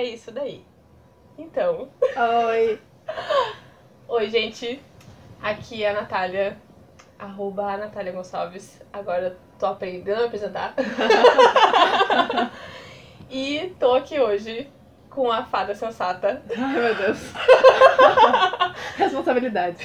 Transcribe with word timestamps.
é 0.00 0.04
isso 0.04 0.32
daí. 0.32 0.64
Então, 1.36 1.88
Oi. 2.48 2.80
oi, 4.08 4.30
gente. 4.30 4.80
Aqui 5.42 5.84
é 5.84 5.90
a 5.90 5.92
Natália, 5.92 6.56
arroba 7.18 7.72
a 7.72 7.76
Natália 7.76 8.12
Gonçalves. 8.12 8.80
Agora 8.92 9.36
tô 9.58 9.66
aprendendo 9.66 10.22
a 10.22 10.26
apresentar. 10.26 10.74
e 13.30 13.74
tô 13.78 13.94
aqui 13.94 14.18
hoje 14.18 14.68
com 15.10 15.30
a 15.30 15.44
fada 15.44 15.74
sensata, 15.74 16.42
Ai, 16.56 16.80
meu 16.80 16.94
Deus. 16.94 17.18
Responsabilidade. 18.96 19.84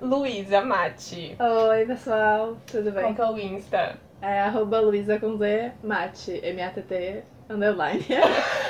Luísa 0.00 0.60
Mate. 0.60 1.36
Oi, 1.38 1.86
pessoal. 1.86 2.56
Tudo 2.66 2.92
Qual 2.92 3.04
bem? 3.04 3.14
que 3.14 3.20
é 3.20 3.26
o 3.26 3.38
Insta? 3.38 3.96
É 4.20 4.40
arroba 4.40 4.78
Luísa 4.78 5.18
com 5.18 5.36
Z, 5.36 5.72
mate, 5.82 6.38
M-A-T-T, 6.44 7.24
underline. 7.54 8.04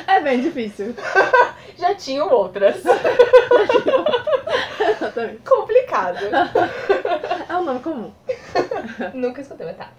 É 0.04 0.20
bem 0.20 0.40
difícil. 0.40 0.94
Já 1.78 1.94
tinham 1.94 2.28
outras. 2.28 2.82
Exatamente. 4.80 5.38
Complicado. 5.48 6.18
É 7.48 7.56
um 7.56 7.64
nome 7.64 7.80
comum. 7.80 8.12
Nunca 9.14 9.40
escutei, 9.40 9.66
mas 9.66 9.76
tá. 9.76 9.90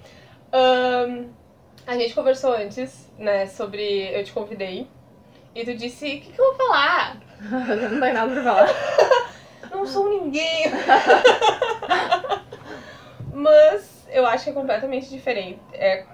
Ahn, 0.52 1.30
a 1.88 1.96
gente 1.96 2.14
conversou 2.14 2.54
antes, 2.54 3.10
né, 3.18 3.48
sobre. 3.48 4.14
Eu 4.14 4.24
te 4.24 4.34
convidei. 4.34 4.88
E 5.56 5.64
tu 5.64 5.74
disse: 5.74 6.06
o 6.06 6.22
que, 6.22 6.32
que 6.34 6.40
eu 6.40 6.54
vou 6.54 6.68
falar? 6.68 7.18
Não 7.40 8.00
tem 8.02 8.14
nada 8.14 8.34
pra 8.34 8.44
falar. 8.44 8.70
Não 9.72 9.86
sou 9.86 10.10
ninguém. 10.10 10.66
Mas 13.34 14.06
eu 14.12 14.26
acho 14.26 14.44
que 14.44 14.50
é 14.52 14.54
completamente 14.54 15.10
diferente. 15.10 15.60
É 15.74 16.06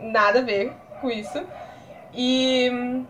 nada 0.00 0.40
a 0.40 0.42
ver 0.42 0.72
com 1.00 1.10
isso. 1.10 1.42
E 2.12 3.04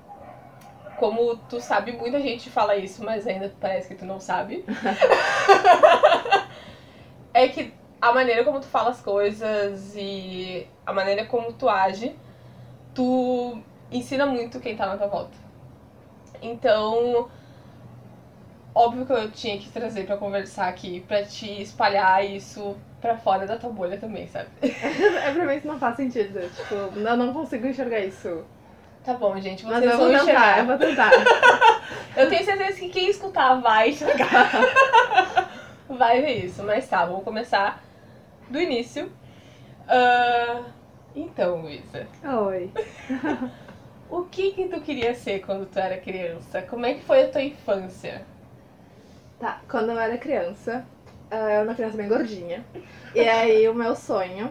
como 0.97 1.37
tu 1.37 1.61
sabe, 1.61 1.93
muita 1.93 2.21
gente 2.21 2.51
fala 2.51 2.77
isso, 2.77 3.05
mas 3.05 3.27
ainda 3.27 3.53
parece 3.61 3.89
que 3.89 3.95
tu 3.95 4.05
não 4.05 4.19
sabe. 4.19 4.65
é 7.35 7.49
que 7.49 7.73
a 8.01 8.13
maneira 8.13 8.45
como 8.45 8.61
tu 8.61 8.67
fala 8.67 8.91
as 8.91 9.01
coisas 9.01 9.95
e 9.95 10.67
a 10.85 10.93
maneira 10.93 11.27
como 11.27 11.53
tu 11.53 11.69
age, 11.69 12.15
tu 12.95 13.59
ensina 13.91 14.27
muito 14.27 14.61
quem 14.61 14.77
tá 14.77 14.87
na 14.87 14.97
tua 14.97 15.07
volta. 15.07 15.37
Então, 16.41 17.29
óbvio 18.75 19.07
que 19.07 19.13
eu 19.13 19.31
tinha 19.31 19.59
que 19.59 19.71
trazer 19.71 20.07
pra 20.07 20.17
conversar 20.17 20.69
aqui, 20.69 21.01
pra 21.01 21.25
te 21.25 21.63
espalhar 21.63 22.25
isso 22.25 22.77
pra 23.01 23.17
fora 23.17 23.47
da 23.47 23.57
tua 23.57 23.71
bolha 23.71 23.99
também, 23.99 24.27
sabe? 24.29 24.49
É 24.63 25.33
pra 25.33 25.45
mim 25.45 25.57
isso 25.57 25.67
não 25.67 25.79
faz 25.79 25.97
sentido. 25.97 26.41
Tipo, 26.51 26.99
eu 26.99 27.17
não 27.17 27.33
consigo 27.33 27.67
enxergar 27.67 28.01
isso. 28.01 28.45
Tá 29.07 29.15
bom, 29.15 29.39
gente, 29.41 29.65
Mas 29.65 29.79
vocês 29.79 29.93
eu 29.93 29.99
vão 29.99 30.11
vou 30.11 30.27
tentar, 30.27 30.59
eu 30.59 30.67
vou 30.67 30.79
tentar. 30.79 31.13
Eu 32.17 32.29
tenho 32.29 32.45
certeza 32.45 32.81
que 32.81 32.89
quem 32.89 33.09
escutar 33.09 33.55
vai 33.61 33.91
enxergar. 33.91 34.51
vai 35.89 36.21
ver 36.23 36.45
isso. 36.47 36.63
Mas 36.65 36.89
tá, 36.89 37.05
vamos 37.05 37.23
começar 37.23 37.85
do 38.49 38.59
início. 38.59 39.13
Ah, 39.87 40.63
então, 41.15 41.61
Luísa, 41.61 42.09
Oi. 42.25 42.73
o 44.11 44.25
que 44.25 44.51
que 44.53 44.67
tu 44.67 44.81
queria 44.81 45.15
ser 45.15 45.41
quando 45.41 45.67
tu 45.67 45.79
era 45.79 45.99
criança? 45.99 46.63
Como 46.63 46.85
é 46.85 46.95
que 46.95 47.05
foi 47.05 47.25
a 47.25 47.29
tua 47.29 47.43
infância? 47.43 48.27
Tá, 49.39 49.61
quando 49.69 49.91
eu 49.91 49.99
era 50.01 50.19
criança, 50.19 50.85
eu 51.31 51.39
era 51.39 51.63
uma 51.63 51.75
criança 51.75 51.97
bem 51.97 52.09
gordinha. 52.09 52.65
E 53.15 53.21
aí 53.21 53.69
o 53.69 53.75
meu 53.75 53.95
sonho 53.95 54.51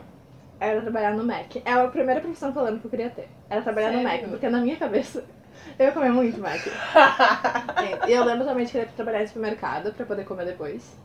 era 0.60 0.82
trabalhar 0.82 1.14
no 1.14 1.24
Mac. 1.24 1.56
É 1.64 1.74
a 1.74 1.88
primeira 1.88 2.22
profissão 2.22 2.54
lembro 2.56 2.80
que 2.80 2.88
eu 2.88 2.92
queria 2.92 3.10
ter. 3.10 3.30
Era 3.50 3.62
trabalhar 3.62 3.92
no 3.92 4.02
Sério? 4.02 4.22
Mac, 4.22 4.30
porque 4.30 4.50
na 4.50 4.60
minha 4.60 4.76
cabeça 4.78 5.24
eu 5.78 5.86
ia 5.86 5.92
comer 5.92 6.12
muito 6.12 6.40
Mac. 6.40 6.60
E 8.08 8.12
eu 8.12 8.24
lembro 8.24 8.46
também 8.46 8.66
de 8.66 8.72
querer 8.72 8.88
trabalhar 8.90 9.24
em 9.24 9.28
supermercado 9.28 9.94
pra 9.94 10.06
poder 10.06 10.26
comer 10.26 10.46
depois. 10.46 10.96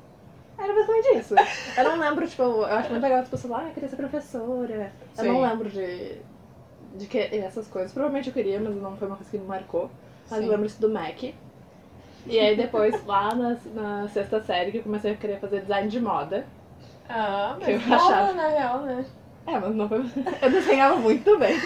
Era 0.59 0.73
basicamente 0.75 1.19
isso. 1.19 1.35
Eu 1.77 1.85
não 1.85 1.99
lembro, 1.99 2.29
tipo, 2.29 2.43
eu 2.43 2.65
acho 2.65 2.91
muito 2.91 3.03
legal 3.03 3.21
as 3.21 3.29
pessoas 3.29 3.51
lá, 3.51 3.59
ah, 3.61 3.69
eu 3.69 3.73
queria 3.75 3.89
ser 3.89 3.97
professora. 3.97 4.93
Eu 5.19 5.25
não 5.25 5.35
Sim. 5.37 5.47
lembro 5.47 5.71
de, 5.71 6.17
de 6.97 7.07
que, 7.07 7.19
essas 7.19 7.67
coisas. 7.67 7.93
Provavelmente 7.93 8.29
eu 8.29 8.35
queria, 8.35 8.61
mas 8.61 8.75
não 8.77 8.97
foi 8.97 9.09
uma 9.09 9.17
coisa 9.17 9.31
que 9.31 9.39
me 9.39 9.47
marcou. 9.47 9.91
Mas 10.31 10.39
Sim. 10.39 10.45
eu 10.45 10.51
lembro 10.51 10.67
isso 10.67 10.81
do 10.81 10.91
Mac. 10.91 11.23
E 12.27 12.39
aí 12.39 12.55
depois, 12.55 13.05
lá 13.07 13.35
na, 13.35 13.57
na 13.75 14.09
sexta 14.09 14.43
série, 14.43 14.71
que 14.71 14.79
eu 14.79 14.83
comecei 14.83 15.13
a 15.13 15.17
querer 15.17 15.41
fazer 15.41 15.63
design 15.63 15.89
de 15.89 16.01
moda. 16.01 16.47
Ah, 17.09 17.57
Que 17.59 17.73
eu 17.73 17.81
mas 17.89 18.03
achava. 18.03 18.33
na 18.35 18.49
real, 18.49 18.81
né? 18.83 19.05
É, 19.51 19.59
mas 19.59 19.75
não 19.75 19.89
foi... 19.89 19.99
Eu 20.41 20.51
desenhava 20.51 20.97
muito 20.97 21.37
bem. 21.39 21.59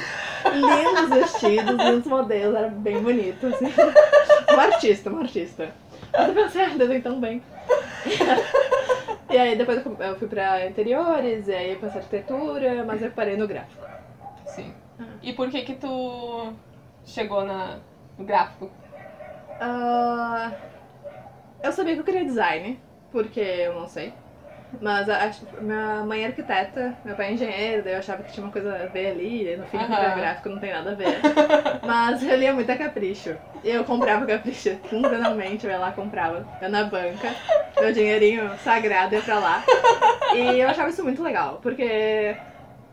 Lindos 0.55 1.11
vestidos, 1.11 1.77
lindos 1.77 2.06
modelos, 2.06 2.56
era 2.56 2.69
bem 2.69 3.03
bonito, 3.03 3.47
assim. 3.47 3.67
Uma 4.50 4.62
artista, 4.62 5.11
uma 5.11 5.21
artista. 5.21 5.71
Mas 6.11 6.28
eu 6.28 6.34
pensei, 6.34 6.65
ah, 6.65 6.69
desenho 6.69 7.03
tão 7.03 7.21
bem. 7.21 7.43
E 9.31 9.37
aí 9.37 9.56
depois 9.56 9.84
eu 9.84 10.17
fui 10.17 10.28
pra 10.28 10.67
interiores, 10.67 11.49
e 11.49 11.53
aí 11.53 11.73
eu 11.73 11.78
passei 11.78 12.00
arquitetura, 12.00 12.84
mas 12.84 13.03
eu 13.03 13.11
parei 13.11 13.37
no 13.37 13.49
gráfico. 13.49 13.84
Sim. 14.47 14.73
Ah. 14.99 15.05
E 15.23 15.33
por 15.33 15.50
que 15.50 15.62
que 15.62 15.75
tu 15.75 16.53
chegou 17.05 17.44
na, 17.44 17.78
no 18.17 18.25
gráfico? 18.25 18.71
Ah, 19.61 20.53
eu 21.62 21.73
sabia 21.73 21.94
que 21.94 22.00
eu 22.00 22.05
queria 22.05 22.25
design, 22.25 22.78
porque 23.11 23.41
eu 23.41 23.75
não 23.75 23.89
sei. 23.89 24.12
Mas 24.81 25.09
a- 25.09 25.31
minha 25.61 26.05
mãe 26.05 26.23
é 26.25 26.27
arquiteta, 26.27 26.95
meu 27.05 27.15
pai 27.15 27.29
é 27.29 27.33
engenheiro, 27.33 27.83
daí 27.83 27.93
eu 27.95 27.99
achava 27.99 28.23
que 28.23 28.33
tinha 28.33 28.45
uma 28.45 28.53
coisa 28.53 28.75
a 28.75 28.87
ver 28.87 29.09
ali, 29.12 29.57
no 29.57 29.67
fim 29.67 29.77
Aham. 29.79 30.12
uh 30.12 30.17
gráfico 30.17 30.49
não 30.49 30.59
tem 30.59 30.73
nada 30.73 30.93
a 30.93 30.95
ver. 30.95 31.21
Mas 31.85 32.23
eu 32.23 32.37
lia 32.37 32.53
muito 32.53 32.71
a 32.71 32.77
Capricho. 32.77 33.37
E 33.62 33.71
eu 33.71 33.85
comprava 33.85 34.27
Capricho 34.27 34.77
quinzenalmente, 34.89 35.65
eu 35.67 35.73
ia 35.73 35.79
lá 35.79 35.91
e 35.91 35.93
comprava. 35.95 36.47
Eu 36.61 36.69
na 36.71 36.85
banca, 36.85 37.35
meu 37.81 37.93
dinheirinho 37.93 38.57
sagrado 38.59 39.15
ia 39.15 39.21
pra 39.23 39.39
lá. 39.39 39.65
E 40.35 40.59
eu 40.61 40.69
achava 40.69 40.89
isso 40.91 41.03
muito 41.05 41.23
legal, 41.23 41.59
porque 41.62 42.37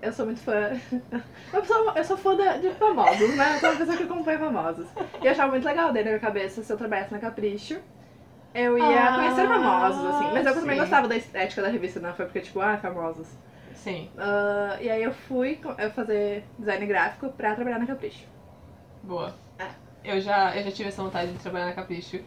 eu 0.02 0.12
sou 0.14 0.26
muito 0.26 0.42
fã. 0.42 0.72
Eu 1.54 1.66
sou, 1.66 1.92
eu 1.98 2.04
sou 2.06 2.16
fã 2.16 2.34
da- 2.38 2.56
de 2.56 2.70
famosos, 2.72 3.36
né? 3.36 3.56
Eu 3.56 3.60
sou 3.60 3.70
uma 3.72 3.76
pessoa 3.78 3.98
que 3.98 4.04
acompanha 4.04 4.40
famosos. 4.40 4.88
E 5.22 5.26
eu 5.26 5.32
achava 5.32 5.52
muito 5.52 5.66
legal 5.66 5.92
daí 5.92 6.02
na 6.02 6.12
minha 6.12 6.20
cabeça, 6.22 6.64
se 6.64 6.72
eu 6.72 6.78
trabalhasse 6.78 7.12
na 7.12 7.20
Capricho, 7.20 7.78
eu 8.54 8.78
ia 8.78 9.10
Ah, 9.10 9.16
conhecer 9.16 9.48
famosos, 9.48 10.06
assim. 10.06 10.30
Mas 10.34 10.46
eu 10.46 10.54
também 10.54 10.78
gostava 10.78 11.08
da 11.08 11.16
estética 11.16 11.62
da 11.62 11.70
revista, 11.70 12.00
não 12.00 12.14
foi 12.14 12.26
porque, 12.26 12.42
tipo, 12.42 12.60
ah, 12.60 12.78
famosos. 12.78 13.28
Sim. 13.76 14.10
Ah, 14.18 14.78
e 14.80 14.90
aí 14.90 15.04
eu 15.04 15.14
fui 15.14 15.60
fazer 15.96 16.44
design 16.60 16.86
gráfico 16.86 17.30
pra 17.30 17.56
trabalhar 17.56 17.80
na 17.80 17.88
Capricho. 17.88 18.26
Boa. 19.04 19.34
É. 19.58 19.68
Eu 20.04 20.20
já, 20.22 20.56
eu 20.56 20.64
já 20.64 20.72
tive 20.72 20.90
essa 20.90 21.02
vontade 21.02 21.32
de 21.32 21.40
trabalhar 21.40 21.68
na 21.68 21.74
Capricho. 21.74 22.20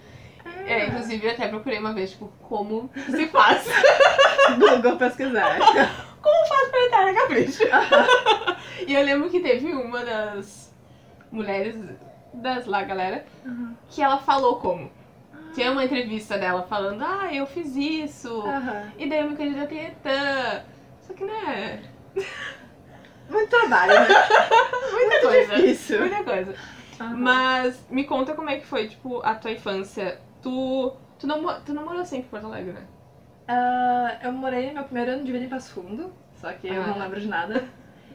É, 0.66 0.86
inclusive, 0.86 1.30
até 1.30 1.48
procurei 1.48 1.78
uma 1.78 1.94
vez, 1.94 2.10
tipo, 2.10 2.30
como 2.42 2.90
se 2.94 3.26
faz. 3.28 3.66
Google 4.58 4.96
pesquisar. 4.98 5.58
como 6.20 6.46
faz 6.46 6.68
pra 6.70 6.80
entrar 6.84 7.04
na 7.06 7.14
Capricho? 7.14 7.62
e 8.86 8.94
eu 8.94 9.02
lembro 9.02 9.30
que 9.30 9.40
teve 9.40 9.72
uma 9.72 10.04
das 10.04 10.74
mulheres 11.32 11.76
das 12.34 12.66
lá, 12.66 12.82
galera, 12.82 13.24
que 13.88 14.02
ela 14.02 14.18
falou 14.18 14.56
como. 14.56 14.90
Tinha 15.54 15.70
uma 15.72 15.84
entrevista 15.84 16.36
dela 16.36 16.62
falando, 16.64 17.02
ah, 17.04 17.32
eu 17.32 17.46
fiz 17.46 17.74
isso, 17.76 18.40
Aham. 18.42 18.90
e 18.98 19.08
daí 19.08 19.20
eu 19.20 19.30
me 19.30 19.36
candidatei 19.36 19.94
a. 20.04 20.62
Só 21.00 21.12
que, 21.14 21.24
né, 21.24 21.82
Muito 23.30 23.48
trabalho, 23.48 23.92
né? 23.94 24.06
muita 24.92 25.20
coisa. 25.20 25.56
difícil. 25.56 26.00
Muita 26.00 26.22
coisa. 26.24 26.54
Aham. 27.00 27.16
Mas 27.16 27.86
me 27.90 28.04
conta 28.04 28.34
como 28.34 28.50
é 28.50 28.58
que 28.58 28.66
foi, 28.66 28.88
tipo, 28.88 29.20
a 29.24 29.34
tua 29.34 29.50
infância. 29.50 30.18
Tu, 30.42 30.92
tu, 31.18 31.26
não, 31.26 31.60
tu 31.62 31.72
não 31.72 31.84
morou 31.84 32.04
sempre 32.04 32.26
em 32.26 32.28
Porto 32.28 32.46
Alegre, 32.46 32.72
né? 32.72 32.82
Ah, 33.48 34.18
eu 34.22 34.32
morei 34.32 34.72
meu 34.72 34.84
primeiro 34.84 35.12
ano 35.12 35.24
de 35.24 35.32
vida 35.32 35.44
em 35.44 35.48
Passo 35.48 35.72
Fundo, 35.72 36.12
só 36.36 36.52
que 36.52 36.68
eu 36.68 36.82
Ah. 36.82 36.86
não 36.88 36.98
lembro 36.98 37.20
de 37.20 37.28
nada. 37.28 37.64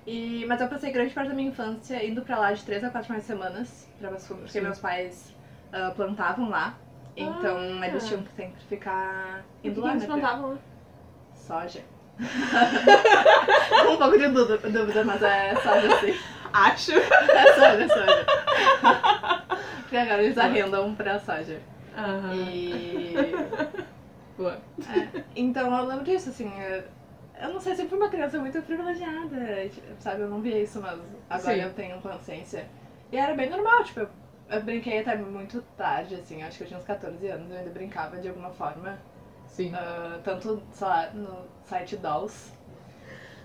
E, 0.06 0.46
mas 0.48 0.60
eu 0.62 0.68
passei 0.68 0.92
grande 0.92 1.14
parte 1.14 1.28
da 1.30 1.34
minha 1.36 1.50
infância 1.50 2.04
indo 2.06 2.22
pra 2.22 2.38
lá 2.40 2.52
de 2.52 2.64
três 2.64 2.84
a 2.84 2.90
quatro 2.90 3.14
de 3.16 3.22
semanas 3.22 3.88
pra 4.00 4.10
Passo 4.10 4.28
Fundo, 4.28 4.40
porque 4.42 4.54
Sim. 4.54 4.62
meus 4.62 4.80
pais 4.80 5.36
ah, 5.74 5.92
plantavam 5.96 6.50
lá. 6.50 6.76
Então 7.22 7.58
Ah. 7.82 7.88
eles 7.88 8.08
tinham 8.08 8.24
que 8.24 8.32
sempre 8.32 8.62
ficar 8.70 9.44
indo 9.64 9.82
lá, 9.82 9.92
eles 9.92 10.04
né? 10.04 10.08
plantavam 10.08 10.52
lá? 10.52 10.58
Soja. 11.34 11.84
um 13.90 13.98
pouco 13.98 14.18
de 14.18 14.28
dúvida, 14.28 15.04
mas 15.04 15.22
é 15.24 15.56
soja 15.56 16.00
sim. 16.00 16.20
Acho. 16.52 16.92
É 16.94 17.54
soja, 17.54 17.84
é 17.84 17.88
soja. 17.88 18.26
Porque 19.82 19.98
agora 19.98 20.24
eles 20.24 20.38
arrendam 20.38 20.96
pra 20.96 21.20
soja. 21.20 21.60
Aham. 21.98 22.34
E. 22.34 23.14
Boa. 24.38 24.58
é, 24.90 25.24
então 25.36 25.76
eu 25.78 25.86
lembro 25.86 26.06
disso, 26.06 26.30
assim. 26.30 26.52
Eu, 26.62 26.84
eu 27.42 27.54
não 27.54 27.60
sei, 27.60 27.76
sempre 27.76 27.90
fui 27.90 27.98
uma 28.00 28.10
criança 28.10 28.38
muito 28.40 28.62
privilegiada, 28.62 29.68
tipo, 29.70 29.88
sabe? 30.00 30.22
Eu 30.22 30.30
não 30.30 30.42
via 30.42 30.60
isso, 30.62 30.82
mas 30.82 31.00
agora 31.30 31.56
Sim. 31.56 31.62
eu 31.62 31.74
tenho 31.74 32.02
consciência. 32.02 32.68
E 33.12 33.18
era 33.18 33.34
bem 33.34 33.50
normal, 33.50 33.84
tipo, 33.84 34.02
eu, 34.02 34.10
eu 34.50 34.62
brinquei 34.64 35.00
até 35.00 35.16
muito 35.16 35.62
tarde, 35.78 36.16
assim. 36.16 36.42
Acho 36.44 36.58
que 36.58 36.64
eu 36.64 36.68
tinha 36.68 36.80
uns 36.80 36.86
14 36.86 37.28
anos, 37.28 37.50
eu 37.52 37.58
ainda 37.58 37.70
brincava 37.72 38.18
de 38.18 38.28
alguma 38.30 38.50
forma. 38.52 38.98
Sim. 39.48 39.72
ah, 39.76 40.20
tanto, 40.24 40.62
sei 40.72 40.88
lá, 40.88 41.10
no 41.14 41.46
site 41.64 41.98
Dolls. 41.98 42.52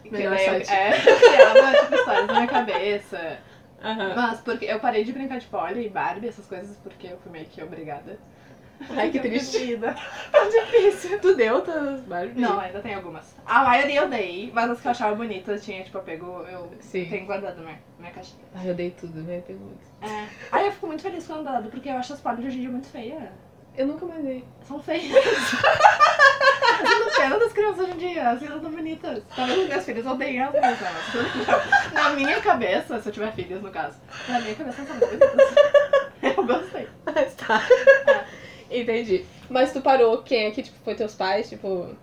Que 0.03 0.11
Melhor 0.11 0.35
daí 0.35 0.47
eu- 0.47 0.65
site. 0.65 0.71
É, 0.71 0.91
eu 1.11 1.19
criava, 1.19 1.79
tipo, 1.83 1.95
histórias 1.95 2.27
na 2.27 2.33
minha 2.35 2.47
cabeça. 2.47 3.39
Aham. 3.83 4.15
Mas 4.17 4.41
porque 4.41 4.65
eu 4.67 4.81
parei 4.81 5.05
de 5.05 5.13
brincar 5.13 5.39
de 5.39 5.47
pole 5.47 5.87
e 5.87 5.89
Barbie, 5.89 6.29
essas 6.29 6.47
coisas, 6.47 6.77
porque 6.79 7.07
eu 7.09 7.19
fui 7.19 7.31
meio 7.33 7.47
que 7.47 7.63
obrigada. 7.63 8.19
Ai, 8.91 9.11
que 9.11 9.19
triste. 9.21 9.79
Tá 10.31 10.45
difícil. 10.49 11.19
Tu 11.21 11.35
deu 11.37 11.61
tuas 11.63 12.01
Barbie? 12.03 12.41
Não, 12.41 12.59
ainda 12.59 12.81
tem 12.81 12.95
algumas. 12.95 13.35
A 13.47 13.65
maioria 13.65 14.01
eu 14.01 14.09
dei, 14.09 14.51
mas 14.53 14.71
as 14.71 14.81
que 14.81 14.87
eu 14.87 14.91
achava 14.91 15.15
bonitas 15.15 15.65
tinha, 15.65 15.83
tipo, 15.85 15.97
apego, 15.99 16.45
eu 16.51 16.71
Sim. 16.81 17.07
tenho 17.07 17.27
guardado 17.27 17.57
na 17.59 17.63
minha, 17.63 17.79
minha 17.99 18.11
caixinha. 18.13 18.45
Ai, 18.55 18.71
eu 18.71 18.75
dei 18.75 18.91
tudo, 18.91 19.21
me 19.23 19.33
arrependo 19.33 19.61
muito. 19.61 19.85
É. 20.03 20.27
Aí 20.51 20.67
eu 20.67 20.73
fico 20.73 20.87
muito 20.87 21.03
feliz 21.03 21.27
com 21.27 21.35
o 21.35 21.43
dado, 21.45 21.71
porque 21.71 21.89
eu 21.89 21.95
acho 21.97 22.13
as 22.13 22.21
poles 22.21 22.41
de 22.41 22.47
hoje 22.49 22.57
em 22.59 22.61
dia 22.63 22.71
muito 22.71 22.89
feias. 22.89 23.23
Eu 23.77 23.87
nunca 23.87 24.07
mais 24.07 24.23
dei. 24.25 24.45
São 24.67 24.83
feias. 24.83 25.13
Eu 26.81 26.87
sinto 26.89 27.17
pena 27.17 27.39
das 27.39 27.53
crianças 27.53 27.79
hoje 27.81 27.93
em 27.93 27.97
dia, 27.97 28.31
as 28.31 28.39
crianças 28.39 28.63
são 28.63 28.71
bonitas. 28.71 29.23
Talvez 29.35 29.59
os 29.59 29.69
meus 29.69 29.85
filhos 29.85 30.07
odeiem 30.07 30.41
as 30.43 30.53
minhas, 30.53 30.81
né? 30.81 30.93
mas 31.15 31.93
Na 31.93 32.11
minha 32.11 32.41
cabeça, 32.41 33.01
se 33.01 33.09
eu 33.09 33.13
tiver 33.13 33.33
filhos 33.33 33.63
no 33.63 33.71
caso, 33.71 33.97
na 34.29 34.41
minha 34.41 34.55
cabeça 34.55 34.83
elas 34.83 34.89
são 34.89 35.09
bonitas. 35.09 35.55
Eu 36.23 36.45
gostei. 36.45 36.89
Mas 37.05 37.35
tá. 37.35 37.61
Entendi. 38.81 39.25
Mas 39.49 39.73
tu 39.73 39.81
parou 39.81 40.19
quem 40.23 40.47
aqui? 40.47 40.63
Tipo, 40.63 40.79
foi 40.85 40.95
teus 40.95 41.15
pais? 41.15 41.49
Tipo. 41.49 41.95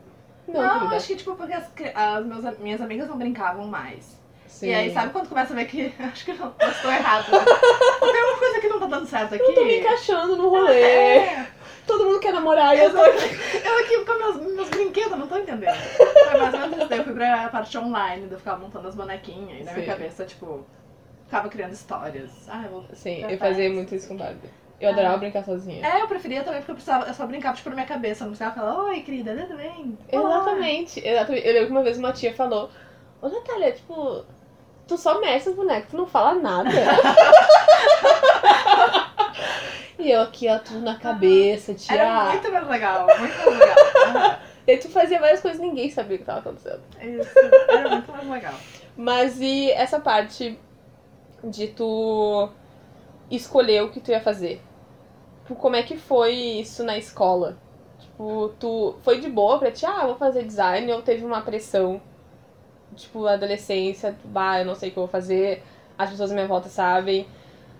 Não, 0.47 0.79
querida. 0.79 0.95
acho 0.95 1.07
que 1.07 1.15
tipo, 1.15 1.35
porque 1.35 1.53
as, 1.53 1.69
as 1.95 2.25
meus, 2.25 2.59
minhas 2.59 2.81
amigas 2.81 3.07
não 3.07 3.17
brincavam 3.17 3.67
mais. 3.67 4.19
Sim. 4.47 4.67
E 4.67 4.73
aí, 4.73 4.93
sabe 4.93 5.13
quando 5.13 5.29
começa 5.29 5.53
a 5.53 5.55
ver 5.55 5.65
que 5.65 5.93
acho 5.99 6.25
que 6.25 6.33
não, 6.33 6.53
eu 6.59 6.69
estou 6.69 6.91
errado. 6.91 7.31
Né? 7.31 7.39
Tem 7.99 8.23
uma 8.23 8.37
coisa 8.37 8.59
que 8.59 8.67
não 8.67 8.79
tá 8.79 8.85
dando 8.87 9.07
certo 9.07 9.35
aqui. 9.35 9.43
Eu 9.43 9.53
tô 9.55 9.63
me 9.63 9.79
encaixando 9.79 10.35
no 10.35 10.49
rolê. 10.49 10.81
É, 10.81 11.47
Todo 11.87 12.05
mundo 12.05 12.19
quer 12.19 12.33
namorar 12.33 12.75
e 12.77 12.79
eu 12.79 12.91
tô 12.91 13.01
aqui. 13.01 13.25
eu 13.65 13.79
aqui 13.79 14.05
com 14.05 14.17
meus, 14.17 14.53
meus 14.53 14.69
brinquedos, 14.69 15.17
não 15.17 15.27
tô 15.27 15.37
entendendo. 15.37 15.75
Foi 15.75 16.39
mais 16.39 16.53
ou 16.53 16.59
menos 16.59 16.77
isso. 16.77 16.87
Daí 16.87 16.99
eu 16.99 17.03
fui 17.03 17.13
pra 17.13 17.49
parte 17.49 17.77
online, 17.77 18.27
eu 18.29 18.37
ficava 18.37 18.59
montando 18.59 18.87
as 18.87 18.95
bonequinhas. 18.95 19.61
E 19.61 19.63
na 19.63 19.73
minha 19.73 19.85
Sim. 19.85 19.91
cabeça, 19.91 20.25
tipo, 20.25 20.65
ficava 21.25 21.49
criando 21.49 21.73
histórias. 21.73 22.29
Ah, 22.47 22.63
eu 22.65 22.71
vou. 22.71 22.85
Sim, 22.93 23.23
eu 23.23 23.37
fazia 23.37 23.69
muito 23.69 23.95
isso 23.95 24.07
com 24.07 24.15
Barbie. 24.15 24.49
Eu 24.81 24.89
adorava 24.89 25.17
brincar 25.17 25.43
sozinha. 25.45 25.85
É, 25.85 26.01
eu 26.01 26.07
preferia 26.07 26.43
também 26.43 26.59
porque 26.59 26.71
eu, 26.71 26.75
precisava, 26.75 27.05
eu 27.07 27.13
só 27.13 27.25
brincava 27.27 27.55
tipo, 27.55 27.69
na 27.69 27.75
minha 27.75 27.87
cabeça. 27.87 28.23
Eu 28.23 28.27
não 28.29 28.35
precisava 28.35 28.55
falar, 28.55 28.83
oi, 28.85 29.01
querida, 29.01 29.35
tudo 29.35 29.57
bem? 29.57 29.97
Olá." 30.11 30.37
Exatamente, 30.37 31.07
exatamente. 31.07 31.47
Eu 31.47 31.53
lembro 31.53 31.67
que 31.67 31.71
uma 31.73 31.83
vez 31.83 31.97
uma 31.97 32.11
tia 32.11 32.33
falou: 32.33 32.69
Ô 33.21 33.29
Natália, 33.29 33.71
tipo, 33.71 34.25
tu 34.87 34.97
só 34.97 35.19
mexe 35.21 35.49
os 35.49 35.55
bonecos, 35.55 35.91
tu 35.91 35.97
não 35.97 36.07
fala 36.07 36.33
nada. 36.33 36.69
e 39.99 40.11
eu 40.11 40.21
aqui, 40.21 40.47
ó, 40.49 40.57
tudo 40.59 40.79
na 40.81 40.97
cabeça, 40.97 41.73
tia. 41.73 41.95
Era 41.95 42.31
muito 42.31 42.51
mais 42.51 42.67
legal, 42.67 43.07
muito 43.19 43.37
mais 43.37 43.59
legal. 43.59 44.39
E 44.67 44.77
tu 44.77 44.89
fazia 44.89 45.19
várias 45.19 45.41
coisas 45.41 45.59
e 45.59 45.63
ninguém 45.63 45.89
sabia 45.89 46.17
o 46.17 46.19
que 46.19 46.25
tava 46.25 46.39
acontecendo. 46.39 46.81
Isso, 47.01 47.31
era 47.67 47.89
muito 47.89 48.11
mais 48.11 48.27
legal. 48.29 48.53
Mas 48.95 49.41
e 49.41 49.71
essa 49.71 49.99
parte 49.99 50.57
de 51.43 51.67
tu 51.69 52.47
escolher 53.29 53.83
o 53.83 53.89
que 53.89 53.99
tu 53.99 54.11
ia 54.11 54.21
fazer? 54.21 54.61
Tipo, 55.51 55.55
Como 55.55 55.75
é 55.75 55.83
que 55.83 55.97
foi 55.97 56.33
isso 56.33 56.83
na 56.83 56.97
escola? 56.97 57.57
Tipo, 57.99 58.53
tu 58.59 58.95
foi 59.03 59.19
de 59.19 59.29
boa 59.29 59.59
pra 59.59 59.71
ti, 59.71 59.85
ah, 59.85 60.05
vou 60.05 60.15
fazer 60.15 60.43
design, 60.43 60.91
ou 60.91 61.01
teve 61.01 61.25
uma 61.25 61.41
pressão? 61.41 62.01
Tipo, 62.95 63.27
adolescência, 63.27 64.15
bah, 64.25 64.59
eu 64.59 64.65
não 64.65 64.75
sei 64.75 64.89
o 64.89 64.91
que 64.93 64.97
eu 64.97 65.03
vou 65.03 65.11
fazer, 65.11 65.63
as 65.97 66.09
pessoas 66.09 66.31
à 66.31 66.33
minha 66.33 66.47
volta 66.47 66.69
sabem. 66.69 67.27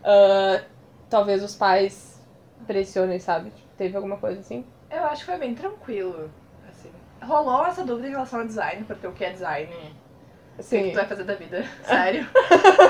ah, 0.04 0.62
talvez 1.10 1.44
os 1.44 1.56
pais 1.56 2.22
pressionem, 2.68 3.20
sabe? 3.20 3.52
Tipo, 3.52 3.68
teve 3.78 3.96
alguma 3.96 4.18
coisa 4.18 4.40
assim? 4.40 4.66
Eu 4.90 5.06
acho 5.06 5.22
que 5.22 5.32
foi 5.32 5.38
bem 5.40 5.56
tranquilo. 5.56 6.30
Assim. 6.70 6.90
Rolou 7.22 7.66
essa 7.66 7.84
dúvida 7.84 8.08
em 8.08 8.12
relação 8.12 8.42
ao 8.42 8.48
design, 8.48 8.84
porque 8.86 9.08
o 9.08 9.14
que 9.14 9.24
é 9.24 9.32
design? 9.32 9.74
O 10.58 10.64
que, 10.64 10.84
que 10.84 10.92
tu 10.92 10.96
vai 10.96 11.08
fazer 11.08 11.24
da 11.24 11.36
vida? 11.36 11.64
Sério. 11.84 12.28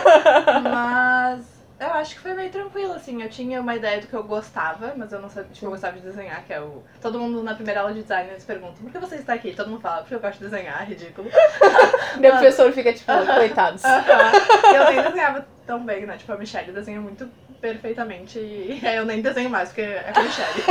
mas 0.63 1.60
eu 1.81 1.93
acho 1.95 2.13
que 2.13 2.21
foi 2.21 2.35
bem 2.35 2.49
tranquilo, 2.49 2.93
assim. 2.93 3.21
Eu 3.21 3.29
tinha 3.29 3.59
uma 3.59 3.75
ideia 3.75 3.99
do 3.99 4.07
que 4.07 4.13
eu 4.13 4.23
gostava, 4.23 4.93
mas 4.95 5.11
eu 5.11 5.19
não 5.19 5.29
sabia, 5.29 5.49
tipo, 5.51 5.65
eu 5.65 5.71
gostava 5.71 5.97
de 5.97 6.03
desenhar, 6.03 6.43
que 6.45 6.53
é 6.53 6.61
o. 6.61 6.83
Todo 7.01 7.19
mundo 7.19 7.41
na 7.41 7.55
primeira 7.55 7.81
aula 7.81 7.93
de 7.93 8.01
design 8.01 8.29
eles 8.29 8.43
perguntam, 8.43 8.75
por 8.75 8.91
que 8.91 8.99
você 8.99 9.15
está 9.15 9.33
aqui? 9.33 9.53
Todo 9.53 9.69
mundo 9.69 9.81
fala, 9.81 10.01
porque 10.01 10.13
eu 10.13 10.19
gosto 10.19 10.37
de 10.37 10.45
desenhar, 10.49 10.87
ridículo. 10.87 11.29
Meu 12.19 12.31
professor 12.33 12.71
fica 12.71 12.93
tipo, 12.93 13.11
coitados. 13.11 13.83
Aham. 13.83 14.31
E 14.71 14.75
eu 14.75 14.85
nem 14.91 15.01
desenhava 15.01 15.47
tão 15.65 15.83
bem, 15.83 16.05
né? 16.05 16.17
Tipo, 16.17 16.33
a 16.33 16.37
Michelle 16.37 16.71
desenha 16.71 17.01
muito 17.01 17.27
perfeitamente 17.59 18.39
e 18.39 18.81
aí 18.83 18.95
eu 18.97 19.05
nem 19.05 19.21
desenho 19.21 19.49
mais, 19.49 19.69
porque 19.69 19.81
é 19.81 20.11
a 20.13 20.21
Michelle. 20.21 20.63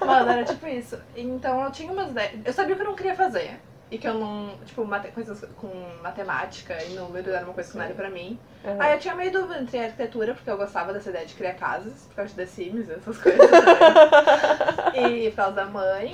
Mas 0.04 0.28
era 0.28 0.44
tipo 0.44 0.66
isso. 0.66 0.98
Então 1.16 1.64
eu 1.64 1.70
tinha 1.70 1.92
umas 1.92 2.10
ideias. 2.10 2.32
Eu 2.44 2.52
sabia 2.52 2.74
o 2.74 2.76
que 2.76 2.82
eu 2.82 2.88
não 2.88 2.96
queria 2.96 3.14
fazer. 3.14 3.58
E 3.90 3.98
que 3.98 4.08
eu 4.08 4.14
não. 4.14 4.56
Tipo, 4.64 4.84
mate- 4.84 5.08
coisas 5.12 5.44
com 5.56 5.68
matemática 6.02 6.76
e 6.82 6.94
números 6.94 7.28
era 7.32 7.44
uma 7.44 7.54
coisa 7.54 7.70
que 7.70 7.76
não 7.76 7.84
era 7.84 7.94
pra 7.94 8.10
mim. 8.10 8.38
Uhum. 8.64 8.80
Aí 8.80 8.94
eu 8.94 8.98
tinha 8.98 9.14
meio 9.14 9.30
dúvida 9.30 9.60
entre 9.60 9.78
arquitetura, 9.78 10.34
porque 10.34 10.50
eu 10.50 10.56
gostava 10.56 10.92
dessa 10.92 11.10
ideia 11.10 11.26
de 11.26 11.34
criar 11.34 11.54
casas, 11.54 12.06
por 12.08 12.16
causa 12.16 12.30
de 12.30 12.36
The 12.36 12.46
Sims, 12.46 12.88
essas 12.90 13.18
coisas. 13.22 13.50
também. 13.50 15.26
e 15.26 15.30
por 15.30 15.36
causa 15.36 15.52
da 15.52 15.66
mãe. 15.66 16.12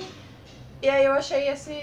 E 0.81 0.89
aí 0.89 1.05
eu 1.05 1.13
achei 1.13 1.47
esse. 1.49 1.73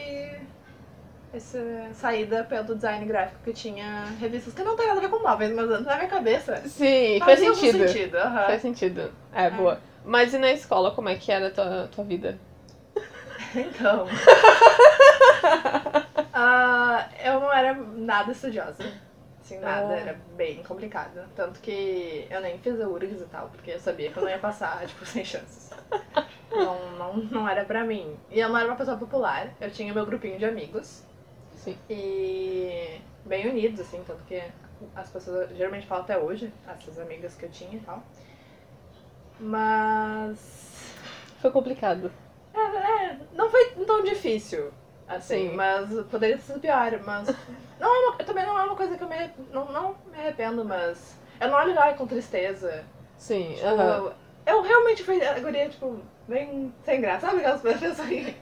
Essa 1.33 1.59
saída 1.93 2.43
pelo 2.45 2.75
design 2.75 3.05
gráfico 3.05 3.39
que 3.45 3.53
tinha 3.53 4.07
revistas 4.19 4.55
que 4.55 4.63
não 4.63 4.77
tem 4.77 4.87
nada 4.87 4.99
a 4.99 5.03
ver 5.03 5.11
com 5.11 5.23
móveis, 5.23 5.53
mas 5.55 5.69
na 5.85 5.97
minha 5.97 6.09
cabeça. 6.09 6.57
Sim, 6.67 7.19
faz 7.19 7.39
sentido. 7.39 7.87
sentido. 7.87 8.17
aham. 8.17 8.47
Faz 8.47 8.63
sentido. 8.63 9.13
É, 9.35 9.51
boa. 9.51 9.79
Mas 10.05 10.33
e 10.33 10.39
na 10.39 10.51
escola, 10.53 10.91
como 10.93 11.09
é 11.11 11.17
que 11.17 11.31
era 11.31 11.49
a 11.49 11.51
tua, 11.51 11.89
tua 11.95 12.05
vida? 12.05 12.39
Então. 13.55 14.07
Ah, 16.41 17.09
eu 17.25 17.41
não 17.41 17.53
era 17.53 17.75
nada 17.75 18.31
estudiosa. 18.31 18.85
Assim, 19.41 19.59
nada, 19.59 19.93
Ah. 19.93 19.99
era 19.99 20.21
bem 20.37 20.63
complicado. 20.63 21.29
Tanto 21.35 21.59
que 21.61 22.29
eu 22.31 22.41
nem 22.41 22.57
fiz 22.61 22.81
a 22.81 22.87
URGS 22.87 23.23
e 23.23 23.27
tal, 23.27 23.49
porque 23.49 23.73
eu 23.73 23.81
sabia 23.81 24.13
que 24.13 24.17
eu 24.17 24.23
não 24.23 24.31
ia 24.31 24.39
passar, 24.39 24.87
tipo, 24.87 25.05
sem 25.05 25.25
chances. 25.25 25.71
Não, 26.49 26.93
não, 26.93 27.17
não 27.17 27.49
era 27.49 27.65
pra 27.65 27.83
mim. 27.83 28.17
E 28.31 28.39
eu 28.39 28.49
não 28.51 28.57
era 28.57 28.69
uma 28.69 28.77
pessoa 28.77 28.97
popular, 28.97 29.53
eu 29.61 29.69
tinha 29.69 29.93
meu 29.93 30.07
grupinho 30.07 30.39
de 30.39 30.45
amigos. 30.45 31.03
Sim. 31.57 31.77
E 31.91 33.01
bem 33.25 33.49
unidos, 33.51 33.81
assim, 33.81 34.01
tanto 34.07 34.23
que 34.25 34.41
as 34.95 35.11
pessoas 35.11 35.51
geralmente 35.57 35.89
falam 35.89 36.05
até 36.05 36.17
hoje, 36.17 36.53
essas 36.69 37.01
amigas 37.01 37.35
que 37.35 37.47
eu 37.47 37.51
tinha 37.51 37.77
e 37.79 37.81
tal. 37.81 38.01
Mas. 39.41 40.95
Foi 41.41 41.51
complicado. 41.51 42.13
É, 42.55 43.17
não 43.35 43.51
foi 43.51 43.71
tão 43.87 44.05
difícil, 44.05 44.73
assim, 45.09 45.51
Sim. 45.51 45.57
mas 45.57 45.89
poderia 46.11 46.37
ter 46.37 46.43
sido 46.43 46.61
pior, 46.61 46.99
mas. 47.05 47.29
Não 47.81 47.95
é 47.95 48.09
uma, 48.09 48.17
também 48.25 48.45
não 48.45 48.59
é 48.59 48.63
uma 48.65 48.75
coisa 48.77 48.97
que 48.97 49.03
eu 49.05 49.09
me, 49.09 49.31
não, 49.53 49.65
não 49.67 49.95
me 50.13 50.19
arrependo, 50.19 50.65
mas. 50.65 51.17
Eu 51.41 51.49
não 51.49 51.57
olho 51.59 51.75
lá 51.75 51.93
com 51.95 52.07
tristeza. 52.07 52.85
Sim, 53.17 53.53
Tipo, 53.55 53.67
aham. 53.67 54.13
eu 54.47 54.63
realmente 54.63 55.05
fui 55.05 55.25
a 55.25 55.39
guria, 55.39 55.69
tipo, 55.69 56.01
bem 56.27 56.75
sem 56.85 57.01
graça. 57.01 57.27
Sabe 57.27 57.39
aquelas 57.39 57.61
pessoas 57.61 58.01
que. 58.09 58.37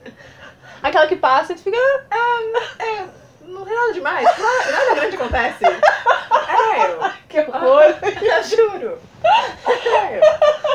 Aquela 0.82 1.06
que 1.06 1.16
passa 1.16 1.52
e 1.52 1.56
tu 1.56 1.62
fica. 1.62 1.76
É, 1.76 3.06
não 3.42 3.64
tem 3.64 3.75
nada 3.75 3.92
demais, 3.92 4.25
nada, 4.25 4.70
nada 4.73 4.94
grande 4.94 5.16
acontece. 5.16 5.64
É, 5.64 6.92
eu. 6.92 7.16
Que 7.28 7.40
horror! 7.40 7.82
Eu 8.23 8.42
juro. 8.44 8.99
É, 9.25 10.20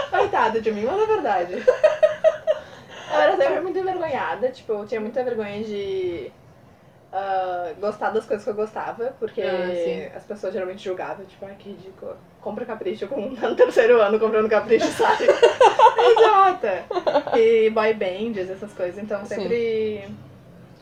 coitada 0.10 0.62
de 0.62 0.71
mim, 0.71 0.86
mas 0.86 1.01
é 1.01 1.05
verdade. 1.05 1.53
Eu 3.13 3.19
era 3.19 3.36
sempre 3.38 3.60
muito 3.62 3.77
envergonhada, 3.79 4.50
tipo, 4.62 4.74
eu 4.74 4.86
tinha 4.86 5.01
muita 5.01 5.24
vergonha 5.24 5.63
de 5.63 6.32
ah, 7.12 7.74
gostar 7.80 8.12
das 8.12 8.25
coisas 8.25 8.44
que 8.44 8.50
eu 8.50 8.56
gostava, 8.56 9.13
porque 9.20 9.41
Ah, 9.41 10.15
as 10.15 10.24
pessoas 10.24 10.53
geralmente 10.53 10.84
julgavam, 10.84 11.25
tipo, 11.25 11.46
ai 11.46 11.56
que 11.58 11.70
ridículo. 11.70 12.15
Compra 12.39 12.65
capricho 12.65 13.08
com 13.08 13.30
no 13.30 13.56
terceiro 13.56 14.01
ano 14.01 14.20
comprando 14.20 14.50
capricho, 14.50 14.88
sabe? 14.88 15.25
Idiota. 16.13 16.84
E 17.38 17.70
boy 17.70 17.94
bands, 17.94 18.50
essas 18.50 18.72
coisas, 18.74 18.98
então 19.03 19.24
Sim. 19.25 20.15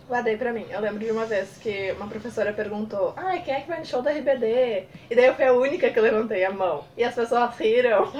Guardei 0.10 0.36
pra 0.36 0.52
mim. 0.52 0.66
Eu 0.70 0.82
lembro 0.82 1.00
de 1.00 1.12
uma 1.12 1.26
vez 1.26 1.58
que 1.62 1.92
uma 1.94 2.08
professora 2.08 2.52
perguntou, 2.52 3.14
ai, 3.16 3.42
quem 3.44 3.54
é 3.54 3.62
que 3.62 3.68
vai 3.70 3.80
no 3.80 3.86
show 3.86 4.02
da 4.02 4.12
RBD? 4.12 4.86
E 5.10 5.16
daí 5.16 5.26
eu 5.28 5.36
fui 5.36 5.46
a 5.46 5.54
única 5.54 5.90
que 5.90 6.00
levantei 6.02 6.44
a 6.44 6.52
mão. 6.52 6.84
E 6.98 7.04
as 7.04 7.14
pessoas 7.16 7.56
riram. 7.58 8.12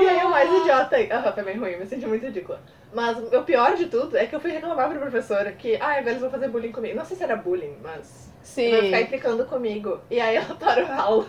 E 0.00 0.08
aí 0.08 0.24
o 0.24 0.30
mais 0.30 0.50
idiota. 0.50 0.96
Ah, 1.10 1.32
foi 1.32 1.42
bem 1.42 1.58
ruim, 1.58 1.76
me 1.76 1.86
senti 1.86 2.06
muito 2.06 2.24
ridícula. 2.24 2.60
Mas 2.94 3.18
o 3.32 3.42
pior 3.42 3.74
de 3.74 3.86
tudo 3.86 4.16
é 4.16 4.26
que 4.26 4.34
eu 4.34 4.40
fui 4.40 4.50
reclamar 4.52 4.88
pra 4.88 5.00
professora 5.00 5.50
que, 5.52 5.76
ah, 5.76 5.92
agora 5.92 6.10
eles 6.10 6.20
vão 6.20 6.30
fazer 6.30 6.48
bullying 6.48 6.72
comigo. 6.72 6.96
Não 6.96 7.04
sei 7.04 7.16
se 7.16 7.22
era 7.24 7.36
bullying, 7.36 7.76
mas. 7.82 8.30
Sim. 8.42 8.70
Vai 8.70 8.82
ficar 8.82 9.00
implicando 9.00 9.44
comigo. 9.46 10.00
E 10.10 10.20
aí 10.20 10.36
ela 10.36 10.54
parou 10.54 10.86
a 10.86 10.96
aula 10.96 11.26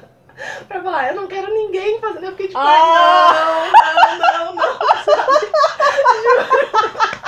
pra 0.67 0.81
falar, 0.81 1.09
eu 1.09 1.15
não 1.15 1.27
quero 1.27 1.53
ninguém 1.53 1.99
fazendo. 1.99 2.25
Eu 2.25 2.31
fiquei 2.31 2.47
tipo, 2.47 2.59
Ah! 2.59 3.71
ai, 3.73 4.17
não, 4.19 4.45
não, 4.45 4.55
não, 4.55 4.55
não, 4.55 5.03
sabe? 5.03 5.45
Juro. 6.23 7.22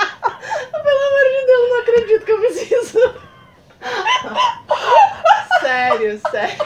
Pelo 0.82 1.00
amor 1.08 1.24
de 1.30 1.46
Deus, 1.46 1.70
não 1.70 1.80
acredito 1.80 2.24
que 2.24 2.32
eu 2.32 2.40
fiz 2.40 2.70
isso. 2.70 3.14
sério, 5.60 6.20
sério. 6.30 6.56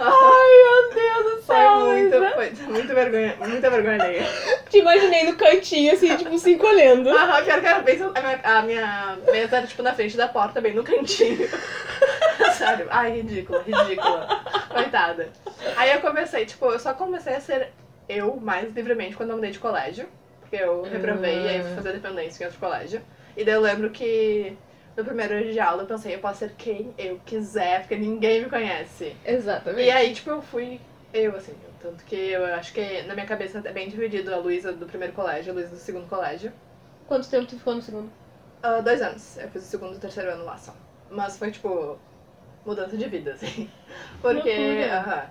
Ai, 0.00 0.50
meu 0.62 0.94
Deus 0.94 1.24
do 1.24 1.42
Foi 1.42 1.56
céu! 1.56 2.34
foi 2.34 2.66
muito 2.66 2.94
vergonha, 2.94 3.36
muita 3.40 3.70
vergonha 3.70 4.02
alheia. 4.04 4.26
Te 4.70 4.78
imaginei 4.78 5.24
no 5.24 5.36
cantinho, 5.36 5.92
assim, 5.92 6.16
tipo, 6.16 6.38
se 6.38 6.52
encolhendo. 6.52 7.10
Aham, 7.10 7.42
pior 7.44 7.60
que 7.60 7.66
era 7.66 7.80
bem. 7.80 7.98
A 8.02 8.20
minha, 8.20 8.40
a 8.44 8.62
minha 8.62 9.18
mesa 9.30 9.56
era 9.56 9.66
tipo 9.66 9.82
na 9.82 9.94
frente 9.94 10.16
da 10.16 10.28
porta, 10.28 10.60
bem 10.60 10.74
no 10.74 10.84
cantinho. 10.84 11.48
Sério. 12.56 12.86
Ai, 12.90 13.10
ridícula, 13.12 13.62
ridícula. 13.62 14.42
Coitada. 14.68 15.30
Aí 15.76 15.92
eu 15.92 16.00
comecei, 16.00 16.46
tipo, 16.46 16.66
eu 16.66 16.78
só 16.78 16.94
comecei 16.94 17.34
a 17.34 17.40
ser 17.40 17.72
eu 18.08 18.36
mais 18.36 18.72
livremente 18.72 19.16
quando 19.16 19.30
eu 19.30 19.36
mudei 19.36 19.50
de 19.50 19.58
colégio. 19.58 20.08
Porque 20.48 20.56
eu 20.64 20.82
reprovei 20.84 21.44
e 21.44 21.48
aí 21.48 21.62
fui 21.62 21.74
fazer 21.74 21.92
dependência 21.92 22.42
em 22.42 22.46
outro 22.46 22.60
colégio. 22.60 23.02
E 23.36 23.44
daí 23.44 23.54
eu 23.54 23.60
lembro 23.60 23.90
que 23.90 24.56
no 24.96 25.04
primeiro 25.04 25.38
dia 25.42 25.52
de 25.52 25.60
aula 25.60 25.82
eu 25.82 25.86
pensei, 25.86 26.14
eu 26.14 26.18
posso 26.20 26.40
ser 26.40 26.54
quem 26.56 26.94
eu 26.98 27.20
quiser, 27.24 27.80
porque 27.80 27.96
ninguém 27.96 28.42
me 28.42 28.48
conhece. 28.50 29.14
Exatamente. 29.24 29.86
E 29.86 29.90
aí, 29.90 30.14
tipo, 30.14 30.30
eu 30.30 30.42
fui 30.42 30.80
eu, 31.12 31.36
assim. 31.36 31.54
Tanto 31.80 32.04
que 32.04 32.16
eu 32.16 32.44
acho 32.46 32.72
que 32.72 33.02
na 33.02 33.14
minha 33.14 33.26
cabeça 33.26 33.62
é 33.64 33.72
bem 33.72 33.88
dividido 33.88 34.34
a 34.34 34.38
Luísa 34.38 34.72
do 34.72 34.86
primeiro 34.86 35.12
colégio, 35.14 35.52
a 35.52 35.54
Luísa 35.54 35.70
do 35.70 35.76
segundo 35.76 36.08
colégio. 36.08 36.52
Quanto 37.06 37.28
tempo 37.28 37.46
tu 37.46 37.56
ficou 37.56 37.74
no 37.74 37.82
segundo? 37.82 38.10
Ah, 38.62 38.80
dois 38.80 39.00
anos. 39.00 39.36
Eu 39.36 39.48
fiz 39.50 39.62
o 39.62 39.66
segundo 39.66 39.94
e 39.94 39.96
o 39.96 40.00
terceiro 40.00 40.30
ano 40.30 40.44
lá 40.44 40.56
só. 40.56 40.74
Mas 41.10 41.38
foi, 41.38 41.50
tipo, 41.50 41.96
mudança 42.66 42.96
de 42.96 43.06
vida, 43.08 43.32
assim. 43.32 43.68
Porque, 44.20 44.86
aham. 44.90 45.22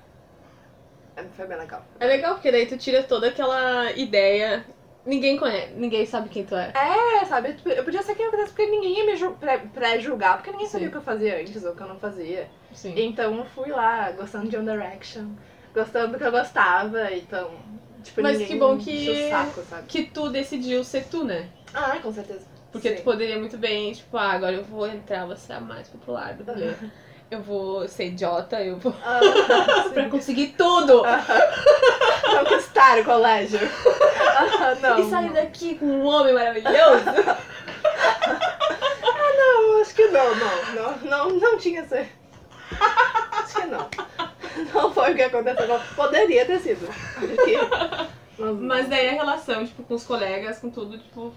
É, 1.16 1.24
Foi 1.36 1.48
bem 1.48 1.58
legal. 1.58 1.84
É 2.00 2.06
legal, 2.06 2.36
porque 2.36 2.52
daí 2.52 2.68
tu 2.68 2.78
tira 2.78 3.04
toda 3.04 3.28
aquela 3.28 3.92
ideia. 3.94 4.64
Ninguém 5.08 5.38
conhece, 5.38 5.72
ninguém 5.76 6.06
sabe 6.06 6.28
quem 6.28 6.44
tu 6.46 6.54
é. 6.54 6.74
É, 6.76 7.24
sabe? 7.26 7.56
Eu 7.66 7.84
podia 7.86 8.04
ser 8.04 8.14
quem 8.14 8.26
eu 8.26 8.32
quisesse, 8.32 8.50
porque 8.52 8.70
ninguém 8.70 8.98
ia 9.00 9.06
me 9.06 9.16
ju- 9.16 9.38
pré- 9.40 9.58
pré-julgar, 9.74 10.36
porque 10.36 10.52
ninguém 10.52 10.68
sabia 10.68 10.88
Sim. 10.88 10.90
o 10.90 10.92
que 10.92 10.98
eu 10.98 11.02
fazia 11.02 11.40
antes 11.40 11.64
ou 11.64 11.72
o 11.72 11.76
que 11.76 11.82
eu 11.82 11.88
não 11.88 11.98
fazia. 11.98 12.48
Sim. 12.74 12.94
Então 12.98 13.38
eu 13.38 13.46
fui 13.46 13.70
lá, 13.70 14.12
gostando 14.12 14.50
de 14.50 14.58
One 14.58 14.70
Direction, 14.70 15.30
gostando 15.74 16.12
do 16.12 16.18
que 16.18 16.26
eu 16.26 16.32
gostava, 16.32 17.10
então. 17.14 17.52
Tipo, 18.04 18.22
Mas 18.22 18.38
que 18.38 18.56
bom 18.58 18.78
que- 18.78 19.30
saco, 19.30 19.62
sabe? 19.70 19.84
Que 19.88 20.04
tu 20.04 20.30
decidiu 20.30 20.84
ser 20.84 21.06
tu, 21.06 21.24
né? 21.24 21.48
Ah, 21.74 21.98
com 22.04 22.12
certeza. 22.12 22.46
Porque 22.72 22.90
Sim. 22.90 22.96
tu 22.98 23.04
poderia 23.04 23.40
muito 23.40 23.58
bem, 23.58 23.94
tipo, 23.94 24.18
ah, 24.18 24.32
agora 24.34 24.56
eu 24.58 24.64
vou 24.66 24.86
entrar, 24.88 25.26
vou 25.26 25.38
ser 25.38 25.54
a 25.54 25.62
mais 25.62 25.88
popular 25.88 26.34
do 26.34 26.44
rolê. 26.44 26.74
Eu 27.32 27.42
vou 27.42 27.88
ser 27.88 28.08
idiota, 28.08 28.62
eu 28.62 28.78
vou. 28.78 28.94
Ah, 29.04 29.20
pra 29.94 30.10
conseguir 30.10 30.48
tudo! 30.58 31.04
Conquistar 32.40 33.00
o 33.00 33.06
colégio. 33.06 33.60
Ah, 34.38 34.76
não. 34.82 35.00
E 35.00 35.10
sair 35.10 35.34
daqui 35.34 35.76
com 35.76 35.86
um 35.86 36.06
homem 36.06 36.34
maravilhoso! 36.34 37.04
Não, 39.38 39.82
acho 39.82 39.94
que 39.96 40.08
não, 40.08 40.36
não, 40.36 40.76
não, 40.76 40.98
não, 41.10 41.30
não 41.40 41.58
tinha 41.58 41.88
ser. 41.88 42.10
Acho 43.32 43.62
que 43.62 43.68
não. 43.68 43.88
Não 44.74 44.94
foi 44.94 45.14
o 45.14 45.16
que 45.16 45.22
aconteceu. 45.24 45.80
Poderia 45.96 46.46
ter 46.46 46.60
sido. 46.60 46.88
Mas, 48.38 48.56
Mas 48.58 48.90
daí 48.90 49.10
a 49.10 49.14
relação, 49.14 49.66
tipo, 49.66 49.84
com 49.84 49.94
os 49.96 50.04
colegas, 50.04 50.60
com 50.60 50.70
tudo, 50.70 50.98
tipo. 50.98 51.34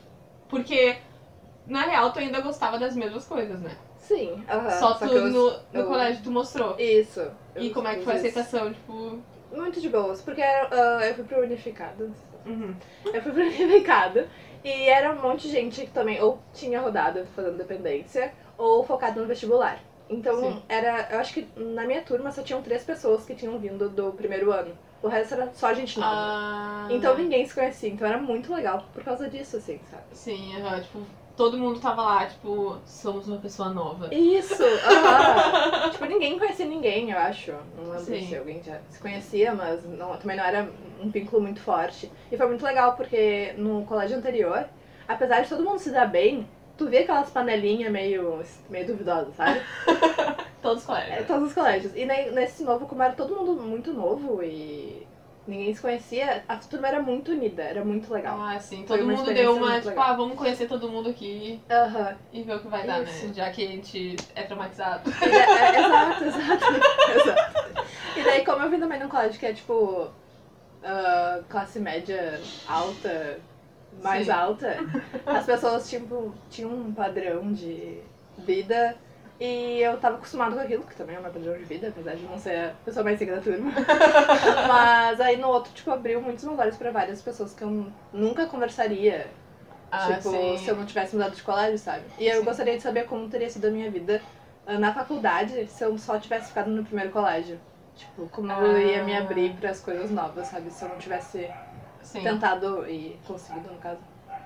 Porque, 0.48 0.96
na 1.66 1.82
real, 1.82 2.12
tu 2.12 2.18
ainda 2.18 2.40
gostava 2.40 2.78
das 2.78 2.96
mesmas 2.96 3.24
coisas, 3.26 3.60
né? 3.60 3.76
sim, 3.98 4.44
aham. 4.48 4.70
Só 4.70 4.94
tu 4.94 5.08
que 5.08 5.14
eu- 5.14 5.28
no, 5.28 5.50
no 5.50 5.80
eu- 5.80 5.86
colégio 5.86 6.22
tu 6.24 6.30
mostrou. 6.32 6.74
Isso. 6.78 7.30
E 7.54 7.70
como 7.70 7.86
é 7.86 7.94
que 7.96 8.04
foi 8.04 8.14
a 8.14 8.16
aceitação, 8.16 8.72
tipo. 8.72 9.20
Muito 9.52 9.80
de 9.80 9.88
boas, 9.88 10.20
porque 10.22 10.42
ah, 10.42 11.00
eu 11.06 11.14
fui 11.14 11.24
pro 11.24 11.42
Unificado. 11.42 12.12
Uhum. 12.46 12.74
Eu 13.04 13.22
fui 13.22 13.32
pro 13.32 13.42
Unificado. 13.42 14.26
E 14.62 14.90
era 14.90 15.10
um 15.10 15.22
monte 15.22 15.42
de 15.46 15.52
gente 15.52 15.80
que 15.86 15.90
também 15.90 16.20
ou 16.20 16.38
tinha 16.52 16.78
rodado 16.82 17.24
fazendo 17.34 17.56
dependência 17.56 18.30
ou 18.58 18.84
focado 18.84 19.18
no 19.18 19.26
vestibular. 19.26 19.80
Então, 20.10 20.38
Sim. 20.38 20.62
era. 20.68 21.08
Eu 21.10 21.18
acho 21.18 21.32
que 21.32 21.48
na 21.56 21.86
minha 21.86 22.02
turma 22.02 22.30
só 22.30 22.42
tinham 22.42 22.60
três 22.60 22.84
pessoas 22.84 23.24
que 23.24 23.34
tinham 23.34 23.58
vindo 23.58 23.88
do 23.88 24.12
primeiro 24.12 24.52
ano. 24.52 24.76
O 25.02 25.08
resto 25.08 25.32
era 25.32 25.50
só 25.54 25.72
gente 25.72 25.98
nova. 25.98 26.14
Ah, 26.14 26.88
Então 26.90 27.16
ninguém 27.16 27.46
se 27.46 27.54
conhecia, 27.54 27.88
então 27.88 28.06
era 28.06 28.18
muito 28.18 28.52
legal 28.52 28.84
por 28.92 29.02
causa 29.02 29.30
disso, 29.30 29.56
assim, 29.56 29.80
sabe? 29.90 30.02
Sim, 30.12 30.56
aham, 30.56 30.80
tipo, 30.82 31.06
todo 31.36 31.56
mundo 31.58 31.80
tava 31.80 32.02
lá, 32.02 32.26
tipo, 32.26 32.76
somos 32.84 33.26
uma 33.28 33.38
pessoa 33.38 33.70
nova. 33.70 34.12
Isso! 34.14 34.62
aham. 34.62 35.90
tipo, 35.90 36.04
ninguém 36.04 36.38
conhecia 36.38 36.66
ninguém, 36.66 37.10
eu 37.10 37.18
acho. 37.18 37.52
Não 37.76 37.84
lembro 37.90 38.00
Sim. 38.04 38.26
se 38.28 38.36
alguém 38.36 38.62
já 38.62 38.78
se 38.90 38.98
conhecia, 39.00 39.54
mas 39.54 39.84
não- 39.84 40.16
também 40.16 40.36
não 40.36 40.44
era 40.44 40.68
um 41.02 41.08
vínculo 41.10 41.42
muito 41.42 41.60
forte. 41.60 42.10
E 42.30 42.36
foi 42.36 42.46
muito 42.46 42.64
legal 42.64 42.94
porque 42.94 43.54
no 43.56 43.84
colégio 43.84 44.16
anterior, 44.18 44.64
apesar 45.08 45.40
de 45.42 45.48
todo 45.48 45.64
mundo 45.64 45.78
se 45.78 45.90
dar 45.90 46.06
bem, 46.06 46.46
tu 46.76 46.86
via 46.88 47.00
aquelas 47.00 47.30
panelinhas 47.30 47.90
meio, 47.90 48.42
meio 48.68 48.86
duvidosas, 48.86 49.34
sabe? 49.36 49.60
Todos 50.62 50.82
os 50.82 50.88
É, 50.90 50.92
colegas. 50.92 51.26
todos 51.26 51.48
os 51.48 51.54
colégios. 51.54 51.96
E 51.96 52.04
ne- 52.04 52.30
nesse 52.32 52.62
novo, 52.64 52.86
como 52.86 53.02
era 53.02 53.14
todo 53.14 53.34
mundo 53.34 53.54
muito 53.62 53.94
novo 53.94 54.42
e 54.42 55.06
ninguém 55.46 55.74
se 55.74 55.80
conhecia, 55.80 56.44
a 56.46 56.56
turma 56.56 56.88
era 56.88 57.02
muito 57.02 57.32
unida, 57.32 57.62
era 57.62 57.84
muito 57.84 58.12
legal. 58.12 58.40
Ah, 58.40 58.58
sim. 58.60 58.84
Todo 58.86 59.04
mundo 59.06 59.32
deu 59.32 59.54
uma, 59.56 59.80
tipo, 59.80 59.98
ah, 59.98 60.12
vamos 60.14 60.36
conhecer 60.36 60.68
todo 60.68 60.88
mundo 60.88 61.08
aqui 61.10 61.60
Aham. 61.70 62.16
e 62.32 62.42
ver 62.42 62.56
o 62.56 62.60
que 62.60 62.68
vai 62.68 62.86
dar, 62.86 63.02
Isso. 63.02 63.26
né? 63.28 63.32
Já 63.34 63.50
que 63.50 63.64
a 63.64 63.68
gente 63.68 64.16
é 64.34 64.42
traumatizado. 64.44 65.10
Da- 65.10 65.26
é, 65.26 65.78
exato, 65.78 66.24
exato, 66.24 66.64
exato. 67.14 67.80
E 68.16 68.22
daí, 68.22 68.44
como 68.44 68.62
eu 68.62 68.70
vim 68.70 68.78
também 68.80 69.00
num 69.00 69.08
colégio 69.08 69.38
que 69.40 69.46
é 69.46 69.52
tipo 69.52 70.08
ah, 70.84 71.40
classe 71.48 71.78
média 71.80 72.40
alta, 72.66 73.40
mais 74.02 74.26
Sim. 74.26 74.32
alta, 74.32 74.76
as 75.26 75.46
pessoas 75.46 75.88
tipo, 75.90 76.32
tinham 76.48 76.70
um 76.70 76.92
padrão 76.92 77.52
de 77.52 77.98
vida 78.38 78.96
e 79.40 79.80
eu 79.80 79.96
tava 79.98 80.16
acostumada 80.16 80.54
com 80.54 80.60
aquilo, 80.60 80.82
que 80.84 80.94
também 80.94 81.16
é 81.16 81.20
meu 81.20 81.30
padrão 81.30 81.56
de 81.56 81.64
vida, 81.64 81.88
apesar 81.88 82.14
de 82.14 82.22
não 82.24 82.38
ser 82.38 82.56
a 82.56 82.74
pessoa 82.84 83.02
mais 83.02 83.18
rica 83.18 83.36
da 83.36 83.40
turma. 83.40 83.72
Mas 84.68 85.18
aí 85.20 85.36
no 85.38 85.48
outro, 85.48 85.72
tipo, 85.72 85.90
abriu 85.90 86.20
muitos 86.20 86.44
meus 86.44 86.58
olhos 86.58 86.76
pra 86.76 86.90
várias 86.90 87.22
pessoas 87.22 87.54
que 87.54 87.62
eu 87.64 87.90
nunca 88.12 88.46
conversaria 88.46 89.26
Ah, 89.90 90.06
tipo, 90.12 90.30
sim. 90.30 90.56
se 90.58 90.70
eu 90.70 90.76
não 90.76 90.84
tivesse 90.84 91.16
mudado 91.16 91.34
de 91.34 91.42
colégio, 91.42 91.78
sabe? 91.78 92.04
E 92.18 92.28
eu 92.28 92.40
Sim. 92.40 92.44
gostaria 92.44 92.76
de 92.76 92.82
saber 92.82 93.06
como 93.06 93.28
teria 93.30 93.48
sido 93.48 93.66
a 93.66 93.70
minha 93.70 93.90
vida 93.90 94.20
ah, 94.66 94.78
na 94.78 94.92
faculdade 94.92 95.66
se 95.68 95.82
eu 95.82 95.96
só 95.96 96.18
tivesse 96.18 96.48
ficado 96.48 96.70
no 96.70 96.84
primeiro 96.84 97.10
colégio. 97.10 97.58
Tipo, 97.96 98.28
como 98.28 98.52
eu 98.52 98.78
ia 98.78 99.02
me 99.04 99.14
Ah. 99.16 99.20
abrir 99.20 99.54
para 99.54 99.70
as 99.70 99.80
coisas 99.80 100.10
novas, 100.10 100.46
sabe? 100.48 100.70
Se 100.70 100.84
eu 100.84 100.88
não 100.90 100.98
tivesse 100.98 101.50
Sim. 102.02 102.22
tentado 102.22 102.86
e 102.88 103.18
conseguido, 103.26 103.70
no 103.72 103.78
caso, 103.78 104.00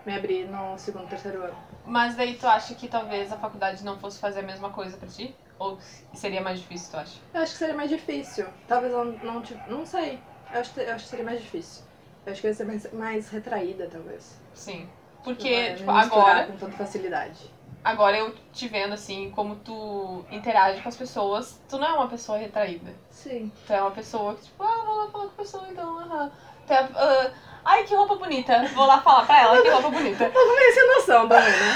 me 0.07 0.15
abrir 0.15 0.49
no 0.49 0.79
segundo, 0.79 1.09
terceiro 1.09 1.43
ano. 1.43 1.74
Mas 1.87 2.17
daí 2.17 2.35
tu 2.35 2.47
acha 2.47 2.75
que 2.75 2.89
talvez 2.89 3.31
a 3.33 3.37
faculdade 3.37 3.85
não 3.85 3.99
fosse 3.99 4.19
fazer 4.19 4.41
a 4.41 4.43
mesma 4.43 4.71
coisa 4.71 4.97
pra 4.97 5.09
ti? 5.09 5.35
Ou 5.59 5.79
seria 6.15 6.41
mais 6.41 6.61
difícil, 6.61 6.91
tu 6.91 6.97
acha? 6.97 7.19
Eu 7.33 7.43
acho 7.43 7.53
que 7.53 7.59
seria 7.59 7.75
mais 7.75 7.91
difícil. 7.91 8.47
Talvez 8.67 8.93
eu 8.93 9.05
não, 9.23 9.43
tive. 9.43 9.61
Não 9.71 9.85
sei. 9.87 10.19
Eu 10.53 10.61
acho, 10.61 10.73
que- 10.73 10.81
eu 10.81 10.95
acho 10.95 11.05
que 11.05 11.11
seria 11.11 11.25
mais 11.25 11.41
difícil. 11.41 11.83
Eu 12.27 12.33
acho 12.33 12.41
que 12.41 12.47
eu 12.47 12.51
ia 12.51 12.55
ser 12.55 12.65
mais, 12.65 12.93
mais 12.93 13.29
retraída, 13.29 13.89
talvez. 13.91 14.37
Sim. 14.55 14.81
Não 14.81 14.89
Porque, 15.23 15.49
ia 15.49 15.75
tipo, 15.75 15.91
agora, 15.91 16.45
Com 16.45 16.57
tanta 16.57 16.77
facilidade. 16.77 17.51
agora 17.83 18.17
eu 18.19 18.35
te 18.53 18.67
vendo 18.69 18.95
assim, 18.95 19.31
como 19.31 19.57
tu 19.57 20.25
interage 20.31 20.81
com 20.83 20.89
as 20.89 20.97
pessoas, 20.97 21.59
tu 21.69 21.79
não 21.79 21.87
é 21.87 21.93
uma 21.95 22.09
pessoa 22.09 22.39
retraída. 22.39 22.93
Sim. 23.11 23.51
Tu 23.67 23.73
é 23.73 23.81
uma 23.81 23.91
pessoa 23.91 24.35
que, 24.35 24.43
tipo, 24.45 24.63
ah, 24.63 24.85
vou 24.87 24.97
lá 25.05 25.09
falar 25.11 25.25
com 25.27 25.33
a 25.33 25.37
pessoa, 25.37 25.69
então, 25.71 25.99
aham. 26.01 26.31
Tu 26.67 26.73
é, 26.73 26.79
ah, 26.79 27.33
Ai, 27.65 27.85
que 27.85 27.95
roupa 27.95 28.17
bonita. 28.17 28.65
Vou 28.75 28.87
lá 28.87 29.01
falar 29.01 29.25
pra 29.27 29.41
ela 29.41 29.63
que 29.63 29.69
roupa 29.69 29.91
bonita. 29.91 30.25
Um 30.27 30.31
pouco 30.31 30.55
meio 30.55 30.75
sem 30.75 30.87
noção 30.89 31.29
também, 31.29 31.51
né? 31.51 31.75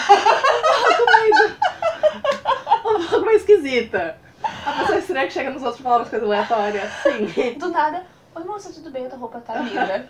Um 2.85 3.09
pouco 3.09 3.25
meio... 3.25 3.37
Esquisita. 3.39 4.19
A 4.67 4.73
pessoa 4.81 4.99
estranha 4.99 5.27
que 5.27 5.33
chega 5.33 5.51
nos 5.51 5.63
outros 5.63 5.81
e 5.81 5.83
fala 5.83 5.99
umas 5.99 6.09
coisas 6.09 6.29
aleatórias. 6.29 6.93
Sim. 7.03 7.55
Do 7.59 7.71
nada, 7.71 8.05
oi 8.35 8.45
moça, 8.45 8.73
tudo 8.73 8.91
bem? 8.91 9.07
A 9.07 9.09
tua 9.09 9.19
roupa 9.19 9.41
tá 9.41 9.55
linda. 9.57 10.09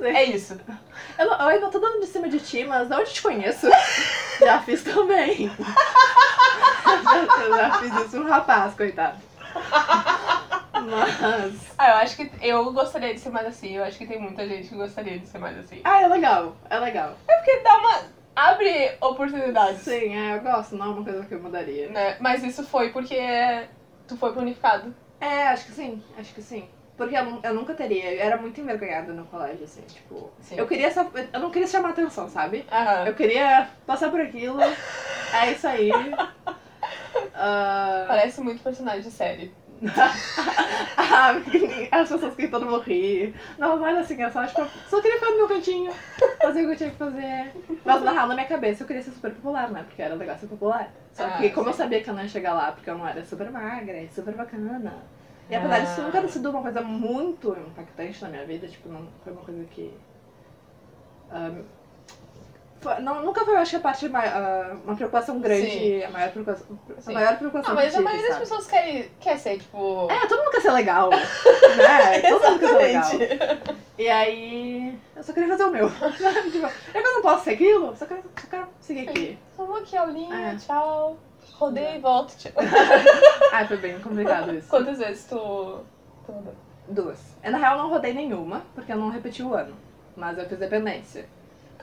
É 0.00 0.24
isso. 0.24 0.58
Eu, 1.18 1.26
eu 1.26 1.46
ainda 1.46 1.68
tô 1.68 1.78
dando 1.78 2.00
de 2.00 2.06
cima 2.06 2.28
de 2.28 2.38
ti, 2.40 2.64
mas 2.64 2.88
de 2.88 2.94
onde 2.94 3.12
te 3.12 3.22
conheço? 3.22 3.68
Já 4.40 4.60
fiz 4.60 4.82
também. 4.82 5.50
Eu 6.86 7.56
já 7.56 7.78
fiz 7.78 7.94
isso 8.06 8.20
um 8.20 8.28
rapaz, 8.28 8.74
coitado. 8.74 9.18
Mas. 10.84 11.74
Ah, 11.78 11.90
eu 11.90 11.94
acho 11.96 12.16
que 12.16 12.30
eu 12.40 12.72
gostaria 12.72 13.14
de 13.14 13.20
ser 13.20 13.30
mais 13.30 13.46
assim. 13.46 13.76
Eu 13.76 13.84
acho 13.84 13.98
que 13.98 14.06
tem 14.06 14.20
muita 14.20 14.46
gente 14.46 14.68
que 14.68 14.74
gostaria 14.74 15.18
de 15.18 15.26
ser 15.26 15.38
mais 15.38 15.58
assim. 15.58 15.80
Ah, 15.84 16.02
é 16.02 16.08
legal, 16.08 16.56
é 16.70 16.78
legal. 16.78 17.16
Porque 17.26 17.60
dá 17.60 17.76
uma. 17.78 18.02
abre 18.36 18.92
oportunidades. 19.00 19.80
Sim, 19.82 20.16
é, 20.16 20.36
eu 20.36 20.40
gosto, 20.40 20.76
não 20.76 20.86
é 20.86 20.88
uma 20.90 21.04
coisa 21.04 21.24
que 21.24 21.34
eu 21.34 21.40
mudaria. 21.40 21.88
Né? 21.88 22.16
Mas 22.20 22.42
isso 22.44 22.64
foi 22.64 22.90
porque 22.90 23.18
tu 24.06 24.16
foi 24.16 24.32
pro 24.32 24.42
unificado. 24.42 24.94
É, 25.20 25.48
acho 25.48 25.66
que 25.66 25.72
sim, 25.72 26.02
acho 26.18 26.34
que 26.34 26.42
sim. 26.42 26.68
Porque 26.96 27.16
eu, 27.16 27.40
eu 27.42 27.54
nunca 27.54 27.74
teria, 27.74 28.12
eu 28.14 28.22
era 28.22 28.36
muito 28.36 28.60
envergonhada 28.60 29.12
no 29.12 29.24
colégio, 29.26 29.64
assim, 29.64 29.82
tipo. 29.82 30.30
Sim. 30.40 30.56
Eu 30.58 30.66
queria 30.66 30.92
só. 30.92 31.10
Eu 31.32 31.40
não 31.40 31.50
queria 31.50 31.66
chamar 31.66 31.90
atenção, 31.90 32.28
sabe? 32.28 32.64
Aham. 32.70 33.06
Eu 33.06 33.14
queria 33.14 33.68
passar 33.86 34.10
por 34.10 34.20
aquilo. 34.20 34.60
É 34.60 35.50
isso 35.52 35.66
aí. 35.66 35.90
Ah, 37.36 38.04
Parece 38.06 38.40
muito 38.40 38.62
personagem 38.62 39.02
de 39.02 39.10
série. 39.10 39.52
Ah, 40.96 41.34
as 41.92 42.08
pessoas 42.08 42.34
mundo 42.66 42.80
ri. 42.80 43.34
Não, 43.58 43.76
mas 43.78 43.98
assim, 43.98 44.20
eu 44.22 44.30
só, 44.30 44.44
tipo, 44.46 44.66
só 44.88 45.00
queria 45.00 45.18
ficar 45.18 45.30
no 45.32 45.36
meu 45.38 45.48
cantinho, 45.48 45.92
fazer 46.40 46.62
o 46.62 46.66
que 46.66 46.72
eu 46.72 46.76
tinha 46.76 46.90
que 46.90 46.96
fazer. 46.96 47.52
Mas 47.84 48.02
na 48.02 48.12
real, 48.12 48.26
na 48.28 48.34
minha 48.34 48.46
cabeça, 48.46 48.82
eu 48.82 48.86
queria 48.86 49.02
ser 49.02 49.10
super 49.12 49.32
popular, 49.32 49.70
né? 49.70 49.84
Porque 49.86 50.02
era 50.02 50.14
legal 50.14 50.36
ser 50.38 50.46
popular. 50.46 50.90
Só 51.12 51.24
Ah, 51.24 51.30
que 51.32 51.50
como 51.50 51.68
eu 51.68 51.72
sim. 51.72 51.78
sabia 51.78 52.02
que 52.02 52.10
eu 52.10 52.14
não 52.14 52.22
ia 52.22 52.28
chegar 52.28 52.54
lá, 52.54 52.72
porque 52.72 52.88
eu 52.90 52.98
não 52.98 53.06
era 53.06 53.24
super 53.24 53.50
magra 53.50 53.98
e 54.00 54.08
super 54.08 54.34
bacana. 54.34 54.94
E 55.48 55.54
apesar 55.54 55.80
disso 55.80 56.00
Ah. 56.00 56.04
nunca 56.04 56.20
ter 56.22 56.28
sido 56.28 56.50
uma 56.50 56.62
coisa 56.62 56.80
muito 56.80 57.50
impactante 57.56 58.22
na 58.22 58.28
minha 58.30 58.44
vida, 58.46 58.66
tipo, 58.66 58.88
não 58.88 59.06
foi 59.22 59.32
uma 59.32 59.42
coisa 59.42 59.64
que 59.64 59.94
ah, 61.30 61.50
foi- 61.50 61.64
não, 63.00 63.22
nunca 63.22 63.44
foi, 63.44 63.54
eu 63.54 63.58
acho 63.58 63.70
que 63.70 63.76
a 63.76 63.80
parte 63.80 64.08
mai- 64.08 64.28
ah, 64.28 64.76
uma 64.84 64.94
preocupação 64.94 65.38
grande, 65.40 65.70
Sim. 65.70 66.02
a 66.04 66.10
maior 66.10 66.30
preocupação, 66.30 66.78
a 67.06 67.12
maior 67.12 67.36
preocupação 67.38 67.72
Ah, 67.72 67.74
mas 67.74 67.84
que 67.84 67.88
a 67.88 67.92
tive, 67.92 68.04
maioria 68.04 68.28
das 68.28 68.36
sabe? 68.36 68.48
pessoas 68.48 68.66
quer, 68.66 69.08
quer 69.20 69.38
ser, 69.38 69.58
tipo. 69.58 70.08
É, 70.10 70.26
todo 70.26 70.38
mundo 70.40 70.50
quer 70.50 70.60
ser 70.62 70.70
legal, 70.72 71.10
né? 71.10 72.20
Todo 72.28 72.42
mundo 72.50 72.58
quer 72.60 72.68
ser 72.68 72.76
legal. 73.18 73.74
E 73.98 74.08
aí, 74.08 74.98
eu 75.16 75.22
só 75.22 75.32
queria 75.32 75.48
fazer 75.48 75.64
o 75.64 75.70
meu. 75.70 75.88
tipo, 76.50 76.68
eu 76.94 77.02
não 77.02 77.22
posso 77.22 77.44
ser 77.44 77.50
aquilo, 77.52 77.94
só 77.96 78.06
quero, 78.06 78.22
só 78.40 78.46
quero 78.48 78.68
seguir 78.80 79.08
aqui. 79.08 79.38
Só 79.56 79.64
vou 79.64 79.76
aqui, 79.76 79.96
aulinha, 79.96 80.52
É. 80.52 80.56
tchau. 80.56 81.16
Rodei 81.52 81.96
e 81.96 81.98
volto. 82.00 82.36
Tchau. 82.36 82.50
Ai, 83.52 83.66
foi 83.68 83.76
bem 83.76 84.00
complicado 84.00 84.52
isso. 84.54 84.68
Quantas 84.68 84.98
vezes 84.98 85.24
tu. 85.26 85.80
tu? 86.26 86.32
Duas. 86.88 87.18
Eu, 87.42 87.52
na 87.52 87.58
real, 87.58 87.78
não 87.78 87.88
rodei 87.88 88.12
nenhuma, 88.12 88.62
porque 88.74 88.92
eu 88.92 88.96
não 88.96 89.08
repeti 89.08 89.42
o 89.42 89.54
ano. 89.54 89.74
Mas 90.16 90.36
eu 90.36 90.46
fiz 90.48 90.58
dependência. 90.58 91.26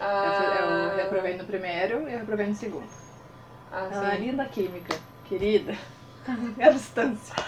Ah, 0.01 0.57
Eu, 0.59 0.65
eu 0.89 0.95
reprovei 0.97 1.37
no 1.37 1.45
primeiro 1.45 2.09
e 2.09 2.13
eu 2.13 2.19
reprovei 2.19 2.47
no 2.47 2.55
segundo. 2.55 2.89
Ah, 3.71 3.87
é 3.91 4.15
sim. 4.17 4.25
linda 4.25 4.45
química, 4.45 4.97
querida. 5.25 5.75
A 6.59 6.69
distância. 6.69 7.35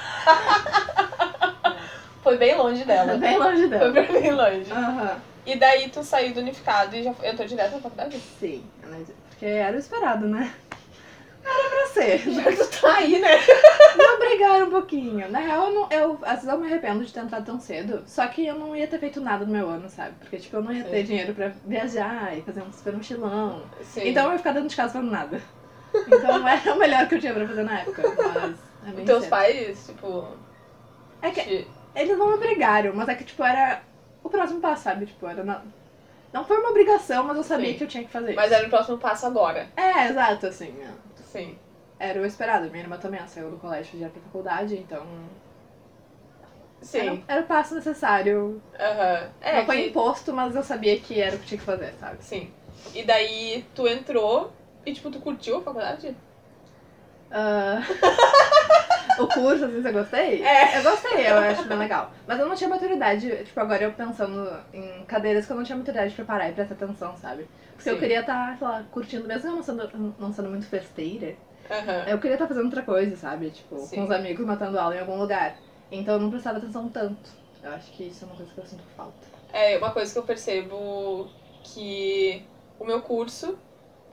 Foi 2.22 2.38
bem 2.38 2.56
longe 2.56 2.86
dela. 2.86 3.18
Bem 3.18 3.38
longe 3.38 3.68
Foi 3.68 3.70
dela. 3.70 3.92
pra 3.92 4.04
bem 4.04 4.32
longe. 4.32 4.72
Aham. 4.72 5.18
E 5.46 5.58
daí 5.58 5.90
tu 5.90 6.04
saiu 6.04 6.34
do 6.34 6.40
unificado 6.40 6.96
e 6.96 7.04
já 7.04 7.14
foi... 7.14 7.28
Eu 7.30 7.36
tô 7.36 7.44
direto 7.44 7.74
na 7.74 7.80
faculdade? 7.82 8.18
Sim. 8.40 8.64
Porque 9.30 9.46
era 9.46 9.76
o 9.76 9.80
esperado, 9.80 10.26
né? 10.26 10.54
Era 11.46 11.70
pra 11.70 11.88
ser. 11.88 12.18
Já 12.32 12.44
que 12.44 12.56
tu 12.56 12.82
tá 12.82 12.96
aí, 12.98 13.20
né? 13.20 13.30
Me 13.98 14.04
obrigaram 14.16 14.68
um 14.68 14.72
pouquinho. 14.72 15.30
Na 15.30 15.40
real, 15.40 15.68
eu, 15.68 15.74
não, 15.74 15.90
eu 15.92 16.20
às 16.24 16.36
vezes 16.36 16.48
eu 16.50 16.58
me 16.58 16.68
arrependo 16.68 17.04
de 17.06 17.14
ter 17.14 17.20
entrado 17.20 17.46
tão 17.46 17.60
cedo. 17.60 18.04
Só 18.08 18.26
que 18.28 18.46
eu 18.46 18.56
não 18.56 18.76
ia 18.76 18.88
ter 18.88 19.00
feito 19.00 19.20
nada 19.22 19.46
no 19.46 19.52
meu 19.52 19.70
ano, 19.70 19.90
sabe? 19.90 20.14
Porque, 20.20 20.38
tipo, 20.38 20.56
eu 20.58 20.64
não 20.64 20.72
ia 20.72 20.84
ter 20.84 21.00
Sim. 21.00 21.04
dinheiro 21.04 21.34
pra 21.34 21.52
viajar 21.66 22.38
e 22.38 22.42
fazer 22.42 22.62
um 22.62 22.72
super 22.72 22.94
mochilão. 22.94 23.64
Sim. 23.82 24.08
Então 24.10 24.26
eu 24.28 24.32
ia 24.32 24.38
ficar 24.38 24.54
dentro 24.54 24.70
de 24.70 24.76
casa 24.76 24.94
fazendo 24.94 25.12
nada. 25.12 25.42
Então 26.08 26.40
não 26.40 26.48
era 26.48 26.74
o 26.74 26.78
melhor 26.80 27.08
que 27.08 27.16
eu 27.16 27.20
tinha 27.20 27.34
pra 27.34 27.48
fazer 27.48 27.64
na 27.64 27.80
época. 27.82 28.02
Mas 28.82 28.90
é 28.90 28.96
bem 28.96 29.06
Teus 29.06 29.22
cedo. 29.22 29.30
pais, 29.30 29.86
tipo. 29.88 30.28
É 31.22 31.30
que 31.32 31.42
te- 31.42 31.68
eles 31.96 32.18
não 32.18 32.28
me 32.30 32.34
obrigaram, 32.34 32.94
mas 32.96 33.08
é 33.10 33.16
que, 33.16 33.24
tipo, 33.24 33.44
era 33.44 33.82
o 34.24 34.30
próximo 34.30 34.60
passo, 34.60 34.84
sabe? 34.84 35.06
Tipo, 35.06 35.28
era. 35.28 35.44
Não, 35.44 35.62
não 36.34 36.44
foi 36.44 36.58
uma 36.58 36.70
obrigação, 36.72 37.24
mas 37.26 37.38
eu 37.38 37.44
sabia 37.44 37.72
Sim. 37.74 37.78
que 37.78 37.84
eu 37.84 37.88
tinha 37.88 38.04
que 38.04 38.10
fazer 38.12 38.34
Mas 38.34 38.46
isso. 38.48 38.56
era 38.56 38.66
o 38.68 38.70
próximo 38.72 38.98
passo 38.98 39.26
agora. 39.28 39.68
É, 39.78 40.08
exato, 40.08 40.48
assim. 40.48 40.74
é. 40.82 40.88
Sim. 41.34 41.58
Era 42.00 42.22
o 42.22 42.26
esperado. 42.26 42.70
Minha 42.70 42.84
irmã 42.84 42.98
também 42.98 43.20
saiu 43.28 43.50
do 43.50 43.58
colégio 43.58 44.00
já 44.00 44.08
pra 44.08 44.22
faculdade, 44.22 44.76
então. 44.76 45.04
Sim. 46.82 47.00
Era, 47.28 47.40
era 47.40 47.42
o 47.42 47.46
passo 47.46 47.74
necessário. 47.76 48.62
Aham. 48.80 49.30
É, 49.42 49.58
não 49.58 49.66
foi 49.66 49.78
que- 49.84 49.88
imposto, 49.90 50.32
mas 50.34 50.56
eu 50.56 50.64
sabia 50.64 51.00
que 51.00 51.20
era 51.20 51.36
o 51.36 51.40
que 51.40 51.46
tinha 51.48 51.60
que 51.60 51.66
fazer, 51.66 51.94
sabe? 52.00 52.18
Sim. 52.24 52.52
E 52.94 53.04
daí 53.04 53.66
tu 53.74 53.88
entrou 53.88 54.52
e, 54.86 54.94
tipo, 54.94 55.10
tu 55.10 55.20
curtiu 55.20 55.58
a 55.58 55.62
faculdade? 55.62 56.16
Ah, 57.32 57.80
o 59.18 59.28
curso, 59.28 59.66
assim, 59.66 59.82
você 59.82 59.92
gostei? 59.92 60.44
É. 60.44 60.78
Eu 60.78 60.84
gostei, 60.84 61.28
eu 61.32 61.38
acho 61.38 61.64
bem 61.68 61.78
legal. 61.80 62.12
Mas 62.28 62.40
eu 62.40 62.48
não 62.48 62.56
tinha 62.56 62.70
maturidade, 62.70 63.28
tipo, 63.46 63.60
agora 63.60 63.84
eu 63.86 63.94
pensando 63.94 64.52
em 64.74 65.04
cadeiras 65.06 65.46
que 65.46 65.52
eu 65.52 65.58
não 65.58 65.64
tinha 65.64 65.78
maturidade 65.78 66.14
pra 66.14 66.26
parar 66.26 66.50
e 66.50 66.54
prestar 66.54 66.76
atenção, 66.76 67.16
sabe? 67.18 67.48
Porque 67.84 67.90
eu 67.90 67.96
Sim. 67.96 68.00
queria 68.00 68.22
estar, 68.22 68.58
sei 68.58 68.66
lá, 68.66 68.86
curtindo, 68.90 69.28
mesmo 69.28 69.50
eu 69.50 69.56
não 69.58 69.64
sendo, 69.64 70.16
não 70.18 70.32
sendo 70.32 70.50
muito 70.50 70.66
festeira, 70.66 71.36
Aham. 71.70 72.06
eu 72.08 72.18
queria 72.18 72.36
estar 72.36 72.48
fazendo 72.48 72.64
outra 72.64 72.82
coisa, 72.82 73.18
sabe? 73.18 73.52
Tipo, 73.52 73.76
Sim. 73.76 73.98
com 73.98 74.04
os 74.06 74.12
amigos 74.12 74.46
matando 74.46 74.80
aula 74.80 74.96
em 74.96 75.00
algum 75.02 75.20
lugar. 75.20 75.58
Então 75.92 76.14
eu 76.14 76.20
não 76.22 76.30
prestava 76.30 76.60
atenção 76.60 76.88
tanto. 76.88 77.30
Eu 77.62 77.72
acho 77.72 77.92
que 77.92 78.04
isso 78.04 78.24
é 78.24 78.28
uma 78.28 78.38
coisa 78.38 78.54
que 78.54 78.58
eu 78.58 78.66
sinto 78.66 78.84
falta. 78.96 79.28
É 79.52 79.78
uma 79.78 79.92
coisa 79.92 80.14
que 80.14 80.18
eu 80.18 80.24
percebo 80.24 81.28
que 81.62 82.42
o 82.80 82.86
meu 82.86 83.02
curso 83.02 83.58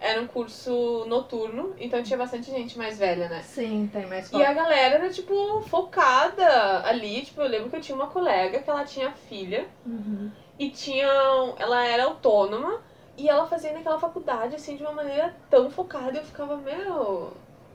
era 0.00 0.20
um 0.20 0.26
curso 0.26 1.04
noturno, 1.06 1.72
então 1.78 2.02
tinha 2.02 2.18
bastante 2.18 2.50
gente 2.50 2.76
mais 2.76 2.98
velha, 2.98 3.28
né? 3.28 3.42
Sim, 3.42 3.88
tem 3.92 4.04
mais 4.06 4.32
E 4.32 4.42
a 4.42 4.52
galera 4.52 4.96
era, 4.96 5.10
tipo, 5.10 5.60
focada 5.68 6.84
ali. 6.84 7.22
Tipo, 7.22 7.42
eu 7.42 7.48
lembro 7.48 7.70
que 7.70 7.76
eu 7.76 7.80
tinha 7.80 7.94
uma 7.94 8.08
colega 8.08 8.60
que 8.62 8.68
ela 8.68 8.84
tinha 8.84 9.12
filha 9.12 9.64
Uhum. 9.86 10.28
e 10.58 10.70
tinha. 10.70 11.06
Ela 11.58 11.86
era 11.86 12.04
autônoma 12.04 12.89
e 13.20 13.28
ela 13.28 13.46
fazia 13.46 13.72
naquela 13.72 13.98
faculdade, 13.98 14.54
assim, 14.56 14.76
de 14.76 14.82
uma 14.82 14.92
maneira 14.92 15.34
tão 15.50 15.70
focada. 15.70 16.18
Eu 16.18 16.24
ficava, 16.24 16.56
meu. 16.56 17.32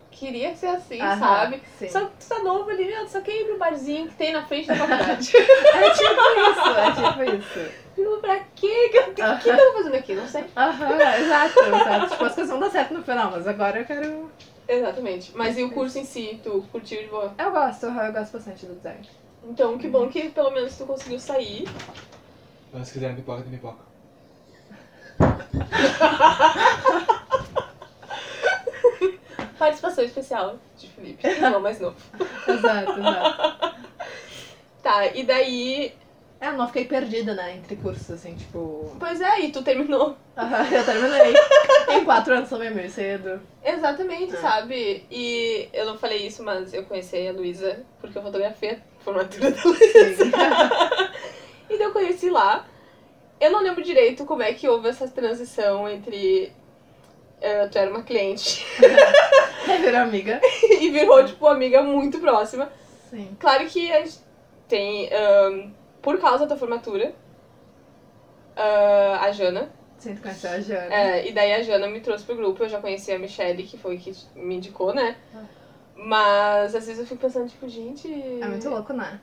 Queria 0.10 0.56
ser 0.56 0.68
assim, 0.68 1.00
Aham, 1.02 1.20
sabe? 1.20 1.62
Sim. 1.78 1.90
Só 1.90 2.06
que 2.06 2.12
tu 2.20 2.30
tá 2.30 2.40
novo 2.40 2.70
ali, 2.70 2.86
meu, 2.86 3.06
tu 3.06 3.12
só 3.12 3.22
quer 3.22 3.42
ir 3.42 3.46
pro 3.46 3.60
barzinho 3.60 4.08
que 4.08 4.16
tem 4.16 4.32
na 4.32 4.44
frente 4.46 4.68
da 4.68 4.76
faculdade. 4.76 5.34
É 5.38 5.90
tipo 5.92 6.22
isso, 6.50 6.70
é 6.70 6.92
tipo 6.92 7.24
isso. 7.36 7.86
Tipo, 7.96 8.18
pra 8.18 8.40
quê? 8.56 8.90
que 8.90 9.00
O 9.00 9.14
que 9.14 9.22
eu 9.50 9.56
tô 9.56 9.74
fazendo 9.74 9.96
aqui? 9.96 10.16
Não 10.16 10.28
sei. 10.28 10.44
Aham, 10.58 11.18
exato, 11.18 11.60
exato. 11.60 12.10
Tipo, 12.12 12.26
as 12.26 12.36
coisas 12.36 12.50
vão 12.50 12.60
dar 12.60 12.70
certo 12.70 12.94
no 12.94 13.04
final, 13.04 13.32
mas 13.32 13.48
agora 13.48 13.80
eu 13.80 13.86
quero. 13.86 14.32
Exatamente. 14.68 15.32
Mas 15.34 15.58
e 15.58 15.64
o 15.64 15.72
curso 15.72 15.98
em 15.98 16.04
si, 16.04 16.42
tu 16.44 16.62
curtiu 16.72 17.02
de 17.02 17.08
boa? 17.08 17.34
Eu 17.38 17.52
gosto, 17.52 17.86
eu 17.86 18.12
gosto 18.14 18.34
bastante 18.34 18.66
do 18.66 18.76
design. 18.76 19.08
Então, 19.46 19.78
que 19.78 19.88
bom 19.88 20.10
que 20.10 20.30
pelo 20.30 20.52
menos 20.52 20.76
tu 20.78 20.86
conseguiu 20.86 21.20
sair. 21.20 21.66
Mas 22.74 22.88
se 22.88 22.94
quiserem 22.94 23.16
pipoca, 23.16 23.44
tem 23.44 23.52
pipoca. 23.52 23.95
Participação 29.58 30.04
especial 30.04 30.58
de 30.78 30.88
Felipe, 30.90 31.26
irmão 31.28 31.60
mais 31.62 31.80
novo. 31.80 31.96
Exato, 32.48 32.92
exato. 33.00 33.76
Tá, 34.84 35.06
e 35.08 35.24
daí. 35.24 35.94
É, 36.40 36.50
eu 36.50 36.54
não 36.54 36.68
fiquei 36.68 36.86
perdida, 36.86 37.34
né, 37.34 37.56
entre 37.56 37.76
cursos, 37.78 38.12
assim, 38.12 38.36
tipo. 38.36 38.96
Pois 39.00 39.20
é, 39.22 39.40
e 39.40 39.52
tu 39.52 39.64
terminou. 39.64 40.16
Aham, 40.38 40.68
eu 40.70 40.84
terminei. 40.86 41.34
em 41.90 42.04
quatro 42.04 42.36
anos 42.36 42.50
também 42.50 42.70
meio 42.72 42.90
cedo. 42.92 43.42
Exatamente, 43.64 44.36
É. 44.36 44.42
sabe? 44.42 45.06
E 45.10 45.70
eu 45.74 45.86
não 45.86 45.98
falei 45.98 46.28
isso, 46.28 46.44
mas 46.44 46.74
eu 46.74 46.84
conheci 46.84 47.26
a 47.28 47.32
Luísa 47.32 47.80
porque 48.02 48.18
eu 48.18 48.22
fotografei 48.22 48.72
a 48.72 48.78
formatura 49.04 49.52
da 49.52 49.64
Luísa. 49.64 50.26
E 51.68 51.80
daí 51.80 51.88
eu 51.88 51.92
conheci 51.94 52.30
lá. 52.30 52.64
Eu 53.46 53.52
não 53.52 53.62
lembro 53.62 53.84
direito 53.84 54.26
como 54.26 54.42
é 54.42 54.54
que 54.54 54.68
houve 54.68 54.90
essa 54.90 55.08
transição 55.08 55.88
entre. 55.88 56.52
eh, 57.42 57.68
tu 57.68 57.78
era 57.78 57.92
uma 57.92 58.02
cliente 58.02 58.66
Aí 59.68 59.82
virou 59.82 60.02
amiga. 60.02 60.40
e 60.82 60.90
virou, 60.90 61.26
tipo, 61.26 61.48
amiga 61.48 61.84
muito 61.84 62.20
próxima. 62.20 62.72
Sim. 63.10 63.36
Claro 63.40 63.66
que 63.68 63.92
a 63.92 64.04
gente 64.04 64.20
tem, 64.68 65.10
ahn, 65.14 65.72
por 66.02 66.20
causa 66.20 66.46
da 66.46 66.56
formatura, 66.56 67.14
ah, 68.56 69.20
a 69.22 69.32
Jana. 69.32 69.70
Sim, 69.98 70.16
tu 70.16 70.22
conheceu 70.22 70.52
a 70.52 70.60
Jana. 70.60 70.94
É, 70.94 71.28
e 71.28 71.32
daí 71.32 71.54
a 71.54 71.62
Jana 71.62 71.88
me 71.88 72.00
trouxe 72.00 72.24
pro 72.24 72.36
grupo, 72.36 72.64
eu 72.64 72.70
já 72.70 72.80
conhecia 72.80 73.16
a 73.16 73.20
Michelle, 73.20 73.64
que 73.64 73.78
foi 73.78 73.98
que 73.98 74.14
me 74.36 74.56
indicou, 74.56 74.94
né? 74.94 75.18
Ah. 75.36 75.44
Mas 75.96 76.76
às 76.76 76.86
vezes 76.86 77.00
eu 77.00 77.06
fico 77.06 77.22
pensando, 77.22 77.50
tipo, 77.50 77.68
gente. 77.68 78.08
É 78.12 78.48
muito 78.48 78.70
louco, 78.70 78.94
né? 78.94 79.20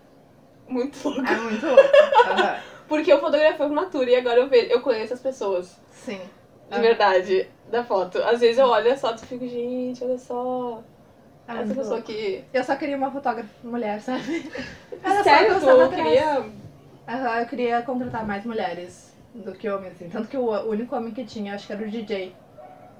Muito 0.69 1.09
louco. 1.09 1.27
É 1.27 1.37
muito 1.37 1.67
louco. 1.67 1.83
Aham. 2.31 2.59
Porque 2.93 3.11
eu 3.11 3.19
fotografei 3.21 3.55
a 3.55 3.57
formatura 3.57 4.11
e 4.11 4.17
agora 4.17 4.41
eu, 4.41 4.49
vejo, 4.51 4.67
eu 4.71 4.83
conheço 4.83 5.15
as 5.15 5.21
pessoas, 5.21 5.79
Sim. 5.91 6.19
de 6.69 6.77
Ah. 6.77 6.79
verdade, 6.79 7.49
da 7.71 7.83
foto. 7.83 8.19
Às 8.19 8.41
vezes 8.41 8.59
eu 8.59 8.67
olho 8.67 8.93
a 8.93 8.97
foto 8.99 9.23
e 9.25 9.27
fico, 9.27 9.49
gente, 9.49 10.05
olha 10.05 10.19
só. 10.19 10.83
É 11.49 11.63
essa 11.63 11.75
pessoa 11.75 12.03
que. 12.03 12.45
Eu 12.53 12.63
só 12.63 12.77
queria 12.77 12.99
uma 12.99 13.11
fotógrafa 13.11 13.49
mulher, 13.65 13.99
sabe? 14.03 14.53
Era 15.03 15.17
só 15.17 15.23
Sério, 15.25 15.59
que 15.59 15.65
eu 15.65 15.81
atrás. 15.81 16.03
queria. 16.05 16.45
Eu 17.41 17.47
queria 17.47 17.81
contratar 17.81 18.27
mais 18.27 18.45
mulheres 18.45 19.11
do 19.35 19.53
que 19.53 19.71
homens, 19.71 19.95
assim. 19.95 20.11
Tanto 20.11 20.29
que 20.29 20.37
o 20.37 20.51
único 20.69 20.95
homem 20.95 21.15
que 21.15 21.25
tinha, 21.25 21.55
acho 21.55 21.67
que 21.67 21.73
era 21.73 21.83
o 21.83 21.89
DJ. 21.91 22.37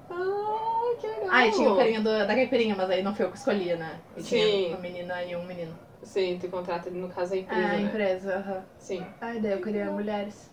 Ah, 0.09 0.95
que 0.99 1.05
legal. 1.05 1.27
Ah, 1.29 1.45
e 1.47 1.51
tinha 1.51 1.71
o 1.71 1.77
carinha 1.77 2.01
do, 2.01 2.09
da 2.09 2.33
caipirinha, 2.33 2.75
mas 2.75 2.89
aí 2.89 3.03
não 3.03 3.13
foi 3.13 3.27
eu 3.27 3.31
que 3.31 3.37
escolhia, 3.37 3.75
né? 3.75 3.99
E 4.17 4.23
Sim. 4.23 4.37
tinha 4.37 4.67
uma 4.69 4.79
menina 4.79 5.23
e 5.23 5.35
um 5.35 5.43
menino. 5.43 5.82
Sim, 6.03 6.37
tu 6.39 6.47
contrata, 6.49 6.89
no 6.89 7.07
caso, 7.09 7.33
a 7.33 7.37
empresa, 7.37 7.61
É, 7.61 7.65
a 7.65 7.69
né? 7.69 7.81
empresa, 7.81 8.35
aham. 8.37 8.63
Sim. 8.77 9.05
Aí 9.21 9.39
daí 9.41 9.51
eu 9.53 9.61
queria 9.61 9.85
mulheres. 9.91 10.51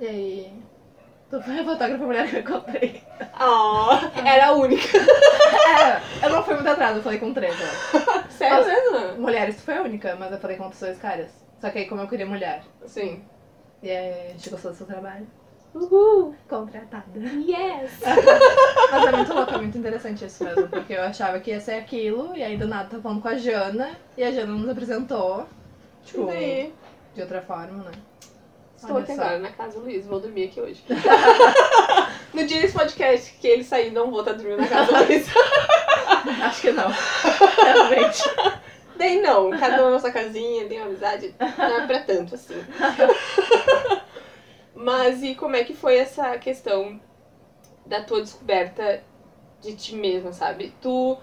E 0.00 0.06
aí. 0.06 0.62
Tu 1.30 1.40
foi 1.42 1.58
a 1.58 1.64
fotógrafa 1.64 2.04
mulher 2.04 2.28
que 2.28 2.36
eu 2.36 2.40
encontrei. 2.40 3.02
Oh, 3.40 3.88
era 4.26 4.46
a 4.46 4.52
única. 4.52 4.82
É, 5.66 6.26
eu 6.26 6.30
não 6.30 6.42
fui 6.44 6.54
muito 6.54 6.68
atrás, 6.68 6.96
eu 6.96 7.02
falei 7.02 7.18
com 7.18 7.34
três, 7.34 7.54
acho. 7.60 8.30
Sério 8.30 8.64
mesmo? 8.64 9.20
Mulheres, 9.20 9.56
tu 9.56 9.62
foi 9.62 9.76
a 9.76 9.82
única, 9.82 10.14
mas 10.16 10.30
eu 10.32 10.38
falei 10.38 10.56
com 10.56 10.62
outros 10.64 10.80
dois 10.80 10.98
caras. 10.98 11.28
Só 11.60 11.70
que 11.70 11.78
aí 11.78 11.86
como 11.88 12.00
eu 12.00 12.08
queria 12.08 12.24
mulher. 12.24 12.62
Sim. 12.86 13.22
E 13.82 13.90
aí 13.90 14.28
a 14.28 14.32
gente 14.32 14.48
gostou 14.50 14.70
do 14.70 14.76
seu 14.76 14.86
trabalho. 14.86 15.26
Uhul. 15.76 16.34
Contratada. 16.48 17.20
Yes. 17.20 18.00
Mas 18.90 19.06
é 19.06 19.12
muito 19.12 19.34
louco, 19.34 19.54
é 19.54 19.58
muito 19.58 19.76
interessante 19.76 20.24
isso 20.24 20.42
mesmo, 20.42 20.68
porque 20.68 20.94
eu 20.94 21.02
achava 21.02 21.38
que 21.38 21.50
ia 21.50 21.60
ser 21.60 21.74
aquilo, 21.74 22.34
e 22.34 22.42
aí 22.42 22.56
do 22.56 22.66
nada 22.66 22.88
tô 22.88 23.00
falando 23.00 23.20
com 23.20 23.28
a 23.28 23.36
Jana, 23.36 23.90
e 24.16 24.24
a 24.24 24.32
Jana 24.32 24.52
nos 24.52 24.68
apresentou, 24.68 25.46
tipo, 26.02 26.26
daí? 26.26 26.72
de 27.14 27.20
outra 27.20 27.42
forma, 27.42 27.84
né? 27.84 27.92
Estou 28.76 28.96
Olha 28.96 29.04
aqui 29.04 29.14
só. 29.14 29.22
agora 29.22 29.38
na 29.38 29.50
casa 29.50 29.78
do 29.78 29.84
Luiz, 29.84 30.06
vou 30.06 30.20
dormir 30.20 30.44
aqui 30.44 30.60
hoje. 30.60 30.82
no 32.32 32.46
dia 32.46 32.60
desse 32.60 32.74
podcast 32.74 33.32
que 33.38 33.46
ele 33.46 33.64
sair, 33.64 33.90
não 33.90 34.10
vou 34.10 34.20
estar 34.20 34.32
dormindo 34.32 34.60
na 34.60 34.68
casa 34.68 34.92
do 34.92 35.04
Luiz. 35.04 35.26
Acho 36.42 36.60
que 36.60 36.72
não. 36.72 36.88
Realmente. 37.62 38.22
Daí 38.96 39.20
não, 39.20 39.50
cada 39.50 39.86
um 39.86 39.90
na 39.90 39.98
sua 39.98 40.10
casinha, 40.10 40.66
tem 40.66 40.78
uma 40.78 40.86
amizade. 40.86 41.34
Não 41.38 41.76
é 41.76 41.86
pra 41.86 42.00
tanto 42.00 42.34
assim. 42.34 42.62
Mas 44.76 45.22
e 45.22 45.34
como 45.34 45.56
é 45.56 45.64
que 45.64 45.74
foi 45.74 45.96
essa 45.96 46.38
questão 46.38 47.00
da 47.86 48.02
tua 48.04 48.22
descoberta 48.22 49.02
de 49.60 49.76
ti 49.76 49.94
mesma, 49.96 50.32
sabe? 50.32 50.72
Tu. 50.82 51.18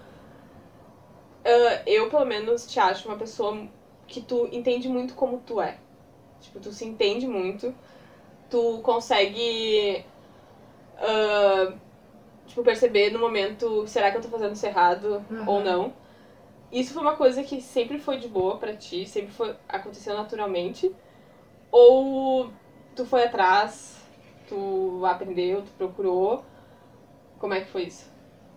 ah, 1.44 1.82
eu, 1.86 2.08
pelo 2.10 2.24
menos, 2.24 2.66
te 2.66 2.78
acho 2.80 3.08
uma 3.08 3.16
pessoa 3.18 3.68
que 4.06 4.20
tu 4.20 4.48
entende 4.52 4.88
muito 4.88 5.14
como 5.14 5.38
tu 5.40 5.60
é. 5.60 5.78
Tipo, 6.40 6.60
tu 6.60 6.72
se 6.72 6.84
entende 6.84 7.26
muito. 7.26 7.74
Tu 8.50 8.80
consegue. 8.82 10.04
ah, 10.98 11.72
tipo, 12.46 12.62
perceber 12.64 13.10
no 13.10 13.18
momento, 13.18 13.86
será 13.86 14.10
que 14.10 14.18
eu 14.18 14.22
tô 14.22 14.28
fazendo 14.28 14.54
isso 14.54 14.66
errado 14.66 15.24
Aham. 15.30 15.44
ou 15.48 15.64
não? 15.64 15.94
Isso 16.72 16.92
foi 16.94 17.02
uma 17.02 17.16
coisa 17.16 17.44
que 17.44 17.60
sempre 17.62 17.98
foi 17.98 18.18
de 18.18 18.28
boa 18.28 18.58
pra 18.58 18.76
ti, 18.76 19.06
sempre 19.06 19.32
foi 19.32 19.56
aconteceu 19.68 20.14
naturalmente? 20.16 20.94
Ou 21.72 22.52
tu 22.94 23.04
foi 23.04 23.24
atrás, 23.24 23.96
tu 24.48 25.04
aprendeu, 25.06 25.62
tu 25.62 25.70
procurou? 25.72 26.44
Como 27.38 27.54
é 27.54 27.60
que 27.60 27.70
foi 27.70 27.84
isso? 27.84 28.06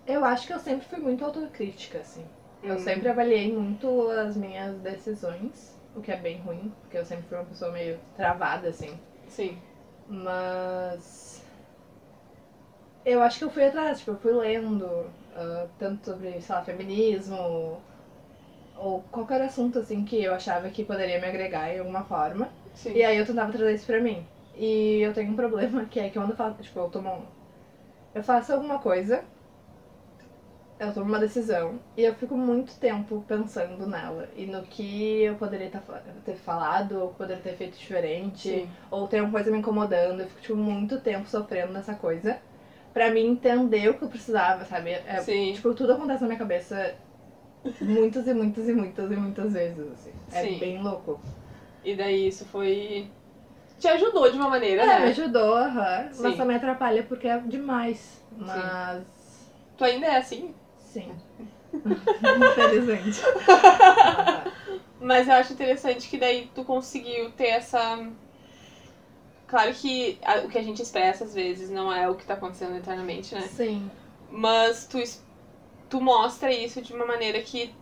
Eu 0.06 0.23
acho 0.23 0.47
que 0.47 0.54
eu 0.54 0.60
sempre 0.60 0.86
fui 0.86 1.00
muito 1.00 1.23
autocrítica, 1.26 2.00
assim. 2.00 2.26
Eu 2.63 2.76
Hum. 2.76 2.80
sempre 2.80 3.10
avaliei 3.10 3.52
muito 3.52 4.10
as 4.10 4.36
minhas 4.36 4.76
decisões, 4.78 5.76
o 5.95 6.02
que 6.02 6.12
é 6.12 6.15
bem 6.15 6.38
ruim, 6.39 6.71
porque 6.82 6.97
eu 6.97 7.06
sempre 7.06 7.26
fui 7.28 7.38
uma 7.38 7.45
pessoa 7.45 7.71
meio 7.71 8.00
travada, 8.15 8.69
assim. 8.69 8.97
Sim. 9.28 9.58
Mas. 10.08 11.41
Eu 13.06 13.21
acho 13.21 13.39
que 13.39 13.45
eu 13.45 13.50
fui 13.50 13.63
atrás, 13.63 14.00
tipo, 14.00 14.12
eu 14.12 14.17
fui 14.19 14.34
lendo 14.34 15.06
ah, 15.36 15.67
tanto 15.80 16.06
sobre, 16.06 16.41
sei 16.41 16.56
lá, 16.56 16.62
feminismo 16.62 17.82
ou 18.78 19.02
qualquer 19.12 19.41
assunto, 19.41 19.80
assim, 19.80 20.06
que 20.06 20.21
eu 20.23 20.34
achava 20.34 20.69
que 20.69 20.84
poderia 20.84 21.19
me 21.19 21.28
agregar 21.28 21.73
em 21.73 21.80
alguma 21.80 22.04
forma. 22.04 22.50
Sim. 22.78 22.94
E 22.96 23.04
aí 23.04 23.18
eu 23.18 23.26
tentava 23.26 23.52
trazer 23.52 23.74
isso 23.76 23.86
pra 23.86 24.00
mim. 24.02 24.26
E 24.56 25.00
eu 25.02 25.13
tenho 25.13 25.32
um 25.32 25.36
problema 25.36 25.86
que 25.86 26.00
é 26.00 26.10
que 26.10 26.18
quando 26.20 26.32
eu 26.32 26.36
faço, 26.38 26.62
tipo, 26.62 26.80
eu 26.80 26.90
tomo. 26.90 27.10
um- 27.10 27.26
Eu 28.16 28.24
faço 28.24 28.54
alguma 28.54 28.80
coisa, 28.80 29.24
eu 30.80 30.94
tomo 30.94 31.08
uma 31.08 31.20
decisão 31.20 31.80
e 31.96 32.04
eu 32.04 32.13
fico 32.13 32.38
muito 32.38 32.76
tempo 32.76 33.24
pensando 33.28 33.88
nela 33.88 34.28
e 34.36 34.46
no 34.46 34.62
que 34.63 35.22
eu 35.24 35.36
poderia 35.36 35.70
tá 35.70 35.82
ter 36.24 36.36
falado, 36.36 37.00
ou 37.02 37.10
poderia 37.10 37.42
ter 37.42 37.56
feito 37.56 37.78
diferente, 37.78 38.50
Sim. 38.50 38.70
ou 38.92 39.08
tem 39.08 39.22
uma 39.22 39.32
coisa 39.32 39.50
me 39.50 39.58
incomodando, 39.58 40.22
eu 40.22 40.28
fico 40.28 40.42
tipo, 40.42 40.56
muito 40.56 41.00
tempo 41.02 41.28
sofrendo 41.28 41.74
nessa 41.74 41.96
coisa 41.96 42.40
pra 42.94 43.10
mim 43.10 43.26
entender 43.28 43.90
o 43.90 43.96
que 43.96 44.04
eu 44.04 44.10
precisava, 44.10 44.66
sabe? 44.66 44.92
É, 44.92 45.20
Sim. 45.22 45.54
Tipo, 45.54 45.74
tudo 45.74 45.94
acontece 45.94 46.22
na 46.22 46.28
minha 46.28 46.40
cabeça 46.40 46.96
muitas 47.82 48.28
e 48.28 48.34
muitas 48.34 48.68
e 48.68 48.74
muitas 48.74 49.12
e 49.12 49.16
muitas 49.16 49.54
vezes, 49.54 49.92
assim. 49.92 50.13
É 50.32 50.44
Sim. 50.44 50.60
bem 50.60 50.82
louco. 50.82 51.20
E 51.88 51.95
daí 51.95 52.28
isso 52.28 52.43
foi. 52.45 53.08
Te 53.80 53.88
ajudou 53.88 54.30
de 54.30 54.38
uma 54.38 54.50
maneira, 54.50 54.82
É, 54.82 55.00
me 55.00 55.06
né? 55.06 55.12
ajudou, 55.12 55.56
aham. 55.56 56.10
Sim. 56.12 56.23
Mas 56.23 56.36
também 56.36 56.58
atrapalha 56.58 57.02
porque 57.04 57.30
é 57.30 57.38
demais. 57.39 58.21
Mas. 58.36 59.04
Tu 59.78 59.86
ainda 59.86 60.06
é 60.08 60.17
assim? 60.17 60.54
Sim. 60.80 61.15
Infelizmente. 61.73 63.21
Mas 65.00 65.30
eu 65.30 65.36
acho 65.36 65.54
interessante 65.54 66.10
que 66.10 66.17
daí 66.17 66.52
tu 66.54 66.65
conseguiu 66.65 67.32
ter 67.32 67.47
essa. 67.47 68.06
Claro 69.47 69.73
que 69.73 70.19
o 70.43 70.50
que 70.50 70.58
a 70.58 70.63
gente 70.63 70.82
expressa 70.82 71.23
às 71.23 71.34
vezes 71.34 71.69
não 71.69 71.89
é 71.93 72.10
o 72.10 72.15
que 72.15 72.26
tá 72.26 72.34
acontecendo 72.34 72.76
eternamente, 72.76 73.34
né? 73.34 73.41
Sim. 73.43 73.89
Mas 74.30 74.86
tu, 74.88 75.02
tu 75.89 76.02
mostra 76.02 76.52
isso 76.52 76.82
de 76.82 76.91
uma 76.91 77.06
maneira 77.06 77.39
que 77.41 77.73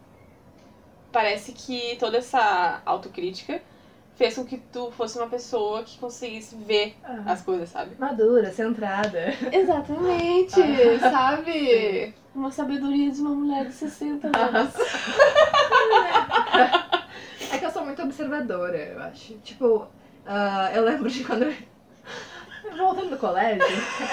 parece 1.12 1.54
que 1.54 1.96
toda 1.98 2.18
essa 2.20 2.84
autocrítica 2.86 3.63
fez 4.15 4.36
com 4.36 4.45
que 4.45 4.58
tu 4.71 4.91
fosse 4.91 5.17
uma 5.17 5.28
pessoa 5.28 5.84
que 5.84 5.97
conseguisse 5.97 6.56
ver 6.56 6.95
Ah, 7.04 7.23
as 7.28 7.41
coisas, 7.41 7.69
sabe? 7.69 7.95
Madura, 7.99 8.51
centrada. 8.51 9.34
Exatamente, 9.51 10.56
sabe? 10.99 12.13
Uma 12.34 12.51
sabedoria 12.51 13.12
de 13.12 13.21
uma 13.21 13.32
mulher 13.32 13.65
de 13.65 13.73
60 13.73 14.28
anos. 14.38 14.73
É 17.51 17.58
que 17.58 17.65
eu 17.65 17.71
sou 17.71 17.86
muito 17.86 18.01
observadora, 18.01 18.78
eu 18.78 18.99
acho. 19.04 19.34
Tipo, 19.38 19.88
ah, 20.25 20.71
eu 20.73 20.84
lembro 20.84 21.10
de 21.10 21.23
quando 21.23 21.43
eu. 21.43 21.54
Voltando 22.75 23.12
do 23.12 23.17
colégio, 23.17 23.63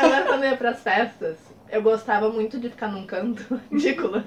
eu 0.02 0.08
lembro 0.08 0.26
quando 0.28 0.44
eu 0.44 0.50
ia 0.50 0.56
pras 0.56 0.80
festas, 0.80 1.36
eu 1.70 1.82
gostava 1.82 2.28
muito 2.28 2.60
de 2.60 2.68
ficar 2.68 2.88
num 2.88 3.06
canto 3.06 3.58
ridículo, 3.72 4.22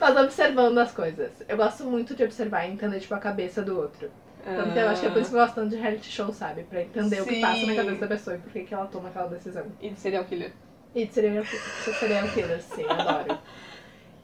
mas 0.00 0.16
observando 0.16 0.78
as 0.78 0.90
coisas. 0.92 1.30
Eu 1.48 1.56
gosto 1.56 1.84
muito 1.84 2.14
de 2.16 2.24
observar 2.24 2.66
e 2.66 2.72
entender, 2.72 2.98
tipo, 2.98 3.14
a 3.14 3.18
cabeça 3.18 3.62
do 3.62 3.78
outro. 3.78 4.10
Tanto 4.44 4.72
que 4.72 4.78
eu 4.78 4.88
acho 4.88 5.00
que 5.00 5.06
é 5.06 5.10
por 5.10 5.20
isso 5.20 5.30
que 5.30 5.36
eu 5.36 5.40
gosto 5.40 5.54
tanto 5.54 5.70
de 5.70 5.76
reality 5.76 6.10
show, 6.10 6.32
sabe? 6.32 6.62
Pra 6.64 6.82
entender 6.82 7.20
o 7.20 7.26
que 7.26 7.34
Sim. 7.34 7.40
passa 7.40 7.66
na 7.66 7.74
cabeça 7.74 8.00
da 8.00 8.06
pessoa 8.06 8.36
e 8.36 8.38
por 8.38 8.52
que 8.52 8.64
que 8.64 8.74
ela 8.74 8.86
toma 8.86 9.08
aquela 9.08 9.28
decisão. 9.28 9.66
E 9.80 9.90
de 9.90 10.00
serial 10.00 10.24
killer. 10.24 10.52
E 10.94 11.06
de 11.06 11.12
serial, 11.12 11.44
serial 11.44 12.28
killer, 12.28 12.60
sim, 12.60 12.84
adoro. 12.88 13.38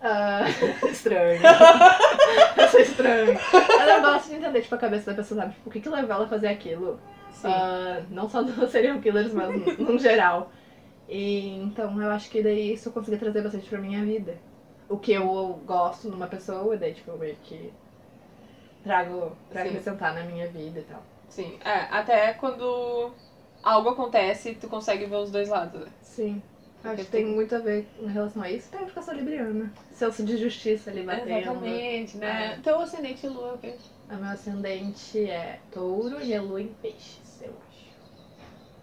Ah, 0.00 0.44
estranho. 0.90 1.40
eu 2.56 2.68
sou 2.68 2.80
estranho. 2.80 3.38
Eu 3.88 4.00
gosto 4.02 4.28
de 4.28 4.34
entender, 4.36 4.60
tipo, 4.60 4.74
a 4.74 4.78
cabeça 4.78 5.10
da 5.10 5.16
pessoa, 5.16 5.40
sabe? 5.40 5.54
Tipo, 5.54 5.68
o 5.68 5.72
que 5.72 5.80
que 5.80 5.88
levou 5.88 6.14
ela 6.14 6.24
a 6.26 6.28
fazer 6.28 6.48
aquilo? 6.48 7.00
Sim. 7.32 7.48
Ah, 7.48 8.02
não 8.10 8.28
só 8.28 8.42
dos 8.42 8.70
serial 8.70 9.00
killers, 9.00 9.32
mas 9.32 9.78
no, 9.78 9.98
geral. 9.98 10.52
E 11.08 11.48
então 11.62 12.00
eu 12.00 12.10
acho 12.10 12.28
que 12.30 12.42
daí 12.42 12.72
isso 12.72 12.88
eu 12.88 12.92
consegui 12.92 13.16
trazer 13.16 13.42
bastante 13.42 13.68
pra 13.68 13.78
minha 13.78 14.04
vida. 14.04 14.36
O 14.88 14.98
que 14.98 15.12
eu 15.12 15.60
gosto 15.64 16.08
numa 16.08 16.26
pessoa, 16.26 16.76
daí 16.76 16.94
tipo, 16.94 17.10
eu 17.10 17.18
meio 17.18 17.36
que 17.42 17.72
trago 18.86 19.36
pra 19.50 19.62
Sim. 19.62 19.68
acrescentar 19.70 20.14
na 20.14 20.22
minha 20.22 20.46
vida 20.46 20.78
e 20.78 20.82
tal. 20.84 21.02
Sim. 21.28 21.58
É, 21.64 21.88
até 21.90 22.32
quando 22.34 23.10
algo 23.62 23.88
acontece, 23.90 24.54
tu 24.54 24.68
consegue 24.68 25.06
ver 25.06 25.16
os 25.16 25.30
dois 25.32 25.48
lados, 25.48 25.80
né? 25.80 25.88
Sim. 26.00 26.40
Porque 26.80 27.00
Acho 27.00 27.04
que 27.06 27.10
tem 27.16 27.26
muito 27.26 27.52
a 27.56 27.58
ver 27.58 27.88
em 28.00 28.06
relação 28.06 28.42
a 28.42 28.48
isso, 28.50 28.68
porque 28.70 28.96
eu 28.96 29.02
sou 29.02 29.12
libriana. 29.14 29.72
Senso 29.90 30.24
de 30.24 30.36
justiça 30.36 30.90
ali 30.90 31.02
batendo. 31.02 31.30
Exatamente, 31.30 32.16
né? 32.16 32.54
É. 32.54 32.60
Teu 32.62 32.78
ascendente 32.78 33.26
lua, 33.26 33.54
ok? 33.54 33.76
O 34.08 34.14
meu 34.14 34.30
ascendente 34.30 35.28
é 35.28 35.58
touro 35.72 36.22
e 36.22 36.32
a 36.32 36.40
lua 36.40 36.62
em 36.62 36.68
peixes, 36.80 37.42
eu 37.42 37.52
acho. 37.68 37.86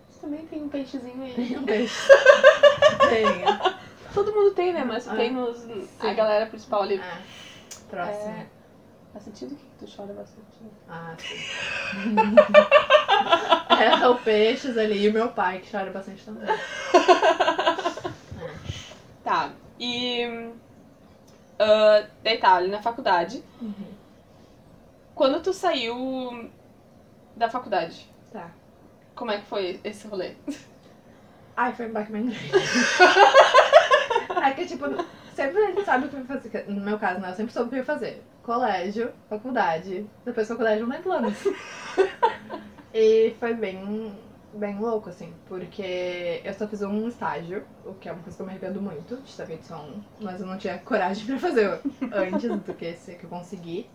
Você 0.10 0.20
também 0.20 0.46
tem 0.48 0.64
um 0.64 0.68
peixezinho 0.68 1.24
aí. 1.24 1.34
Tem 1.34 1.58
um 1.58 1.64
peixe. 1.64 1.96
Tenho. 3.10 3.84
Todo 4.14 4.34
mundo 4.34 4.52
tem, 4.54 4.74
né? 4.74 4.84
Mas 4.84 5.08
Ah, 5.08 5.16
tem 5.16 5.32
nos, 5.32 5.66
a 6.02 6.14
galera 6.14 6.46
principal 6.48 6.82
ali. 6.82 7.00
Ah, 7.02 7.22
próximo. 7.90 8.32
É, 8.32 8.48
faz 9.14 9.24
sentido 9.26 9.56
que 9.56 9.86
tu 9.86 9.96
chora 9.96 10.12
bastante. 10.14 10.62
né? 10.62 10.70
Ah, 10.90 11.16
sim. 11.18 11.38
é 14.04 14.08
o 14.08 14.16
peixes 14.18 14.78
ali 14.78 15.04
e 15.06 15.10
o 15.10 15.14
meu 15.14 15.30
pai, 15.30 15.60
que 15.60 15.72
chora 15.72 15.92
bastante 15.92 16.26
também. 16.26 16.46
Tá. 19.24 19.52
E. 19.80 20.52
ah, 21.60 22.06
daí 22.24 22.38
tá, 22.40 22.56
ali 22.56 22.70
na 22.70 22.82
faculdade. 22.82 23.44
Uhum. 23.62 23.94
Quando 25.16 25.42
tu 25.42 25.54
saiu 25.54 26.50
da 27.36 27.50
faculdade, 27.50 28.10
Tá. 28.32 28.50
como 29.16 29.32
é 29.32 29.38
que 29.40 29.46
foi 29.46 29.80
esse 29.84 30.08
rolê? 30.08 30.34
Ai, 31.56 31.72
foi 31.74 31.88
um 31.88 31.94
baque 31.94 32.12
bem 32.12 32.26
grande. 32.26 32.52
é 34.44 34.52
que, 34.52 34.66
tipo, 34.66 34.86
sempre 35.36 35.62
a 35.64 35.68
gente 35.68 35.86
sabe 35.86 36.08
o 36.08 36.10
que 36.10 36.16
vai 36.16 36.26
fazer. 36.26 36.66
No 36.68 36.82
meu 36.82 36.98
caso, 36.98 37.20
né? 37.20 37.30
Eu 37.30 37.36
sempre 37.36 37.54
soube 37.54 37.68
o 37.68 37.70
que 37.70 37.76
eu 37.76 37.80
ia 37.80 37.86
fazer. 37.86 38.24
Colégio, 38.44 39.12
faculdade. 39.30 40.06
Depois 40.26 40.48
da 40.48 40.54
faculdade 40.54 40.82
não 40.82 40.92
tem 40.92 41.02
planos. 41.02 41.38
e 42.94 43.34
foi 43.40 43.54
bem, 43.54 44.14
bem 44.54 44.78
louco, 44.78 45.10
assim. 45.10 45.34
Porque 45.48 46.42
eu 46.44 46.54
só 46.54 46.68
fiz 46.68 46.82
um 46.82 47.08
estágio, 47.08 47.64
o 47.86 47.94
que 47.94 48.10
é 48.10 48.12
uma 48.12 48.22
coisa 48.22 48.36
que 48.36 48.42
eu 48.42 48.46
me 48.46 48.52
arrependo 48.52 48.82
muito 48.82 49.16
de 49.16 49.34
ter 49.34 49.46
feito 49.46 49.66
só 49.66 49.78
um. 49.78 50.02
Mas 50.20 50.42
eu 50.42 50.48
não 50.48 50.58
tinha 50.58 50.78
coragem 50.80 51.26
pra 51.26 51.40
fazer 51.40 51.80
antes 52.12 52.50
do 52.50 52.74
que 52.74 52.86
esse 52.86 53.16
que 53.16 53.24
eu 53.24 53.30
consegui. 53.30 53.90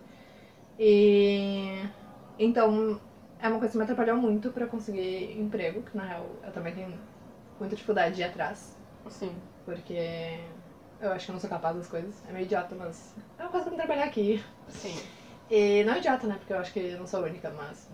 E... 0.79 1.85
Então, 2.39 2.99
é 3.39 3.49
uma 3.49 3.59
coisa 3.59 3.73
que 3.73 3.79
me 3.79 3.85
atrapalhou 3.85 4.17
muito 4.17 4.51
pra 4.51 4.67
conseguir 4.67 5.39
emprego, 5.39 5.83
que 5.83 5.97
na 5.97 6.05
real 6.05 6.27
eu 6.43 6.53
também 6.53 6.75
tenho 6.75 6.95
muita 7.59 7.77
dificuldade 7.77 8.15
de 8.15 8.23
ir 8.23 8.25
atrás, 8.25 8.77
Sim. 9.11 9.33
porque 9.65 10.39
eu 11.01 11.13
acho 11.13 11.27
que 11.27 11.31
eu 11.31 11.35
não 11.35 11.41
sou 11.41 11.51
capaz 11.51 11.77
das 11.77 11.87
coisas. 11.87 12.15
É 12.29 12.33
meio 12.33 12.45
idiota, 12.45 12.75
mas 12.75 13.15
é 13.39 13.43
uma 13.43 13.51
coisa 13.51 13.67
pra 13.67 13.73
me 13.73 13.79
trabalhar 13.79 14.05
aqui. 14.05 14.43
Sim. 14.69 14.97
E 15.51 15.83
não 15.85 15.95
é 15.95 15.99
idiota, 15.99 16.27
né? 16.27 16.37
Porque 16.39 16.53
eu 16.53 16.59
acho 16.59 16.73
que 16.73 16.81
eu 16.81 16.99
não 16.99 17.07
sou 17.07 17.21
a 17.21 17.23
única, 17.25 17.51
mas. 17.51 17.89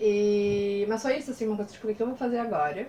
E... 0.00 0.84
Mas 0.88 1.02
foi 1.02 1.16
isso, 1.16 1.30
assim, 1.30 1.46
uma 1.46 1.56
coisa 1.56 1.72
tipo, 1.72 1.88
o 1.88 1.94
que 1.94 2.02
eu 2.02 2.06
vou 2.06 2.16
fazer 2.16 2.38
agora? 2.38 2.88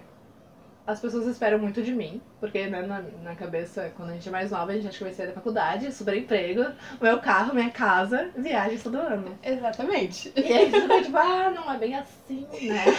As 0.86 1.00
pessoas 1.00 1.26
esperam 1.28 1.58
muito 1.60 1.82
de 1.82 1.94
mim, 1.94 2.22
porque 2.42 2.68
né, 2.68 2.82
na, 2.82 3.02
na 3.24 3.36
cabeça, 3.36 3.94
quando 3.96 4.10
a 4.10 4.14
gente 4.14 4.28
é 4.28 4.32
mais 4.32 4.52
nova, 4.52 4.72
a 4.72 4.76
gente 4.76 4.88
acha 4.88 4.98
que 4.98 5.04
vai 5.06 5.14
sair 5.14 5.28
da 5.28 5.34
faculdade, 5.34 5.90
super 5.94 6.14
emprego, 6.14 6.66
meu 7.00 7.20
carro, 7.20 7.56
minha 7.56 7.70
casa, 7.70 8.30
viagens 8.36 8.84
todo 8.84 8.98
ano. 8.98 9.40
Exatamente. 9.42 10.34
E 10.36 10.42
aí 10.42 10.70
você 10.70 10.82
fica 10.82 11.02
tipo, 11.02 11.18
ah, 11.18 11.52
não 11.56 11.72
é 11.72 11.78
bem 11.78 11.96
assim, 11.96 12.46
né? 12.68 12.84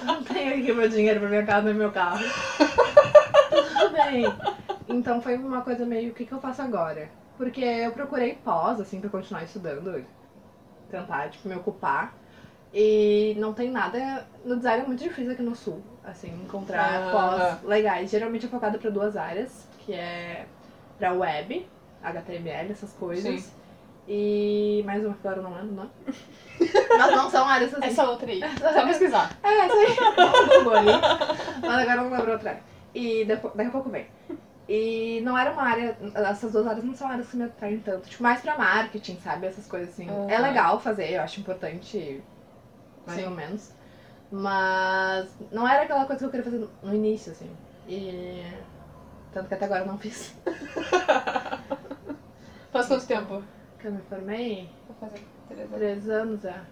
não 0.04 0.22
tenho 0.22 0.54
aqui 0.54 0.72
meu 0.72 0.88
dinheiro 0.88 1.20
pra 1.20 1.28
minha 1.28 1.46
casa 1.46 1.70
e 1.70 1.74
meu 1.74 1.90
carro. 1.90 2.24
Bem. 3.92 4.24
Então 4.88 5.20
foi 5.22 5.36
uma 5.36 5.62
coisa 5.62 5.84
meio, 5.84 6.10
o 6.10 6.14
que, 6.14 6.24
que 6.24 6.32
eu 6.32 6.40
faço 6.40 6.62
agora? 6.62 7.08
Porque 7.36 7.62
eu 7.64 7.92
procurei 7.92 8.34
pós, 8.44 8.80
assim, 8.80 9.00
pra 9.00 9.08
continuar 9.08 9.44
estudando, 9.44 10.04
tentar, 10.90 11.30
tipo, 11.30 11.48
me 11.48 11.54
ocupar. 11.54 12.12
E 12.72 13.34
não 13.38 13.52
tem 13.52 13.70
nada. 13.70 14.26
No 14.44 14.56
design 14.56 14.84
é 14.84 14.86
muito 14.86 15.02
difícil 15.02 15.32
aqui 15.32 15.42
no 15.42 15.56
sul, 15.56 15.82
assim, 16.04 16.28
encontrar 16.44 17.08
Ah. 17.08 17.10
pós 17.60 17.68
legais. 17.68 18.10
Geralmente 18.10 18.46
é 18.46 18.48
focado 18.48 18.78
para 18.78 18.90
duas 18.90 19.16
áreas, 19.16 19.66
que 19.80 19.92
é 19.92 20.46
pra 20.98 21.12
web, 21.12 21.66
HTML, 22.02 22.70
essas 22.72 22.92
coisas. 22.92 23.40
Sim. 23.40 23.50
E 24.08 24.82
mais 24.84 25.04
uma 25.04 25.14
que 25.14 25.20
agora 25.26 25.38
eu 25.40 25.42
não 25.42 25.54
lembro, 25.54 25.72
não. 25.74 25.90
Mas 26.98 27.16
não 27.16 27.30
são 27.30 27.46
áreas 27.48 27.72
assim. 27.74 27.86
Essa 27.86 28.08
outra 28.10 28.30
aí. 28.30 28.40
Só 28.60 28.86
pesquisar. 28.86 29.36
É, 29.42 29.58
essa 29.66 29.74
aí. 29.74 29.96
Mas 31.62 31.78
agora 31.82 31.92
eu 32.02 32.04
não 32.04 32.10
lembro 32.16 32.32
outra 32.32 32.50
área. 32.50 32.69
E 32.94 33.24
depois, 33.24 33.54
daqui 33.54 33.68
a 33.68 33.72
pouco 33.72 33.90
vem. 33.90 34.06
E 34.68 35.20
não 35.22 35.36
era 35.36 35.52
uma 35.52 35.62
área. 35.62 35.96
Essas 36.14 36.52
duas 36.52 36.66
áreas 36.66 36.84
não 36.84 36.94
são 36.94 37.08
áreas 37.08 37.28
que 37.28 37.36
me 37.36 37.44
atraem 37.44 37.80
tanto. 37.80 38.08
Tipo, 38.08 38.22
mais 38.22 38.40
pra 38.40 38.56
marketing, 38.56 39.18
sabe? 39.20 39.46
Essas 39.46 39.66
coisas 39.66 39.90
assim. 39.90 40.08
É 40.28 40.36
Aham. 40.36 40.42
legal 40.42 40.80
fazer, 40.80 41.10
eu 41.12 41.22
acho 41.22 41.40
importante, 41.40 42.22
mais 43.06 43.18
Sim. 43.20 43.26
ou 43.26 43.30
menos. 43.32 43.72
Mas 44.30 45.28
não 45.50 45.66
era 45.66 45.82
aquela 45.82 46.04
coisa 46.04 46.20
que 46.20 46.24
eu 46.24 46.30
queria 46.30 46.44
fazer 46.44 46.68
no- 46.82 46.94
início, 46.94 47.32
assim. 47.32 47.50
E. 47.88 48.44
Tanto 49.32 49.48
que 49.48 49.54
até 49.54 49.64
agora 49.64 49.80
eu 49.80 49.86
não 49.86 49.98
fiz. 49.98 50.34
Faz 52.72 52.86
quanto 52.86 53.06
tempo? 53.06 53.42
Que 53.78 53.86
eu 53.88 53.92
me 53.92 54.00
formei, 54.02 54.68
Vou 54.86 54.96
fazer 55.00 55.24
três 55.48 55.60
anos. 55.60 55.76
três 55.78 56.08
anos 56.10 56.42
já. 56.42 56.62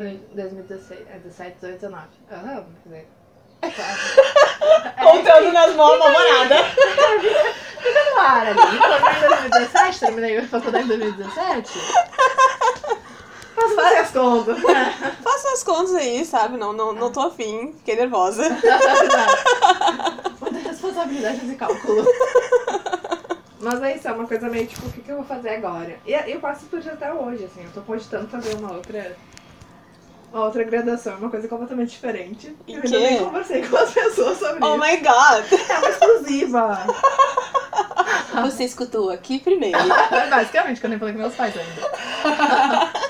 Em 0.00 0.18
2016. 0.34 1.06
É 1.10 1.18
17, 1.18 1.54
18, 1.56 1.80
19. 1.80 2.06
Aham, 2.30 2.64
quer 3.60 3.70
dizer. 3.70 4.94
Contando 5.02 5.52
nas 5.52 5.74
mãos 5.74 5.98
da 5.98 6.04
namorada. 6.06 6.56
no 8.14 8.20
ar 8.20 8.46
ali. 8.46 8.56
Formei 8.56 9.16
em 9.16 9.50
2017, 9.50 10.00
terminei 10.00 10.38
a 10.38 10.48
faculdade 10.48 10.84
em 10.84 10.88
2017. 10.88 11.78
Posso 13.54 13.74
fazer 13.74 13.96
as 13.96 14.10
contas. 14.10 14.58
Faça 15.22 15.52
as 15.52 15.62
contas 15.62 15.94
aí, 15.94 16.24
sabe? 16.24 16.58
Não, 16.58 16.72
não, 16.72 16.92
não 16.92 17.10
tô 17.10 17.20
afim, 17.20 17.72
fiquei 17.78 17.96
nervosa. 17.96 18.48
Muita 20.40 20.58
responsabilidade 20.68 21.40
de 21.40 21.54
cálculo. 21.54 22.04
Mas 23.58 23.82
é 23.82 23.96
isso, 23.96 24.06
é 24.06 24.12
uma 24.12 24.26
coisa 24.26 24.48
meio 24.48 24.66
tipo, 24.66 24.86
o 24.86 24.92
que, 24.92 25.00
que 25.00 25.10
eu 25.10 25.16
vou 25.16 25.24
fazer 25.24 25.48
agora? 25.56 25.98
E 26.06 26.12
eu 26.12 26.38
passo 26.38 26.66
por 26.66 26.78
isso 26.78 26.90
até 26.90 27.12
hoje, 27.12 27.44
assim, 27.44 27.64
eu 27.64 27.70
tô 27.72 27.80
cogitando 27.80 28.28
fazer 28.28 28.54
uma 28.56 28.72
outra. 28.72 29.16
Uma 30.36 30.44
outra 30.44 30.64
graduação, 30.64 31.16
uma 31.16 31.30
coisa 31.30 31.48
completamente 31.48 31.92
diferente. 31.92 32.54
Em 32.68 32.74
eu 32.74 32.82
ainda 32.82 32.98
nem 32.98 33.24
conversei 33.24 33.66
com 33.66 33.74
as 33.76 33.90
pessoas 33.90 34.38
sobre 34.38 34.62
Oh 34.62 34.76
isso. 34.76 34.84
my 34.84 34.96
god! 34.98 35.44
É 35.70 35.78
uma 35.78 35.88
exclusiva. 35.88 36.78
Você 38.44 38.64
escutou 38.64 39.08
aqui 39.10 39.38
primeiro. 39.38 39.78
Basicamente, 40.28 40.78
que 40.78 40.84
eu 40.84 40.90
nem 40.90 40.98
falei 40.98 41.14
com 41.14 41.20
meus 41.20 41.34
pais 41.34 41.54
ainda. 41.56 42.90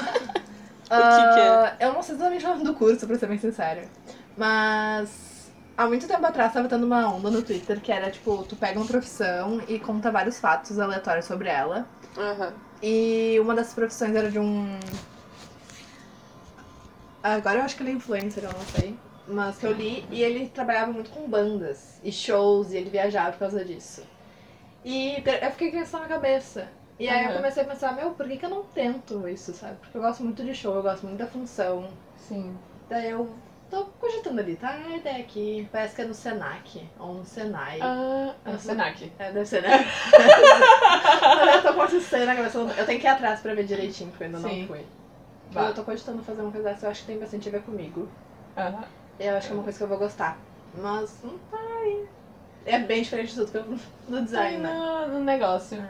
O 0.89 0.89
que 0.89 1.35
que 1.35 1.41
é? 1.41 1.49
Ah, 1.49 1.77
Eu 1.81 1.93
não 1.95 2.01
sei 2.01 2.15
exatamente 2.15 2.47
o 2.47 2.49
nome 2.49 2.63
do 2.63 2.73
curso, 2.75 3.09
pra 3.09 3.19
ser 3.19 3.27
bem 3.27 3.41
sincera. 3.41 3.89
Mas 4.37 5.51
há 5.77 5.85
muito 5.89 6.07
tempo 6.07 6.25
atrás 6.25 6.53
tava 6.53 6.69
tendo 6.69 6.87
uma 6.87 7.09
onda 7.13 7.29
no 7.29 7.43
Twitter 7.43 7.81
que 7.81 7.91
era 7.91 8.09
tipo, 8.09 8.45
tu 8.49 8.55
pega 8.55 8.79
uma 8.79 8.87
profissão 8.87 9.61
e 9.67 9.81
conta 9.81 10.13
vários 10.13 10.39
fatos 10.39 10.79
aleatórios 10.79 11.25
sobre 11.25 11.49
ela. 11.49 11.89
Aham. 12.17 12.53
E 12.81 13.37
uma 13.41 13.53
dessas 13.57 13.75
profissões 13.75 14.15
era 14.15 14.31
de 14.31 14.39
um. 14.39 14.79
Agora 17.35 17.59
eu 17.59 17.63
acho 17.65 17.77
que 17.77 17.83
ele 17.83 17.91
é 17.91 17.95
influencer, 17.95 18.45
eu 18.45 18.53
não 18.53 18.61
sei. 18.61 18.97
Mas 19.27 19.59
que 19.59 19.67
eu 19.67 19.73
li, 19.73 20.07
e 20.13 20.23
ele 20.23 20.49
trabalhava 20.49 20.93
muito 20.93 21.11
com 21.11 21.29
bandas 21.29 22.01
e 22.05 22.13
shows, 22.13 22.73
e 22.73 22.77
ele 22.77 22.89
viajava 22.89 23.33
por 23.33 23.41
causa 23.41 23.65
disso. 23.65 24.05
E 24.85 25.17
eu 25.43 25.51
fiquei 25.51 25.73
com 25.73 25.79
isso 25.79 25.99
na 25.99 26.07
cabeça. 26.07 26.69
E 27.01 27.09
aí 27.09 27.27
eu 27.27 27.33
comecei 27.33 27.65
a 27.65 27.67
pensar, 27.67 27.97
meu, 27.97 28.13
por 28.13 28.29
que, 28.29 28.37
que 28.37 28.47
eu 28.47 28.51
não 28.51 28.63
tento 28.63 29.29
isso, 29.29 29.53
sabe? 29.53 29.77
Porque 29.81 29.99
eu 29.99 30.03
gosto 30.03 30.23
muito 30.23 30.45
de 30.45 30.55
show, 30.55 30.77
eu 30.77 30.83
gosto 30.85 31.05
muito 31.05 31.19
da 31.19 31.27
função. 31.27 31.89
Sim. 32.17 32.57
Daí 32.89 33.11
eu 33.11 33.29
tô 33.69 33.87
cogitando 33.99 34.41
ali, 34.41 34.55
tá? 34.55 34.71
A 34.71 34.97
ideia 34.97 35.19
aqui, 35.19 35.69
parece 35.73 35.97
que 35.97 36.03
é 36.03 36.05
no 36.05 36.15
Senac, 36.15 36.89
ou 36.97 37.15
no 37.15 37.25
Senai. 37.25 37.81
Ah, 37.83 38.35
no 38.45 38.59
Senac. 38.61 39.13
É, 39.19 39.33
deve 39.33 39.47
ser, 39.47 39.63
né? 39.63 39.85
Eu 41.57 41.63
tô 41.63 41.75
com 41.75 41.83
essa 41.83 42.01
cena 42.01 42.27
na 42.27 42.37
cabeça. 42.37 42.59
Eu 42.59 42.87
tenho 42.87 43.01
que 43.01 43.07
ir 43.07 43.11
atrás 43.11 43.41
pra 43.41 43.53
ver 43.53 43.65
direitinho, 43.65 44.11
porque 44.11 44.23
eu 44.23 44.27
ainda 44.29 44.39
Sim. 44.39 44.61
não 44.61 44.69
fui. 44.69 44.87
Vá. 45.57 45.69
Eu 45.69 45.75
tô 45.75 45.85
cogitando 45.85 46.23
fazer 46.23 46.43
uma 46.43 46.53
coisa 46.53 46.69
dessa, 46.69 46.87
eu 46.87 46.91
acho 46.91 47.01
que 47.01 47.07
tem 47.07 47.19
bastante 47.19 47.49
a 47.49 47.53
ver 47.53 47.63
comigo. 47.63 48.09
Aham. 48.57 48.85
Eu 49.19 49.37
acho 49.37 49.47
que 49.47 49.53
é 49.53 49.57
uma 49.57 49.63
coisa 49.63 49.79
que 49.79 49.85
eu 49.85 49.89
vou 49.89 49.99
gostar. 49.99 50.39
Mas 50.75 51.19
não 51.25 51.39
tá 51.51 51.57
aí. 51.57 52.07
É 52.67 52.79
bem 52.79 53.03
diferente 53.03 53.29
de 53.31 53.37
tudo 53.37 53.51
que 53.51 53.57
eu 53.57 53.79
do 54.09 54.25
design, 54.25 54.59
né? 54.59 54.75
no, 54.75 55.15
no 55.15 55.25
negócio. 55.25 55.83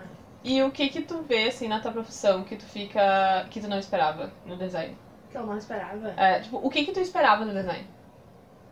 E 0.44 0.62
o 0.62 0.70
que 0.70 0.88
que 0.88 1.02
tu 1.02 1.22
vê, 1.22 1.48
assim, 1.48 1.66
na 1.66 1.80
tua 1.80 1.90
profissão 1.90 2.44
que 2.44 2.54
tu 2.54 2.64
fica... 2.64 3.46
que 3.50 3.60
tu 3.60 3.66
não 3.66 3.78
esperava 3.78 4.30
no 4.44 4.56
design? 4.56 4.96
Que 5.32 5.36
eu 5.36 5.44
não 5.44 5.58
esperava. 5.58 6.14
É, 6.16 6.38
tipo, 6.38 6.58
o 6.58 6.70
que 6.70 6.84
que 6.84 6.92
tu 6.92 7.00
esperava 7.00 7.44
no 7.44 7.52
design? 7.52 7.84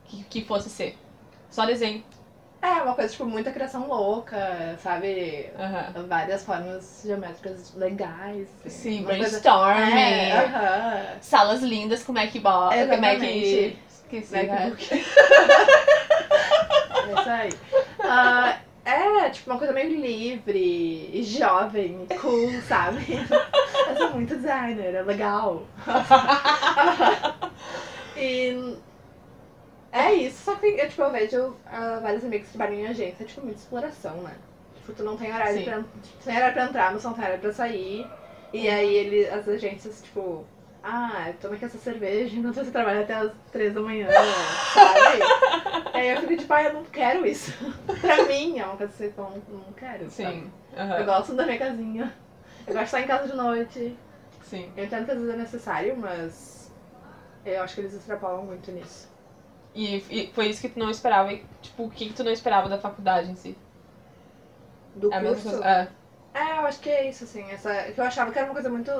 Que, 0.05 0.23
que 0.25 0.45
fosse 0.45 0.71
ser? 0.71 0.97
Só 1.51 1.67
desenho. 1.67 2.05
É, 2.65 2.81
uma 2.83 2.95
coisa, 2.95 3.11
tipo, 3.11 3.27
muita 3.27 3.53
criação 3.53 3.87
louca, 3.87 4.79
sabe? 4.83 5.51
Aham. 5.59 6.07
Várias 6.09 6.43
formas 6.45 7.03
geométricas 7.05 7.75
legais. 7.77 8.49
Sim, 8.67 9.01
uma 9.01 9.09
coisa- 9.17 9.39
brainstorming. 9.41 10.01
É, 10.01 10.33
aham. 10.33 11.03
Salas 11.21 11.61
lindas 11.63 12.03
com 12.03 12.13
Macbook. 12.15 12.75
Exatamente. 12.75 13.67
Mac... 13.67 13.77
Esqueci? 13.91 14.33
MacBook. 14.35 14.95
É 17.07 17.21
isso 17.21 17.31
aí. 17.31 17.51
Ah, 18.01 18.57
é, 18.85 19.29
tipo, 19.29 19.51
uma 19.51 19.59
coisa 19.59 19.75
meio 19.75 20.01
livre, 20.01 21.11
e 21.13 21.23
jovem, 21.23 22.07
cool, 22.19 22.51
sabe? 22.63 23.05
Eu 23.91 23.97
sou 23.97 24.11
muito 24.13 24.37
designer, 24.37 24.95
é 24.95 25.03
legal. 25.03 25.67
e 28.17 28.75
é 29.95 30.13
isso, 30.13 30.45
só 30.45 30.57
que 30.57 30.67
eu, 30.67 30.89
tipo, 30.89 31.03
eu 31.03 31.11
vejo 31.13 31.57
ah, 31.67 32.01
vários 32.03 32.25
amigos 32.25 32.49
que 32.49 32.59
trabalham 32.59 32.81
em 32.81 32.87
agência, 32.89 33.23
é, 33.23 33.27
tipo, 33.27 33.43
muita 33.43 33.61
exploração, 33.61 34.17
né? 34.23 34.35
Tipo, 34.77 34.93
tu 34.93 35.05
não 35.05 35.17
tem 35.17 35.33
horário 35.33 35.59
Sim. 35.59 35.65
pra, 35.65 35.79
tu 35.79 36.25
tem 36.25 36.37
horário 36.37 36.55
pra 36.55 36.65
entrar, 36.65 36.93
mas 36.93 37.05
não 37.05 37.15
tem 37.15 37.23
horário 37.23 37.41
pra 37.41 37.53
sair. 37.53 38.07
E 38.53 38.69
aí 38.69 38.93
ele, 38.93 39.29
as 39.29 39.49
agências, 39.49 40.03
tipo, 40.03 40.45
ah, 40.83 41.33
toma 41.41 41.55
aqui 41.55 41.65
essa 41.65 41.79
cerveja 41.79 42.37
enquanto 42.37 42.57
você 42.57 42.71
trabalha 42.73 43.03
até 43.03 43.15
as 43.15 43.33
três 43.53 43.73
da 43.73 43.81
manhã, 43.81 44.09
sabe? 44.75 45.89
aí 45.95 46.11
eu 46.11 46.21
fico 46.23 46.37
tipo, 46.37 46.53
ah, 46.53 46.65
eu 46.65 46.73
não 46.75 46.85
quero 46.85 47.25
isso. 47.25 47.53
pra 48.01 48.25
mim 48.25 48.59
é 48.59 48.67
uma 48.67 48.77
coisa 48.77 48.93
que 48.93 49.05
eu 49.05 49.13
não, 49.17 49.43
não 49.49 49.73
quero. 49.73 50.11
Sim. 50.11 50.51
Eu 50.73 50.83
aham. 50.83 51.05
gosto 51.05 51.35
da 51.35 51.47
minha 51.47 51.59
casinha. 51.59 52.13
Eu 52.67 52.75
gosto 52.75 52.79
de 52.79 52.85
estar 52.85 53.01
em 53.01 53.07
casa 53.07 53.29
de 53.29 53.37
noite. 53.37 53.97
Sim. 54.43 54.73
Eu 54.77 54.85
entendo 54.85 55.05
que 55.05 55.13
às 55.13 55.19
vezes 55.19 55.35
é 55.35 55.37
necessário, 55.37 55.97
mas 55.97 56.71
eu 57.47 57.63
acho 57.63 57.75
que 57.77 57.81
eles 57.81 57.95
extrapolam 57.95 58.45
muito 58.45 58.71
nisso. 58.73 59.14
E, 59.75 59.97
e 60.11 60.27
foi 60.33 60.49
isso 60.49 60.61
que 60.61 60.69
tu 60.69 60.79
não 60.79 60.91
esperava. 60.91 61.33
e, 61.33 61.45
Tipo, 61.63 61.85
o 61.85 61.91
que 61.91 62.07
que 62.09 62.15
tu 62.15 62.25
não 62.25 62.33
esperava 62.33 62.69
da 62.69 62.79
faculdade 62.79 63.31
em 63.31 63.37
si? 63.37 63.57
Do 64.97 65.11
É 65.11 65.21
mesma 65.21 65.35
curso. 65.35 65.49
coisa. 65.51 65.65
É. 65.67 65.89
É, 66.35 66.59
eu 66.59 66.67
acho 66.67 66.81
que 66.81 66.91
é 66.91 67.09
isso, 67.09 67.25
assim. 67.25 67.43
Essa, 67.51 67.73
que 67.93 68.01
eu 68.01 68.05
achava 68.05 68.33
que 68.33 68.39
era 68.39 68.47
uma 68.49 68.55
coisa 68.55 68.69
muito. 68.69 68.91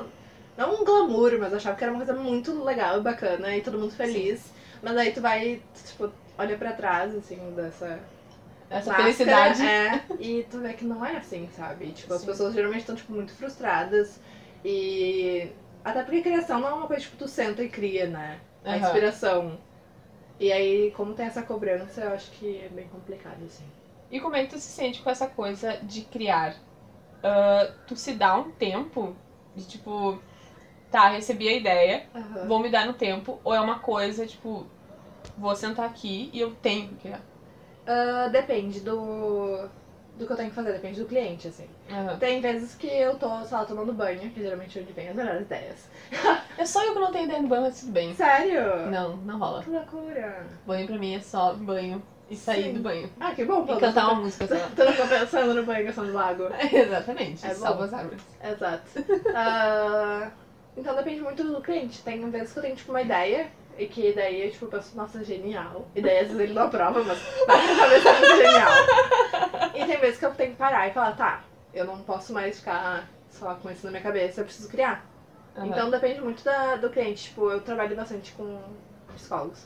Não 0.57 0.81
um 0.81 0.85
glamour, 0.85 1.37
mas 1.39 1.51
eu 1.51 1.57
achava 1.57 1.75
que 1.75 1.83
era 1.83 1.91
uma 1.93 2.05
coisa 2.05 2.19
muito 2.21 2.63
legal 2.63 2.97
e 2.99 3.01
bacana 3.01 3.55
e 3.55 3.61
todo 3.61 3.77
mundo 3.77 3.91
feliz. 3.91 4.51
Mas 4.81 4.95
aí 4.97 5.11
tu 5.11 5.21
vai, 5.21 5.61
tipo, 5.85 6.09
olha 6.37 6.57
pra 6.57 6.71
trás, 6.73 7.13
assim, 7.15 7.37
dessa. 7.55 7.99
Essa 8.69 8.91
máscara, 8.91 9.03
felicidade. 9.03 9.63
É, 9.65 10.01
e 10.19 10.43
tu 10.49 10.59
vê 10.59 10.73
que 10.73 10.85
não 10.85 11.05
é 11.05 11.17
assim, 11.17 11.49
sabe? 11.55 11.91
Tipo, 11.91 12.13
as 12.13 12.21
Sim. 12.21 12.27
pessoas 12.27 12.53
geralmente 12.53 12.81
estão, 12.81 12.95
tipo, 12.95 13.11
muito 13.13 13.33
frustradas. 13.33 14.19
E. 14.63 15.49
Até 15.83 16.03
porque 16.03 16.21
criação 16.21 16.59
não 16.59 16.69
é 16.69 16.73
uma 16.73 16.87
coisa, 16.87 17.01
tipo, 17.03 17.17
tu 17.17 17.27
senta 17.27 17.61
e 17.63 17.69
cria, 17.69 18.07
né? 18.07 18.39
A 18.65 18.69
Aham. 18.71 18.79
inspiração. 18.79 19.57
E 20.39 20.51
aí, 20.51 20.91
como 20.91 21.13
tem 21.13 21.25
essa 21.25 21.41
cobrança, 21.41 22.01
eu 22.01 22.13
acho 22.13 22.31
que 22.31 22.59
é 22.59 22.69
bem 22.69 22.87
complicado, 22.87 23.43
assim. 23.45 23.63
E 24.11 24.19
como 24.19 24.35
é 24.35 24.43
que 24.43 24.51
tu 24.51 24.59
se 24.59 24.69
sente 24.69 25.01
com 25.01 25.09
essa 25.09 25.27
coisa 25.27 25.77
de 25.83 26.01
criar? 26.01 26.55
Ah, 27.23 27.71
tu 27.87 27.95
se 27.95 28.13
dá 28.13 28.35
um 28.35 28.51
tempo 28.51 29.15
de 29.55 29.65
tipo, 29.65 30.19
tá, 30.91 31.09
recebi 31.09 31.47
a 31.47 31.53
ideia, 31.53 32.05
vou 32.47 32.59
me 32.59 32.69
dar 32.69 32.85
no 32.85 32.93
tempo, 32.93 33.39
ou 33.43 33.53
é 33.53 33.59
uma 33.59 33.79
coisa, 33.79 34.27
tipo, 34.27 34.67
vou 35.37 35.55
sentar 35.55 35.85
aqui 35.85 36.29
e 36.33 36.39
eu 36.39 36.53
tenho 36.55 36.89
que 36.89 36.95
criar? 36.95 37.21
Ah, 37.87 38.27
depende 38.27 38.81
do, 38.81 39.69
do 40.17 40.25
que 40.25 40.31
eu 40.31 40.37
tenho 40.37 40.49
que 40.49 40.55
fazer, 40.55 40.71
depende 40.73 40.99
do 41.01 41.05
cliente, 41.07 41.47
assim. 41.47 41.67
Aham. 41.91 42.17
Tem 42.17 42.39
vezes 42.41 42.73
que 42.75 42.87
eu 42.87 43.15
tô, 43.17 43.27
sei 43.43 43.57
lá, 43.57 43.65
tomando 43.65 43.91
banho, 43.93 44.29
que 44.31 44.41
geralmente 44.41 44.79
é 44.79 44.81
onde 44.81 44.93
vem 44.93 45.09
as 45.09 45.15
melhores 45.15 45.41
ideias. 45.41 45.87
É 46.57 46.65
só 46.65 46.81
eu 46.85 46.93
que 46.93 46.99
não 46.99 47.11
tenho 47.11 47.25
ideia 47.25 47.41
de 47.41 47.47
banho, 47.47 47.63
mas 47.63 47.81
tudo 47.81 47.91
bem. 47.91 48.13
Sério? 48.15 48.89
Não, 48.89 49.17
não 49.17 49.37
rola. 49.37 49.61
Que 49.61 49.69
loucura. 49.71 50.47
Banho 50.65 50.87
pra 50.87 50.97
mim 50.97 51.13
é 51.15 51.19
só 51.19 51.53
banho 51.53 52.01
e 52.29 52.35
sair 52.37 52.63
Sim. 52.63 52.73
do 52.75 52.79
banho. 52.79 53.09
Ah, 53.19 53.35
que 53.35 53.43
bom. 53.43 53.65
E 53.65 53.77
cantar 53.77 54.05
tô- 54.05 54.11
uma 54.13 54.21
música 54.21 54.47
só. 54.47 54.55
Tu 54.73 54.85
não 54.85 54.93
ficou 54.93 55.07
pensando 55.09 55.53
no 55.53 55.63
banho 55.63 55.85
gastando 55.85 56.13
lago. 56.13 56.43
Exatamente, 56.73 57.45
É 57.45 57.53
salva 57.53 57.79
bom. 57.79 57.83
as 57.83 57.93
árvores. 57.93 58.21
Exato. 58.41 58.83
Ah, 59.35 60.31
então 60.77 60.95
depende 60.95 61.19
muito 61.21 61.43
do 61.43 61.59
cliente. 61.61 62.01
Tem 62.03 62.29
vezes 62.29 62.53
que 62.53 62.59
eu 62.59 62.63
tenho, 62.63 62.75
tipo, 62.77 62.91
uma 62.93 63.01
ideia. 63.01 63.47
E 63.77 63.87
que 63.87 64.13
daí 64.13 64.45
eu, 64.45 64.51
tipo, 64.51 64.67
penso, 64.67 64.95
nossa, 64.95 65.23
genial. 65.23 65.87
E 65.93 66.01
daí 66.01 66.19
às 66.19 66.27
vezes 66.27 66.39
ele 66.39 66.53
não 66.53 66.63
aprova, 66.63 67.03
mas 67.03 67.19
na 67.47 67.57
minha 67.57 67.77
cabeça 67.77 68.09
é 68.09 68.19
muito 68.19 68.37
genial. 68.37 68.71
E 69.73 69.85
tem 69.85 69.99
vezes 69.99 70.19
que 70.19 70.25
eu 70.25 70.33
tenho 70.33 70.51
que 70.51 70.57
parar 70.57 70.87
e 70.87 70.93
falar, 70.93 71.11
tá, 71.13 71.43
eu 71.73 71.85
não 71.85 71.99
posso 71.99 72.31
mais 72.31 72.59
ficar 72.59 73.09
só 73.29 73.53
com 73.55 73.69
isso 73.69 73.85
na 73.85 73.91
minha 73.91 74.03
cabeça, 74.03 74.41
eu 74.41 74.45
preciso 74.45 74.69
criar. 74.69 75.05
Aham. 75.57 75.67
Então 75.67 75.89
depende 75.89 76.21
muito 76.21 76.43
da, 76.43 76.75
do 76.77 76.89
cliente. 76.89 77.25
Tipo, 77.25 77.49
eu 77.51 77.61
trabalho 77.61 77.95
bastante 77.95 78.31
com 78.33 78.61
psicólogos. 79.13 79.65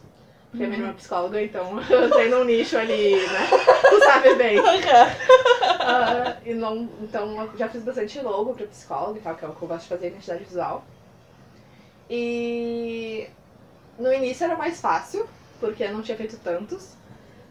Porque 0.49 0.63
a 0.63 0.67
minha 0.67 0.79
irmã 0.79 0.89
é 0.89 0.93
psicóloga, 0.93 1.41
então 1.41 1.79
eu 1.89 2.09
tenho 2.09 2.41
um 2.41 2.43
nicho 2.43 2.77
ali, 2.77 3.15
né? 3.15 3.47
Tu 3.89 3.99
sabe 4.03 4.33
bem. 4.35 4.57
Ah, 5.79 6.37
e 6.43 6.53
não, 6.55 6.89
então 7.01 7.43
eu 7.43 7.57
já 7.57 7.69
fiz 7.69 7.83
bastante 7.83 8.19
logo 8.21 8.55
pra 8.55 8.65
psicólogo 8.65 9.17
e 9.17 9.21
tal, 9.21 9.35
que 9.35 9.45
é 9.45 9.47
o 9.47 9.53
que 9.53 9.61
eu 9.61 9.67
gosto 9.67 9.83
de 9.83 9.89
fazer, 9.89 10.07
identidade 10.07 10.43
visual. 10.43 10.83
E 12.09 13.29
no 13.99 14.11
início 14.13 14.45
era 14.45 14.55
mais 14.55 14.79
fácil, 14.79 15.27
porque 15.59 15.83
eu 15.83 15.93
não 15.93 16.01
tinha 16.01 16.17
feito 16.17 16.37
tantos. 16.37 16.93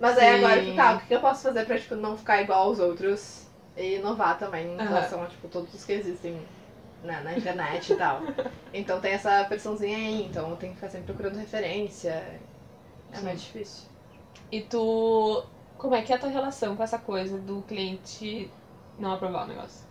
Mas 0.00 0.16
aí 0.16 0.28
Sim. 0.28 0.44
agora 0.44 0.64
que 0.64 0.72
tá, 0.74 0.94
o 0.94 1.00
que 1.00 1.14
eu 1.14 1.20
posso 1.20 1.42
fazer 1.42 1.64
pra 1.66 1.78
tipo, 1.78 1.94
não 1.96 2.16
ficar 2.16 2.40
igual 2.40 2.64
aos 2.68 2.78
outros 2.78 3.46
e 3.76 3.96
inovar 3.96 4.38
também 4.38 4.66
em 4.66 4.76
Aham. 4.76 4.88
relação 4.88 5.22
a 5.22 5.26
tipo, 5.26 5.48
todos 5.48 5.72
os 5.74 5.84
que 5.84 5.92
existem 5.92 6.40
né, 7.02 7.20
na 7.22 7.36
internet 7.36 7.92
e 7.92 7.96
tal. 7.96 8.22
Então 8.72 9.00
tem 9.00 9.12
essa 9.12 9.44
pressãozinha 9.44 9.96
aí, 9.96 10.24
então 10.24 10.50
eu 10.50 10.56
tenho 10.56 10.72
que 10.72 10.78
ficar 10.78 10.90
sempre 10.90 11.06
procurando 11.06 11.36
referência. 11.38 12.40
É 13.12 13.16
Sim. 13.16 13.24
mais 13.24 13.40
difícil. 13.42 13.82
E 14.50 14.60
tu. 14.62 15.44
Como 15.76 15.94
é 15.94 16.02
que 16.02 16.12
é 16.12 16.16
a 16.16 16.18
tua 16.18 16.28
relação 16.28 16.76
com 16.76 16.82
essa 16.82 16.98
coisa 16.98 17.38
do 17.38 17.62
cliente 17.62 18.50
não 18.98 19.12
aprovar 19.12 19.44
o 19.44 19.48
negócio? 19.48 19.86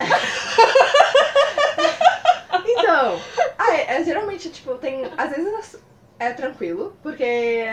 Então, 2.80 3.20
ah, 3.58 3.74
é, 3.74 3.96
é, 3.96 4.04
geralmente, 4.04 4.50
tipo, 4.50 4.74
tem. 4.76 5.04
Às 5.16 5.30
vezes 5.30 5.76
é 6.18 6.32
tranquilo, 6.32 6.96
porque 7.02 7.64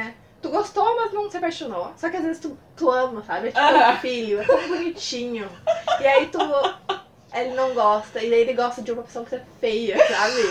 tu 0.41 0.49
gostou, 0.49 0.95
mas 0.95 1.11
não 1.13 1.29
se 1.29 1.37
apaixonou. 1.37 1.91
Só 1.97 2.09
que 2.09 2.17
às 2.17 2.23
vezes 2.23 2.39
tu, 2.41 2.57
tu 2.75 2.89
ama, 2.91 3.23
sabe? 3.23 3.47
É 3.47 3.51
tipo 3.51 3.59
Ah. 3.61 3.93
um 3.93 3.97
filho, 3.99 4.41
é 4.41 4.45
tão 4.45 4.67
bonitinho. 4.67 5.49
E 5.99 6.07
aí 6.07 6.27
tu. 6.27 6.39
Ele 7.33 7.53
não 7.53 7.73
gosta, 7.73 8.23
e 8.23 8.29
daí 8.29 8.39
ele 8.39 8.53
gosta 8.53 8.81
de 8.81 8.91
uma 8.91 9.03
pessoa 9.03 9.25
que 9.25 9.35
é 9.35 9.43
feia, 9.59 9.97
sabe? 10.07 10.41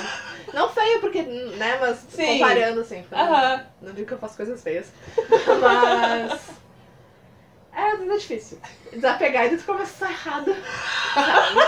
Não 0.53 0.69
feia 0.69 0.99
porque, 1.01 1.23
né, 1.23 1.79
mas 1.81 1.99
Sim. 2.11 2.39
comparando 2.39 2.81
assim. 2.83 3.03
falando- 3.03 3.31
Aham. 3.35 3.67
Não 3.83 3.93
digo 3.95 4.07
que 4.07 4.13
eu 4.15 4.19
faço 4.19 4.37
coisas 4.37 4.63
feias. 4.63 4.87
Mas. 5.61 6.41
É, 7.77 7.91
é 7.91 8.17
difícil. 8.17 8.59
Desapegar 8.91 9.53
e 9.53 9.57
tu 9.59 9.65
começa 9.65 10.09
errado. 10.09 10.47
Sabe? 11.15 11.61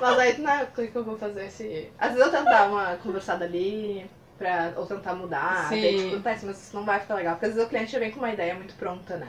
Mas 0.00 0.18
aí, 0.18 0.38
né, 0.38 0.66
o 0.66 0.74
que 0.74 0.96
eu 0.96 1.04
vou 1.04 1.18
fazer 1.18 1.50
se. 1.50 1.92
Às 1.98 2.14
vezes 2.14 2.26
eu 2.26 2.32
tento 2.32 2.44
dar 2.46 2.68
uma 2.68 2.96
conversada 2.96 3.44
ali, 3.44 4.10
pra... 4.38 4.72
ou 4.76 4.86
tentar 4.86 5.14
mudar, 5.14 5.68
Sim. 5.68 5.82
daí 5.82 5.96
tipo, 5.96 6.20
mas 6.24 6.42
isso 6.42 6.74
não 6.74 6.84
vai 6.84 6.98
ficar 6.98 7.14
legal. 7.14 7.34
Porque 7.34 7.46
às 7.46 7.52
vezes 7.52 7.66
o 7.66 7.70
cliente 7.70 7.92
já 7.92 7.98
vem 7.98 8.10
com 8.10 8.18
uma 8.18 8.32
ideia 8.32 8.54
muito 8.54 8.74
pronta, 8.74 9.16
né? 9.18 9.28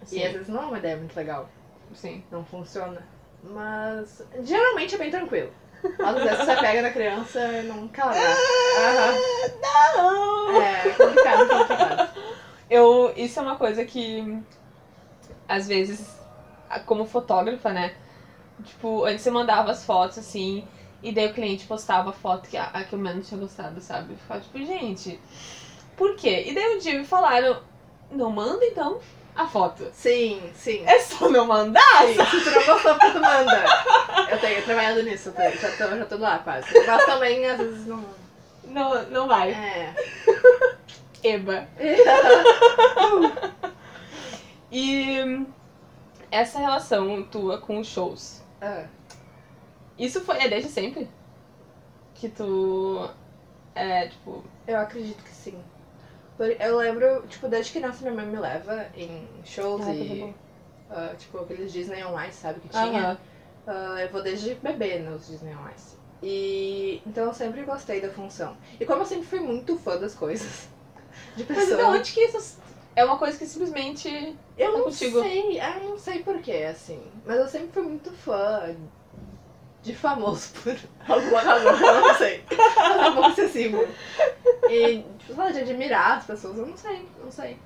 E 0.00 0.02
às 0.02 0.08
Sim. 0.08 0.32
vezes 0.32 0.48
não 0.48 0.62
é 0.62 0.66
uma 0.66 0.78
ideia 0.78 0.96
muito 0.96 1.16
legal. 1.16 1.48
Sim. 1.94 2.22
Não 2.30 2.44
funciona. 2.44 3.02
Mas 3.42 4.22
geralmente 4.42 4.94
é 4.96 4.98
bem 4.98 5.10
tranquilo. 5.10 5.52
Mas 5.98 6.16
às 6.16 6.22
vezes 6.22 6.38
você 6.44 6.56
pega 6.56 6.82
na 6.82 6.90
criança 6.90 7.40
e 7.40 7.62
não 7.62 7.88
quer 7.88 8.04
largar. 8.04 8.36
Aham. 8.76 9.14
Não! 9.62 10.62
É 10.62 10.90
complicado, 10.90 11.48
complicado. 11.48 12.10
Eu, 12.68 13.12
isso 13.16 13.38
é 13.38 13.42
uma 13.42 13.56
coisa 13.56 13.84
que, 13.84 14.38
às 15.50 15.66
vezes, 15.68 16.18
como 16.86 17.04
fotógrafa, 17.06 17.70
né? 17.72 17.94
Tipo, 18.64 19.04
antes 19.04 19.22
você 19.22 19.30
mandava 19.30 19.70
as 19.72 19.84
fotos 19.84 20.18
assim, 20.18 20.64
e 21.02 21.12
daí 21.12 21.26
o 21.28 21.34
cliente 21.34 21.66
postava 21.66 22.10
a 22.10 22.12
foto 22.12 22.48
que 22.48 22.56
a, 22.56 22.64
a 22.64 22.84
que 22.84 22.92
eu 22.92 22.98
menos 22.98 23.28
tinha 23.28 23.40
gostado, 23.40 23.80
sabe? 23.80 24.12
Eu 24.12 24.18
ficava 24.18 24.40
tipo, 24.40 24.58
gente, 24.58 25.20
por 25.96 26.14
quê? 26.16 26.44
E 26.46 26.54
daí 26.54 26.76
um 26.76 26.78
dia 26.78 26.98
me 26.98 27.04
falaram, 27.04 27.60
não 28.10 28.30
manda 28.30 28.64
então 28.64 29.00
a 29.34 29.46
foto. 29.46 29.86
Sim, 29.94 30.40
sim. 30.54 30.84
É 30.86 30.98
só 31.00 31.28
não 31.30 31.46
mandar? 31.46 32.02
Sim, 32.06 32.24
se 32.38 32.44
tu 32.44 32.50
não 32.50 32.66
gostou, 32.66 32.94
porque 32.94 33.10
tu 33.12 33.20
manda. 33.20 33.64
Eu 34.30 34.38
tenho 34.38 34.62
trabalhado 34.64 35.02
nisso, 35.02 35.30
eu 35.30 35.32
tô- 35.32 35.58
já, 35.58 35.70
tô, 35.76 35.96
já 35.96 36.04
tô 36.04 36.16
lá 36.18 36.38
quase. 36.40 36.66
Mas 36.86 37.06
também, 37.06 37.46
às 37.46 37.58
vezes, 37.58 37.86
não. 37.86 38.04
Não, 38.64 39.02
não 39.10 39.26
vai. 39.28 39.50
É. 39.52 39.94
Eba. 41.24 41.66
E 44.70 45.46
essa 46.30 46.58
relação 46.58 47.22
tua 47.24 47.58
com 47.58 47.78
os 47.80 47.86
shows, 47.88 48.42
Ah, 48.60 48.86
isso 49.98 50.20
foi 50.20 50.38
é 50.38 50.48
desde 50.48 50.68
sempre? 50.70 51.08
Que 52.14 52.28
tu 52.28 53.08
é, 53.74 54.08
tipo, 54.08 54.44
eu 54.66 54.78
acredito 54.78 55.22
que 55.24 55.30
sim. 55.30 55.58
Eu 56.58 56.78
lembro, 56.78 57.22
tipo, 57.28 57.48
desde 57.48 57.72
criança 57.72 58.02
minha 58.02 58.14
mãe 58.14 58.26
me 58.26 58.38
leva 58.38 58.86
em 58.96 59.28
shows 59.44 59.86
Ah, 59.86 59.92
e. 59.92 60.34
ah, 60.90 61.14
tipo, 61.18 61.38
aqueles 61.38 61.72
Disney 61.72 62.02
on 62.04 62.18
Ice, 62.24 62.38
sabe? 62.40 62.60
Que 62.60 62.68
tinha. 62.68 62.82
aham, 63.10 63.18
Ah, 63.66 64.00
eu 64.00 64.08
vou 64.10 64.22
desde 64.22 64.54
bebê 64.54 64.98
nos 65.00 65.26
Disney 65.26 65.54
on 65.54 65.68
Ice. 65.76 65.96
E. 66.22 67.02
Então 67.06 67.24
eu 67.26 67.34
sempre 67.34 67.62
gostei 67.62 68.00
da 68.00 68.08
função. 68.10 68.56
E 68.78 68.86
como 68.86 69.02
eu 69.02 69.06
sempre 69.06 69.26
fui 69.26 69.40
muito 69.40 69.76
fã 69.78 69.98
das 69.98 70.14
coisas. 70.14 70.68
De 71.36 71.44
Mas 71.48 71.58
de 71.66 71.70
pessoas. 71.74 71.86
onde 71.98 72.12
que 72.12 72.20
isso 72.20 72.58
é 73.00 73.04
uma 73.04 73.18
coisa 73.18 73.38
que 73.38 73.46
simplesmente 73.46 74.36
Eu 74.56 74.72
Tá 74.72 74.78
não 74.78 74.84
contigo. 74.84 75.20
sei, 75.20 75.60
eu 75.60 75.88
não 75.88 75.98
sei 75.98 76.22
porquê, 76.22 76.66
assim. 76.70 77.02
Mas 77.24 77.36
eu 77.38 77.48
sempre 77.48 77.68
fui 77.72 77.82
muito 77.82 78.10
fã 78.12 78.74
de 79.82 79.94
famoso 79.94 80.50
por 80.62 80.76
alguma 81.08 81.40
razão, 81.40 81.74
eu 81.80 82.00
não 82.02 82.14
sei. 82.14 82.44
É 82.50 83.08
um 83.08 83.14
pouco 83.14 83.30
excessivo. 83.30 83.86
E, 84.68 84.98
tipo, 85.18 85.34
sei 85.34 85.36
lá, 85.36 85.50
de 85.50 85.58
admirar 85.60 86.18
as 86.18 86.26
pessoas, 86.26 86.58
eu 86.58 86.66
não 86.66 86.76
sei, 86.76 87.08
não 87.22 87.30
sei. 87.30 87.56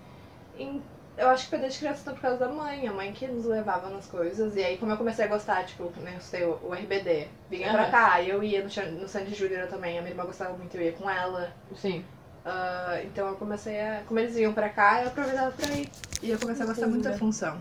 E 0.57 0.81
eu 1.19 1.29
acho 1.29 1.45
que 1.45 1.51
foi 1.51 1.59
desde 1.59 1.79
criança 1.81 2.13
por 2.13 2.21
causa 2.21 2.39
da 2.39 2.49
mãe, 2.49 2.87
a 2.89 2.93
mãe 2.93 3.13
que 3.13 3.27
nos 3.27 3.45
levava 3.45 3.89
nas 3.91 4.07
coisas. 4.07 4.57
E 4.57 4.65
aí, 4.65 4.79
como 4.79 4.93
eu 4.93 4.97
comecei 4.97 5.25
a 5.25 5.29
gostar, 5.29 5.65
tipo, 5.65 5.85
né, 6.01 6.13
eu 6.15 6.19
estudei 6.19 6.47
o, 6.47 6.59
o 6.63 6.75
RBD, 6.75 7.29
vinha 7.51 7.71
pra 7.73 7.83
Aham. 7.83 7.91
cá, 7.91 8.21
e 8.21 8.31
eu 8.31 8.43
ia 8.43 8.63
no, 8.63 9.01
no 9.01 9.09
Sandy 9.09 9.35
Júnior 9.35 9.67
também, 9.69 9.99
a 9.99 10.03
minha 10.03 10.13
irmã 10.13 10.25
gostava 10.25 10.57
muito, 10.57 10.77
eu 10.77 10.83
ia 10.83 10.93
com 10.93 11.09
ela. 11.11 11.53
sim. 11.77 12.05
Ah, 12.45 12.99
então 13.05 13.27
eu 13.29 13.37
comecei 13.37 13.81
a. 13.81 14.03
Como 14.07 14.21
eles 14.21 14.35
vinham 14.35 14.53
pra 14.53 14.69
cá, 14.69 15.03
eu 15.03 15.09
aproveitava 15.09 15.51
pra 15.53 15.75
ir. 15.75 15.89
E 16.23 16.31
eu 16.31 16.39
comecei 16.39 16.63
a 16.65 16.67
gostar 16.67 16.87
muito 16.87 17.03
da 17.05 17.17
função. 17.17 17.59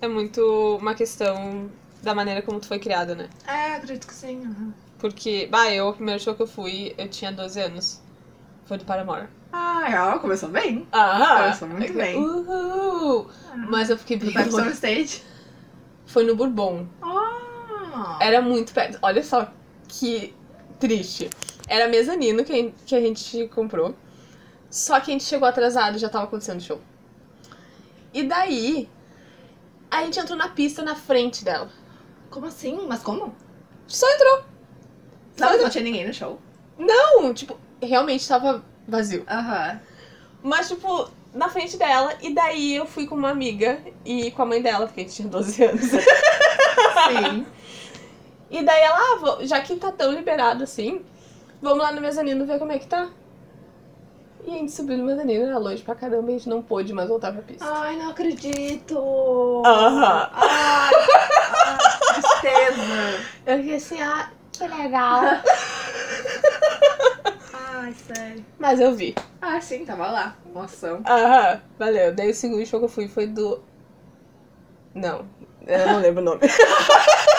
É 0.00 0.06
muito 0.06 0.76
uma 0.80 0.94
questão 0.94 1.68
da 2.02 2.14
maneira 2.14 2.40
como 2.42 2.60
tu 2.60 2.66
foi 2.68 2.78
criada, 2.78 3.14
né? 3.14 3.28
É, 3.46 3.74
acredito 3.74 4.06
que 4.06 4.14
sim. 4.14 4.42
aham. 4.44 4.72
Porque, 4.98 5.46
bah, 5.50 5.70
eu, 5.72 5.88
o 5.88 5.92
primeiro 5.92 6.20
show 6.20 6.34
que 6.34 6.42
eu 6.42 6.46
fui, 6.46 6.94
eu 6.98 7.08
tinha 7.08 7.32
12 7.32 7.60
anos. 7.60 8.00
Foi 8.66 8.78
do 8.78 8.84
Paramore. 8.84 9.28
Ah, 9.52 9.86
ela 9.90 10.18
começou 10.18 10.48
bem. 10.48 10.86
Ah, 10.92 11.38
Começou 11.42 11.68
muito 11.68 11.92
bem. 11.94 12.16
Uhul. 12.16 13.28
Mas 13.68 13.88
eu 13.90 13.96
fiquei 13.98 14.16
bem 14.16 14.32
longe. 14.50 14.70
Stage. 14.72 15.22
Foi 16.06 16.24
no 16.24 16.36
Bourbon. 16.36 16.86
Ah, 17.02 18.18
Era 18.20 18.42
muito 18.42 18.72
perto. 18.72 18.98
Olha 19.02 19.22
só 19.22 19.48
que 19.88 20.34
triste. 20.78 21.30
Era 21.68 21.86
mezanino 21.88 22.44
que 22.44 22.72
que 22.86 22.94
a 22.96 23.00
gente 23.00 23.46
comprou. 23.48 23.94
Só 24.70 24.98
que 25.00 25.10
a 25.10 25.12
gente 25.12 25.24
chegou 25.24 25.48
atrasado 25.48 25.96
e 25.96 25.98
já 26.00 26.08
tava 26.08 26.24
acontecendo 26.24 26.58
o 26.58 26.62
show. 26.62 26.80
E 28.12 28.22
daí, 28.22 28.88
a 29.90 30.02
gente 30.04 30.18
entrou 30.18 30.36
na 30.36 30.48
pista 30.48 30.82
na 30.82 30.94
frente 30.94 31.44
dela. 31.44 31.70
como 32.30 32.46
assim? 32.46 32.86
Mas 32.88 33.02
como? 33.02 33.34
Só 33.86 34.06
entrou. 34.14 34.44
Não, 35.38 35.58
não 35.62 35.70
tinha 35.70 35.84
ninguém 35.84 36.06
no 36.06 36.12
show. 36.12 36.38
Não, 36.78 37.32
tipo, 37.32 37.58
realmente 37.82 38.26
tava 38.28 38.62
vazio. 38.86 39.24
Aham. 39.28 39.80
Mas, 40.42 40.68
tipo, 40.68 41.08
na 41.32 41.48
frente 41.48 41.76
dela. 41.76 42.14
E 42.20 42.34
daí 42.34 42.74
eu 42.76 42.86
fui 42.86 43.06
com 43.06 43.14
uma 43.14 43.30
amiga 43.30 43.80
e 44.04 44.30
com 44.32 44.42
a 44.42 44.46
mãe 44.46 44.60
dela, 44.60 44.86
porque 44.86 45.00
a 45.00 45.04
gente 45.04 45.14
tinha 45.16 45.28
12 45.28 45.64
anos. 45.64 45.82
Sim. 45.90 47.46
E 48.50 48.64
daí 48.64 48.80
ela, 48.80 48.96
ah, 48.98 49.16
vou- 49.20 49.46
já 49.46 49.60
que 49.60 49.76
tá 49.76 49.92
tão 49.92 50.10
liberado 50.10 50.64
assim, 50.64 51.04
vamos 51.60 51.78
lá 51.78 51.92
no 51.92 52.00
mezanino 52.00 52.46
ver 52.46 52.58
como 52.58 52.72
é 52.72 52.78
que 52.78 52.86
tá. 52.86 53.08
E 54.44 54.50
a 54.50 54.54
gente 54.54 54.72
subiu 54.72 54.96
no 54.96 55.04
mezanino, 55.04 55.44
era 55.44 55.58
longe 55.58 55.82
pra 55.82 55.94
caramba, 55.94 56.30
e 56.30 56.34
a 56.34 56.38
gente 56.38 56.48
não 56.48 56.62
pôde 56.62 56.92
mais 56.92 57.08
voltar 57.08 57.32
pra 57.32 57.42
pista. 57.42 57.64
Ai, 57.66 57.96
não 57.96 58.10
acredito. 58.10 59.62
Aham. 59.66 60.30
Ai, 60.32 60.94
ai, 61.66 62.14
tristeza. 62.14 63.24
Eu 63.44 63.58
fiquei 63.58 63.74
assim, 63.74 64.00
ah, 64.00 64.30
que 64.52 64.66
legal. 64.66 65.22
Ai, 67.52 67.92
sério. 67.92 68.44
Mas 68.58 68.80
eu 68.80 68.94
vi. 68.94 69.14
Ah, 69.42 69.60
sim, 69.60 69.84
tava 69.84 70.10
lá. 70.10 70.36
Emoção. 70.48 71.02
Aham, 71.06 71.60
valeu. 71.78 72.14
Daí 72.14 72.30
o 72.30 72.34
segundo 72.34 72.64
show 72.64 72.80
que 72.80 72.86
eu 72.86 72.90
fui 72.90 73.06
foi 73.06 73.26
do. 73.26 73.62
Não, 74.94 75.26
eu 75.66 75.86
não 75.86 76.00
lembro 76.00 76.22
o 76.22 76.24
nome. 76.24 76.40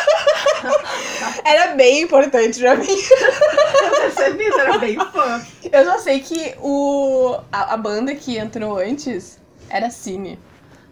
Era 1.46 1.76
bem 1.76 2.02
importante 2.02 2.60
pra 2.60 2.76
mim. 2.76 2.88
Eu 2.88 3.92
percebi, 4.02 4.50
você 4.50 4.62
era 4.62 4.78
bem 4.78 4.96
fã. 4.96 5.46
Eu 5.72 5.86
só 5.86 5.98
sei 6.00 6.20
que 6.20 6.56
o, 6.60 7.40
a, 7.52 7.74
a 7.74 7.78
banda 7.78 8.14
que 8.16 8.38
entrou 8.38 8.78
antes 8.78 9.40
era 9.70 9.90
Cine. 9.90 10.40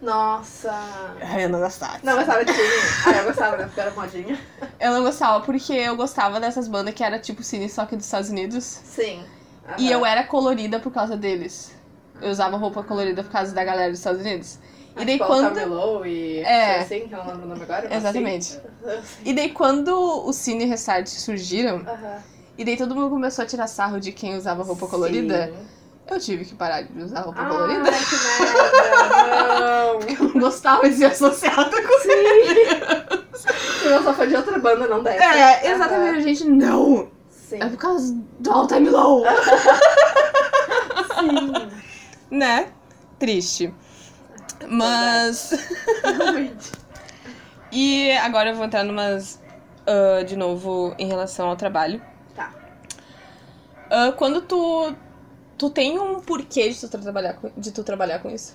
Nossa. 0.00 0.72
Eu 1.40 1.48
não 1.48 1.60
gostava. 1.60 1.98
Não, 2.02 2.16
gostava 2.16 2.44
de 2.44 2.52
Cine. 2.52 2.68
Ah, 3.06 3.12
eu 3.18 3.24
gostava, 3.24 3.56
né? 3.56 3.64
Porque 3.64 3.80
era 3.80 3.90
modinha. 3.90 4.38
Eu 4.78 4.92
não 4.92 5.02
gostava 5.02 5.40
porque 5.44 5.72
eu 5.72 5.96
gostava 5.96 6.38
dessas 6.38 6.68
bandas 6.68 6.94
que 6.94 7.02
era 7.02 7.18
tipo 7.18 7.42
Cine 7.42 7.68
só 7.68 7.84
que 7.84 7.96
dos 7.96 8.04
Estados 8.04 8.30
Unidos. 8.30 8.64
Sim. 8.64 9.24
E 9.76 9.90
eu 9.90 10.06
era 10.06 10.24
colorida 10.24 10.80
por 10.80 10.92
causa 10.92 11.16
deles. 11.16 11.74
Eu 12.20 12.30
usava 12.30 12.56
roupa 12.56 12.82
colorida 12.82 13.22
por 13.22 13.30
causa 13.30 13.54
da 13.54 13.62
galera 13.64 13.90
dos 13.90 13.98
Estados 13.98 14.20
Unidos. 14.20 14.58
E 14.98 15.04
daí 15.06 15.18
quando. 15.18 15.48
Camelô 15.54 16.04
e 16.04 16.40
É. 16.40 16.80
assim, 16.80 17.08
que 17.08 17.14
eu 17.14 17.18
não 17.18 17.26
lembro 17.26 17.44
o 17.44 17.48
nome 17.48 17.62
agora. 17.62 17.94
Exatamente. 17.94 18.44
sim. 18.46 18.60
E 19.24 19.32
daí 19.32 19.50
quando 19.50 19.88
o 20.26 20.32
Cine 20.32 20.64
e 20.64 20.68
Restart 20.68 21.06
surgiram, 21.08 21.82
e 22.56 22.64
daí 22.64 22.76
todo 22.76 22.94
mundo 22.94 23.10
começou 23.10 23.42
a 23.44 23.46
tirar 23.46 23.66
sarro 23.66 24.00
de 24.00 24.12
quem 24.12 24.36
usava 24.36 24.62
roupa 24.62 24.86
colorida, 24.86 25.46
Sim. 25.46 26.14
eu 26.14 26.18
tive 26.20 26.44
que 26.44 26.54
parar 26.54 26.82
de 26.82 27.02
usar 27.02 27.20
roupa 27.20 27.40
Ai, 27.42 27.48
colorida. 27.50 27.90
que 27.90 28.42
merda, 28.42 29.58
não. 29.60 30.00
Eu 30.00 30.24
não 30.34 30.40
gostava 30.40 30.88
de 30.88 30.96
ser 30.96 31.04
associada 31.06 31.70
com 31.82 31.98
Se 32.00 33.86
eu 33.86 34.02
só 34.02 34.12
for 34.12 34.26
de 34.26 34.34
outra 34.34 34.58
banda, 34.58 34.86
não 34.88 35.02
desce. 35.02 35.22
É, 35.22 35.70
exatamente, 35.70 36.22
gente, 36.24 36.44
não! 36.48 37.08
Sim. 37.30 37.58
É 37.62 37.66
por 37.66 37.76
causa 37.78 38.14
do 38.40 38.50
All 38.50 38.66
Time 38.66 38.90
Low! 38.90 39.24
Sim. 41.18 41.68
né? 42.30 42.66
Triste. 43.18 43.72
Mas. 44.66 45.52
E 47.70 48.10
agora 48.12 48.50
eu 48.50 48.56
vou 48.56 48.64
entrar 48.64 48.82
numas. 48.84 49.40
ah, 49.86 50.22
de 50.24 50.36
novo, 50.36 50.94
em 50.98 51.06
relação 51.06 51.48
ao 51.48 51.56
trabalho. 51.56 52.02
Tá. 52.34 52.52
Ah, 53.90 54.12
quando 54.16 54.40
tu. 54.42 54.94
Tu 55.56 55.68
tem 55.70 55.98
um 55.98 56.20
porquê 56.20 56.68
de 56.70 56.80
tu 56.80 56.88
trabalhar 56.88 57.34
com, 57.34 57.50
de 57.56 57.72
tu 57.72 57.82
trabalhar 57.82 58.20
com 58.20 58.30
isso? 58.30 58.54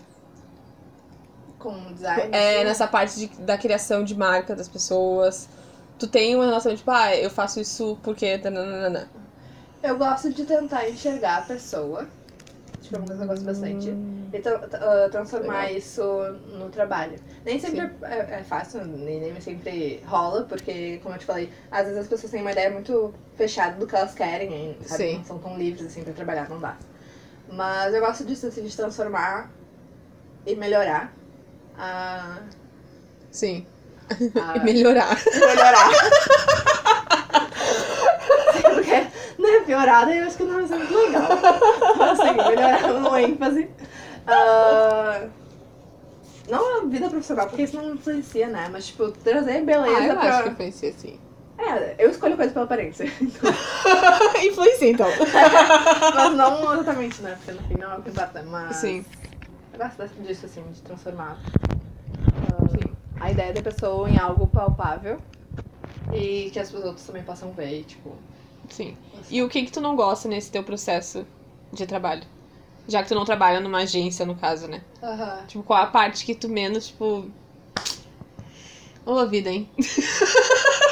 Com 1.60 1.94
design. 1.94 2.30
É, 2.34 2.56
assim, 2.58 2.64
nessa 2.66 2.88
parte 2.88 3.20
de- 3.20 3.42
da 3.42 3.58
criação 3.58 4.04
de 4.06 4.16
marca 4.16 4.56
das 4.56 4.70
pessoas. 4.70 5.50
Tu 6.00 6.08
tem 6.08 6.34
uma 6.36 6.46
relação 6.46 6.74
tipo, 6.76 6.90
ah, 6.92 7.16
eu 7.16 7.30
faço 7.30 7.60
isso 7.60 7.98
porque. 8.04 8.38
tananana. 8.38 9.10
Eu 9.82 9.98
gosto 9.98 10.32
de 10.32 10.46
tentar 10.46 10.90
enxergar 10.90 11.40
a 11.40 11.42
pessoa. 11.42 12.08
Tipo, 12.84 12.98
eu 12.98 13.28
gosto 13.28 13.46
bastante. 13.46 13.90
E 14.34 14.40
tra- 14.40 14.60
tra- 14.60 14.80
ah, 15.06 15.10
transformar 15.10 15.62
Legal. 15.68 15.78
isso 15.78 16.04
no 16.58 16.70
trabalho. 16.70 17.18
Nem 17.46 17.58
sempre 17.58 17.80
é, 18.02 18.40
é 18.40 18.44
fácil, 18.44 18.84
nem, 18.84 19.22
nem 19.22 19.40
sempre 19.40 20.02
rola, 20.06 20.44
porque, 20.44 21.00
como 21.02 21.16
eu 21.16 21.20
te 21.20 21.26
falei, 21.26 21.50
às 21.72 21.84
vezes 21.86 21.98
as 22.02 22.08
pessoas 22.08 22.30
têm 22.32 22.42
uma 22.42 22.52
ideia 22.52 22.70
muito 22.70 23.14
fechada 23.38 23.78
do 23.78 23.88
que 23.88 23.96
elas 23.96 24.14
querem, 24.14 24.54
hein, 24.54 24.78
sabe? 24.86 25.04
Sim. 25.04 25.18
Não 25.20 25.24
são 25.24 25.40
tão 25.40 25.58
livres 25.58 25.86
assim 25.88 26.04
pra 26.04 26.12
trabalhar, 26.12 26.50
não 26.50 26.60
dá. 26.60 26.76
Mas 27.50 27.94
eu 27.94 28.02
gosto 28.02 28.26
disso, 28.26 28.48
assim, 28.48 28.64
de 28.64 28.76
transformar 28.76 29.50
e 30.46 30.56
melhorar 30.56 31.14
a. 31.78 32.40
Sim. 33.32 33.66
a 34.10 34.58
E 34.58 34.64
melhorar. 34.64 35.16
melhorar. 35.34 35.90
Né, 39.60 39.66
piorada 39.66 40.16
eu 40.16 40.26
acho 40.26 40.38
que 40.38 40.44
não 40.44 40.56
vai 40.56 40.68
ser 40.68 40.78
muito 40.78 40.94
legal. 40.94 41.30
Assim, 42.12 42.34
melhorar 42.50 42.94
no 42.94 43.18
ênfase. 43.18 43.70
Ah, 44.26 45.28
não 46.50 46.82
a 46.82 46.86
vida 46.86 47.10
profissional, 47.10 47.48
porque 47.48 47.64
isso 47.64 47.76
não 47.76 47.94
influencia, 47.94 48.48
né? 48.48 48.70
Mas, 48.72 48.88
tipo, 48.88 49.12
trazer 49.12 49.62
beleza 49.62 49.98
Ah, 49.98 50.08
eu 50.08 50.16
pra. 50.18 50.30
acho 50.30 50.44
que 50.44 50.50
influencia 50.50 50.94
sim. 50.94 51.20
É, 51.58 51.96
eu 52.04 52.10
escolho 52.10 52.36
coisa 52.36 52.52
pela 52.52 52.66
aparência. 52.66 53.06
influencia 54.44 54.90
então. 54.90 55.08
Mas 56.16 56.34
não 56.34 56.74
exatamente, 56.74 57.22
né? 57.22 57.36
Porque 57.36 57.52
no 57.52 57.68
fim 57.68 57.76
não 57.76 57.94
é 57.94 57.98
o 57.98 58.02
que 58.02 58.10
importa. 58.10 58.44
Mas. 58.44 58.76
Sim. 58.78 59.06
Eu 59.72 59.80
gosto 59.80 60.22
disso, 60.22 60.46
assim, 60.46 60.64
de 60.72 60.82
transformar 60.82 61.40
ah, 62.46 62.68
a 63.20 63.32
ideia 63.32 63.54
da 63.54 63.62
pessoa 63.62 64.10
em 64.10 64.18
algo 64.18 64.48
palpável. 64.48 65.20
E 66.12 66.50
que 66.52 66.60
as 66.60 66.72
outras 66.74 67.06
também 67.06 67.24
possam 67.24 67.52
ver, 67.54 67.80
e, 67.80 67.84
tipo. 67.84 68.16
Sim. 68.74 68.98
E 69.30 69.42
o 69.44 69.48
que 69.48 69.64
que 69.64 69.72
tu 69.72 69.80
não 69.80 69.96
gosta 69.96 70.28
nesse 70.28 70.52
teu 70.52 70.64
processo 70.64 71.28
de 71.72 71.86
trabalho? 71.86 72.24
Já 72.88 73.04
que 73.04 73.10
tu 73.10 73.16
não 73.16 73.24
trabalha 73.24 73.60
numa 73.60 73.80
agência, 73.80 74.26
no 74.26 74.36
caso, 74.36 74.68
né? 74.68 74.82
Aham. 75.02 75.46
Tipo, 75.48 75.64
qual 75.64 75.84
a 75.84 75.88
parte 75.88 76.26
que 76.26 76.34
tu 76.34 76.50
menos, 76.50 76.88
tipo... 76.88 77.30
Ô, 79.06 79.26
vida, 79.28 79.52
hein? 79.52 79.70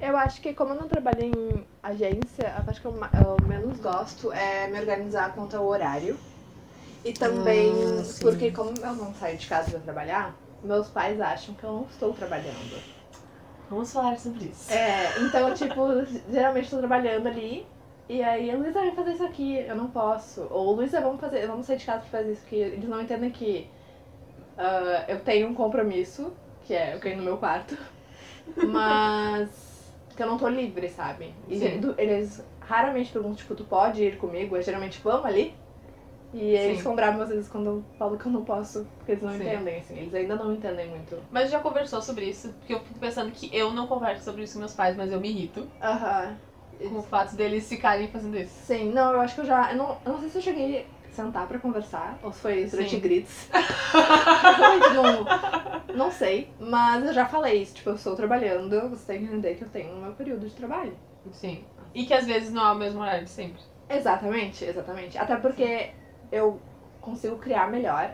Eu 0.00 0.16
acho 0.16 0.40
que 0.40 0.54
como 0.54 0.72
eu 0.72 0.76
não 0.76 0.88
trabalho 0.88 1.22
em 1.22 1.64
agência, 1.82 2.48
a 2.56 2.62
parte 2.62 2.80
que 2.80 2.86
eu, 2.86 2.94
menos 3.46 3.78
gosto 3.80 4.32
é 4.32 4.66
me 4.66 4.80
organizar 4.80 5.34
quanto 5.34 5.54
ao 5.56 5.66
horário. 5.66 6.16
E 7.04 7.12
também 7.12 7.70
Ah, 7.70 8.02
porque 8.22 8.50
como 8.50 8.70
eu 8.70 8.94
não 8.94 9.14
saio 9.14 9.36
de 9.36 9.46
casa 9.46 9.72
pra 9.72 9.80
trabalhar, 9.80 10.34
meus 10.64 10.88
pais 10.88 11.20
acham 11.20 11.54
que 11.54 11.64
eu 11.64 11.72
não 11.72 11.82
estou 11.82 12.14
trabalhando. 12.14 12.99
Vamos 13.70 13.92
falar 13.92 14.18
sobre 14.18 14.46
isso. 14.46 14.72
É, 14.72 15.20
então, 15.20 15.54
tipo, 15.54 15.80
geralmente 16.28 16.64
estou 16.64 16.80
trabalhando 16.80 17.28
ali. 17.28 17.64
E 18.08 18.20
aí, 18.20 18.54
Luísa 18.54 18.80
vai 18.80 18.90
fazer 18.90 19.12
isso 19.12 19.24
aqui, 19.24 19.58
eu 19.58 19.76
não 19.76 19.88
posso. 19.88 20.48
Ou 20.50 20.72
Luísa, 20.72 21.00
vamos 21.00 21.20
fazer, 21.20 21.46
vamos 21.46 21.66
sair 21.66 21.76
de 21.76 21.86
casa 21.86 22.00
pra 22.00 22.18
fazer 22.18 22.32
isso 22.32 22.42
aqui. 22.44 22.56
Eles 22.56 22.88
não 22.88 23.00
entendem 23.00 23.30
que 23.30 23.70
ah, 24.58 25.04
eu 25.08 25.20
tenho 25.20 25.48
um 25.48 25.54
compromisso, 25.54 26.32
que 26.66 26.74
é 26.74 26.94
eu 26.94 26.98
cair 26.98 27.16
no 27.16 27.22
meu 27.22 27.38
quarto. 27.38 27.78
Mas 28.66 29.94
que 30.16 30.22
eu 30.22 30.26
não 30.26 30.36
tô 30.36 30.48
livre, 30.48 30.88
sabe? 30.88 31.32
E 31.48 31.60
Sim. 31.60 31.94
eles 31.96 32.44
raramente 32.60 33.12
perguntam, 33.12 33.36
tipo, 33.36 33.54
tu 33.54 33.64
pode 33.64 34.02
ir 34.02 34.18
comigo? 34.18 34.56
É 34.56 34.62
geralmente, 34.62 35.00
vamos 35.00 35.24
ali? 35.24 35.54
E 36.32 36.38
eles 36.38 36.72
Sim. 36.72 36.76
ficam 36.78 36.94
bravos 36.94 37.22
às 37.22 37.28
vezes 37.28 37.48
quando 37.48 37.66
eu 37.66 37.84
falo 37.98 38.16
que 38.16 38.26
eu 38.26 38.32
não 38.32 38.44
posso, 38.44 38.86
porque 38.98 39.12
eles 39.12 39.22
não 39.22 39.32
Sim. 39.32 39.44
entendem, 39.44 39.80
assim. 39.80 39.98
Eles 39.98 40.14
ainda 40.14 40.36
não 40.36 40.54
entendem 40.54 40.88
muito. 40.88 41.16
Mas 41.30 41.50
já 41.50 41.58
conversou 41.58 42.00
sobre 42.00 42.26
isso? 42.26 42.52
Porque 42.54 42.74
eu 42.74 42.80
fico 42.80 42.98
pensando 43.00 43.32
que 43.32 43.50
eu 43.52 43.72
não 43.72 43.86
converso 43.86 44.24
sobre 44.24 44.44
isso 44.44 44.54
com 44.54 44.60
meus 44.60 44.74
pais, 44.74 44.96
mas 44.96 45.10
eu 45.10 45.20
me 45.20 45.28
irrito 45.28 45.68
Aham. 45.82 46.36
com 46.88 46.98
o 46.98 47.02
fato 47.02 47.34
deles 47.34 47.68
ficarem 47.68 48.08
fazendo 48.08 48.38
isso. 48.38 48.54
Sim, 48.64 48.92
não, 48.92 49.12
eu 49.12 49.20
acho 49.20 49.34
que 49.34 49.40
eu 49.40 49.46
já. 49.46 49.72
Eu 49.72 49.76
não, 49.76 49.98
eu 50.04 50.12
não 50.12 50.20
sei 50.20 50.28
se 50.28 50.38
eu 50.38 50.42
cheguei 50.42 50.86
a 51.04 51.12
sentar 51.12 51.48
pra 51.48 51.58
conversar, 51.58 52.18
ou 52.22 52.32
se 52.32 52.40
foi 52.40 52.64
durante 52.66 52.90
Sim. 52.90 53.00
gritos. 53.00 53.48
Não, 54.94 55.26
não 55.96 56.10
sei, 56.12 56.48
mas 56.60 57.04
eu 57.04 57.12
já 57.12 57.26
falei 57.26 57.62
isso. 57.62 57.74
Tipo, 57.74 57.90
eu 57.90 57.94
estou 57.96 58.14
trabalhando, 58.14 58.88
você 58.88 59.12
tem 59.12 59.18
que 59.20 59.24
entender 59.24 59.56
que 59.56 59.64
eu 59.64 59.68
tenho 59.68 59.92
o 59.94 60.00
meu 60.00 60.12
período 60.12 60.48
de 60.48 60.54
trabalho. 60.54 60.96
Sim. 61.32 61.64
E 61.92 62.04
que 62.06 62.14
às 62.14 62.24
vezes 62.24 62.52
não 62.52 62.64
é 62.66 62.72
o 62.72 62.76
mesmo 62.76 63.00
horário 63.00 63.24
de 63.24 63.30
sempre. 63.30 63.60
Exatamente, 63.88 64.64
exatamente. 64.64 65.18
Até 65.18 65.36
porque 65.36 65.90
eu 66.30 66.60
consigo 67.00 67.36
criar 67.36 67.70
melhor. 67.70 68.10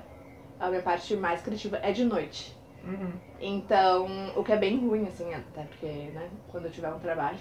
A 0.58 0.68
minha 0.68 0.82
parte 0.82 1.14
mais 1.16 1.42
criativa 1.42 1.78
é 1.82 1.92
de 1.92 2.04
noite. 2.04 2.56
Uhum. 2.82 3.12
Então, 3.40 4.06
o 4.34 4.42
que 4.42 4.52
é 4.52 4.56
bem 4.56 4.78
ruim, 4.78 5.06
assim, 5.06 5.32
até 5.34 5.62
porque, 5.64 5.86
né, 6.14 6.28
quando 6.50 6.66
eu 6.66 6.70
tiver 6.70 6.88
um 6.88 6.98
trabalho, 6.98 7.36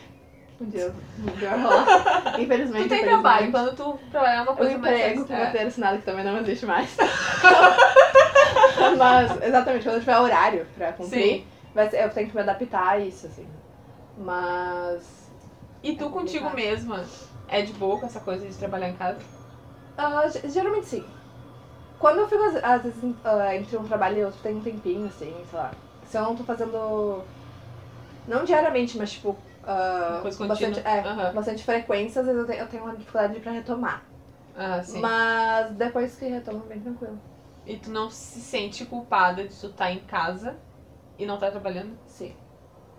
um 0.59 0.65
dia 0.65 0.93
um 1.19 1.31
dia 1.37 1.55
rolar. 1.55 2.39
Infelizmente. 2.39 2.83
Tu 2.83 2.89
tem 2.89 3.03
trabalho, 3.03 3.51
quando 3.51 3.75
tu 3.75 3.97
trabalhar 4.11 4.43
uma 4.43 4.51
O 4.51 4.55
coisa 4.57 4.77
mais... 4.77 4.95
emprego 4.97 5.25
com 5.25 5.33
é. 5.33 5.45
roteiro 5.45 5.67
assinado 5.67 5.99
que 5.99 6.05
também 6.05 6.25
não 6.25 6.37
existe 6.39 6.65
mais. 6.65 6.95
Mas, 8.97 9.43
exatamente, 9.43 9.83
quando 9.83 9.95
eu 9.95 9.99
tiver 10.01 10.17
horário 10.19 10.65
pra 10.75 10.91
cumprir, 10.93 11.23
Sim. 11.39 11.45
vai 11.73 11.89
ser- 11.89 12.03
eu 12.03 12.09
tenho 12.09 12.29
que 12.29 12.35
me 12.35 12.41
adaptar 12.41 12.87
a 12.89 12.99
isso, 12.99 13.27
assim. 13.27 13.47
Mas. 14.17 15.29
E 15.83 15.95
tu 15.95 16.05
É 16.05 16.09
contigo 16.09 16.45
complicado. 16.49 16.55
mesma 16.55 17.05
é 17.47 17.61
de 17.61 17.73
boa 17.73 17.99
com 17.99 18.05
essa 18.05 18.19
coisa 18.19 18.47
de 18.47 18.55
trabalhar 18.55 18.89
em 18.89 18.95
casa? 18.95 19.19
Ge- 20.29 20.49
geralmente 20.49 20.87
sim. 20.87 21.05
Quando 21.99 22.19
eu 22.21 22.27
fico, 22.29 22.43
às- 22.43 22.83
vezes, 22.83 23.03
ah, 23.25 23.55
entre 23.55 23.77
um 23.77 23.83
trabalho 23.85 24.17
e 24.19 24.25
outro, 24.25 24.41
tem 24.41 24.55
um 24.55 24.61
tempinho, 24.61 25.07
assim, 25.07 25.43
sei 25.45 25.59
lá. 25.59 25.73
Se 26.05 26.17
eu 26.17 26.23
não 26.23 26.35
tô 26.35 26.43
fazendo. 26.43 27.23
Não 28.27 28.43
diariamente, 28.43 28.97
mas 28.97 29.13
tipo. 29.13 29.39
coisa 30.21 30.47
bastante, 30.47 30.79
é, 30.79 31.01
Aham. 31.01 31.33
bastante 31.33 31.63
frequência, 31.63 32.21
às 32.21 32.27
vezes 32.27 32.41
eu 32.41 32.47
tenho, 32.47 32.59
eu 32.61 32.67
tenho 32.69 32.83
uma 32.83 32.95
dificuldade 32.95 33.39
pra 33.39 33.51
retomar. 33.51 34.05
Ah, 34.55 34.81
sim. 34.83 35.01
Mas 35.01 35.75
depois 35.75 36.15
que 36.15 36.25
retomo, 36.25 36.61
bem 36.65 36.81
tranquilo. 36.81 37.19
E 37.65 37.77
tu 37.77 37.89
não 37.91 38.09
se 38.09 38.41
sente 38.41 38.85
culpada 38.85 39.47
de 39.47 39.55
tu 39.59 39.67
estar 39.67 39.91
em 39.91 39.99
casa 39.99 40.57
e 41.17 41.25
não 41.25 41.35
estar 41.35 41.51
trabalhando? 41.51 41.97
Sim. 42.07 42.33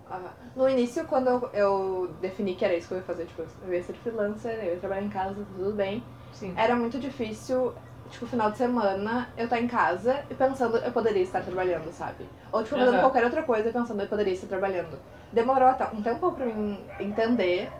Ah, 0.08 0.34
no 0.54 0.68
início, 0.68 1.04
quando 1.06 1.28
eu, 1.28 1.50
eu 1.52 2.08
defini 2.20 2.54
que 2.54 2.64
era 2.64 2.74
isso 2.76 2.88
que 2.88 2.94
eu 2.94 2.98
ia 2.98 3.04
fazer, 3.04 3.26
tipo, 3.26 3.42
eu 3.62 3.72
ia 3.74 3.82
ser 3.82 3.94
freelancer, 3.94 4.52
eu 4.64 4.74
ia 4.74 4.78
trabalhar 4.80 5.02
em 5.02 5.10
casa, 5.10 5.44
tudo 5.44 5.74
bem, 5.74 6.04
Sim. 6.32 6.54
era 6.56 6.74
muito 6.76 6.98
difícil, 6.98 7.74
tipo, 8.10 8.26
final 8.26 8.50
de 8.50 8.58
semana, 8.58 9.28
eu 9.36 9.44
estar 9.44 9.60
em 9.60 9.66
casa 9.66 10.24
e 10.30 10.34
pensando 10.34 10.76
eu 10.78 10.92
poderia 10.92 11.22
estar 11.22 11.42
trabalhando, 11.42 11.90
sabe? 11.92 12.24
Ou, 12.52 12.62
tipo, 12.62 12.76
fazendo 12.76 12.94
Aham. 12.94 13.00
qualquer 13.00 13.24
outra 13.24 13.42
coisa 13.42 13.68
e 13.68 13.72
pensando 13.72 14.00
eu 14.02 14.08
poderia 14.08 14.32
estar 14.32 14.46
trabalhando. 14.46 14.98
Demorou 15.32 15.68
até 15.68 15.86
um 15.92 16.02
tempo 16.02 16.32
pra 16.32 16.46
mim 16.46 16.78
entender 16.98 17.70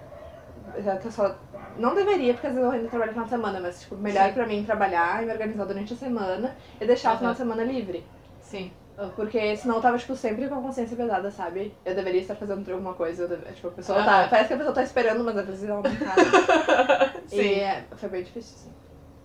que 1.00 1.06
eu 1.06 1.12
só... 1.12 1.36
Não 1.78 1.94
deveria, 1.94 2.32
porque 2.32 2.46
às 2.46 2.54
vezes 2.54 2.66
eu 2.66 2.72
ainda 2.72 2.88
trabalho 2.88 3.10
no 3.10 3.14
final 3.14 3.24
de 3.24 3.30
semana, 3.30 3.60
mas, 3.60 3.80
tipo, 3.80 3.96
melhor 3.96 4.28
Sim. 4.28 4.32
pra 4.32 4.46
mim 4.46 4.64
trabalhar 4.64 5.22
e 5.22 5.26
me 5.26 5.32
organizar 5.32 5.64
durante 5.66 5.92
a 5.92 5.96
semana 5.96 6.56
e 6.80 6.86
deixar 6.86 7.10
o 7.10 7.12
Aham. 7.12 7.18
final 7.18 7.32
de 7.32 7.38
semana 7.38 7.64
livre. 7.64 8.04
Sim. 8.40 8.72
Porque 9.14 9.56
senão 9.56 9.76
eu 9.76 9.82
tava, 9.82 9.98
tipo, 9.98 10.16
sempre 10.16 10.48
com 10.48 10.54
a 10.54 10.60
consciência 10.62 10.96
pesada, 10.96 11.30
sabe? 11.30 11.74
Eu 11.84 11.94
deveria 11.94 12.20
estar 12.22 12.34
fazendo 12.34 12.66
alguma 12.72 12.94
coisa. 12.94 13.24
Eu 13.24 13.28
deve- 13.28 13.52
Tipo, 13.52 13.68
a 13.68 13.70
pessoa 13.72 13.98
Aham. 13.98 14.06
tá. 14.06 14.28
Parece 14.28 14.48
que 14.48 14.54
a 14.54 14.56
pessoa 14.56 14.74
tá 14.74 14.82
esperando, 14.82 15.22
mas 15.22 15.36
às 15.36 15.46
vezes 15.46 15.64
ela 15.68 15.82
não 15.82 15.82
tá. 15.82 16.14
Sim. 17.28 17.36
e 17.36 17.54
é, 17.60 17.84
foi 17.96 18.08
bem 18.08 18.22
difícil, 18.22 18.56
sim. 18.56 18.72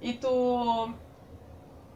E 0.02 0.14
tu, 0.14 0.94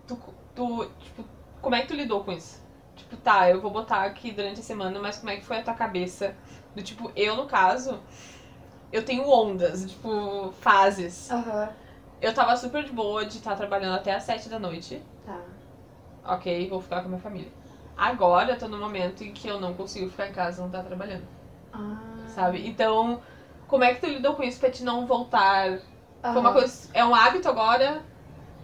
tu. 0.07 0.17
Tu. 0.55 0.85
Tipo, 1.01 1.25
como 1.61 1.75
é 1.75 1.81
que 1.81 1.87
tu 1.87 1.95
lidou 1.95 2.23
com 2.23 2.31
isso? 2.31 2.63
Tipo, 2.95 3.17
tá, 3.17 3.49
eu 3.49 3.59
vou 3.59 3.71
botar 3.71 4.03
aqui 4.03 4.31
durante 4.31 4.61
a 4.61 4.63
semana, 4.63 4.97
mas 5.01 5.17
como 5.17 5.31
é 5.31 5.35
que 5.35 5.45
foi 5.45 5.57
a 5.57 5.63
tua 5.63 5.73
cabeça? 5.73 6.33
Do 6.73 6.81
tipo, 6.81 7.11
eu 7.15 7.35
no 7.35 7.45
caso, 7.45 7.99
eu 8.91 9.03
tenho 9.03 9.27
ondas, 9.29 9.85
tipo, 9.85 10.53
fases. 10.61 11.29
Aham. 11.29 11.69
eu 12.21 12.33
tava 12.33 12.55
super 12.55 12.83
de 12.85 12.91
boa 12.93 13.25
de 13.25 13.37
estar 13.37 13.55
trabalhando 13.57 13.95
até 13.95 14.13
as 14.13 14.23
7 14.23 14.47
da 14.47 14.57
noite. 14.59 15.01
Tá. 15.25 15.41
Ok, 16.27 16.69
vou 16.69 16.79
ficar 16.81 17.01
com 17.01 17.05
a 17.07 17.09
minha 17.09 17.19
família. 17.21 17.51
Agora 17.97 18.51
eu 18.53 18.59
tô 18.59 18.67
no 18.67 18.77
momento 18.77 19.23
em 19.23 19.31
que 19.31 19.47
eu 19.47 19.59
não 19.59 19.73
consigo 19.73 20.09
ficar 20.09 20.27
em 20.27 20.33
casa 20.33 20.59
e 20.59 20.63
não 20.63 20.69
tá 20.69 20.83
trabalhando, 20.83 21.23
Ah. 21.73 22.27
sabe? 22.27 22.67
Então, 22.67 23.21
como 23.67 23.83
é 23.83 23.93
que 23.93 24.01
tu 24.01 24.07
lidou 24.07 24.35
com 24.35 24.43
isso 24.43 24.59
pra 24.59 24.69
te 24.69 24.83
não 24.83 25.05
voltar? 25.05 25.79
Foi 26.21 26.31
uma 26.37 26.49
Aham. 26.49 26.53
coisa. 26.59 26.89
É 26.93 27.05
um 27.05 27.15
hábito 27.15 27.47
agora? 27.47 28.01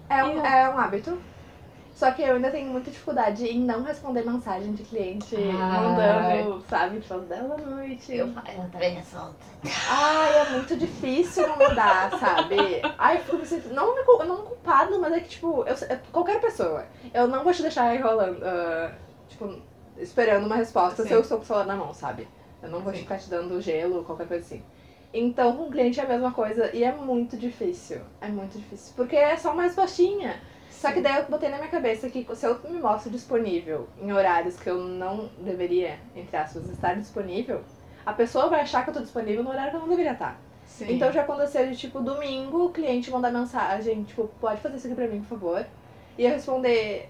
É 0.10 0.24
um, 0.24 0.46
é 0.46 0.70
um 0.70 0.78
hábito. 0.78 1.18
Só 1.96 2.12
que 2.12 2.24
eu 2.24 2.36
ainda 2.36 2.50
tenho 2.50 2.72
muita 2.72 2.90
dificuldade 2.90 3.46
em 3.46 3.60
não 3.60 3.84
responder 3.84 4.26
mensagem 4.26 4.74
de 4.74 4.84
cliente 4.84 5.36
Ai. 5.36 5.86
mandando, 5.86 6.64
sabe, 6.68 7.00
10 7.00 7.28
da 7.30 7.44
noite. 7.58 8.16
eu 8.16 8.34
também 8.72 8.96
resolvo. 8.96 9.36
Ai, 9.88 10.40
é 10.40 10.50
muito 10.50 10.76
difícil 10.76 11.48
não 11.48 11.58
mandar, 11.58 12.12
sabe? 12.14 12.82
Ai, 12.98 13.18
eu 13.18 13.22
fico 13.22 13.38
me 13.38 13.46
sentindo. 13.46 13.76
Não, 13.76 13.96
não 13.96 14.38
culpado, 14.46 15.00
mas 15.00 15.14
é 15.14 15.20
que, 15.20 15.30
tipo, 15.30 15.64
eu, 15.64 15.76
qualquer 16.12 16.42
pessoa. 16.42 16.86
Eu 17.14 17.28
não 17.28 17.44
vou 17.44 17.54
te 17.54 17.62
deixar 17.62 17.96
enrolando, 17.96 18.44
ah, 18.44 18.92
tipo, 19.32 19.56
esperando 19.98 20.46
uma 20.46 20.56
resposta 20.56 21.04
se 21.04 21.12
eu 21.12 21.22
estou 21.22 21.38
com 21.38 21.44
o 21.44 21.48
celular 21.48 21.66
na 21.66 21.76
mão, 21.76 21.94
sabe? 21.94 22.28
Eu 22.62 22.70
não 22.70 22.82
vou 22.82 22.94
Sim. 22.94 23.00
ficar 23.00 23.18
te 23.18 23.30
dando 23.30 23.60
gelo, 23.60 24.04
qualquer 24.04 24.28
coisa 24.28 24.46
assim. 24.46 24.64
Então, 25.14 25.58
com 25.58 25.64
o 25.64 25.72
cliente 25.72 26.00
é 26.00 26.04
a 26.04 26.08
mesma 26.08 26.32
coisa 26.32 26.74
e 26.74 26.84
é 26.84 26.92
muito 26.92 27.36
difícil. 27.36 28.00
É 28.22 28.28
muito 28.28 28.58
difícil. 28.58 28.94
Porque 28.96 29.16
é 29.16 29.36
só 29.36 29.52
uma 29.52 29.64
respostinha. 29.64 30.40
Só 30.70 30.92
que 30.92 31.02
daí 31.02 31.18
eu 31.18 31.26
botei 31.26 31.50
na 31.50 31.58
minha 31.58 31.70
cabeça 31.70 32.10
que 32.10 32.26
se 32.34 32.46
eu 32.46 32.60
me 32.64 32.80
mostro 32.80 33.12
disponível 33.12 33.88
em 34.02 34.12
horários 34.12 34.58
que 34.58 34.70
eu 34.70 34.80
não 34.80 35.30
deveria, 35.40 36.00
entre 36.16 36.36
aspas, 36.38 36.68
estar 36.70 36.96
disponível, 36.96 37.62
a 38.06 38.14
pessoa 38.14 38.50
vai 38.50 38.62
achar 38.62 38.84
que 38.84 38.90
eu 38.90 38.94
tô 38.94 39.02
disponível 39.02 39.44
no 39.44 39.50
horário 39.50 39.72
que 39.72 39.78
eu 39.78 39.82
não 39.82 39.90
deveria 39.90 40.14
estar. 40.14 40.40
Sim. 40.66 40.94
Então 40.94 41.12
já 41.12 41.22
aconteceu 41.22 41.68
de 41.68 41.76
tipo, 41.76 42.00
domingo, 42.00 42.66
o 42.66 42.72
cliente 42.72 43.12
mandar 43.12 43.32
mensagem, 43.32 44.04
tipo, 44.04 44.28
pode 44.40 44.62
fazer 44.62 44.78
isso 44.78 44.88
aqui 44.88 44.96
pra 44.96 45.08
mim, 45.08 45.20
por 45.20 45.38
favor? 45.38 45.66
E 46.18 46.24
eu 46.26 46.32
responder. 46.32 47.10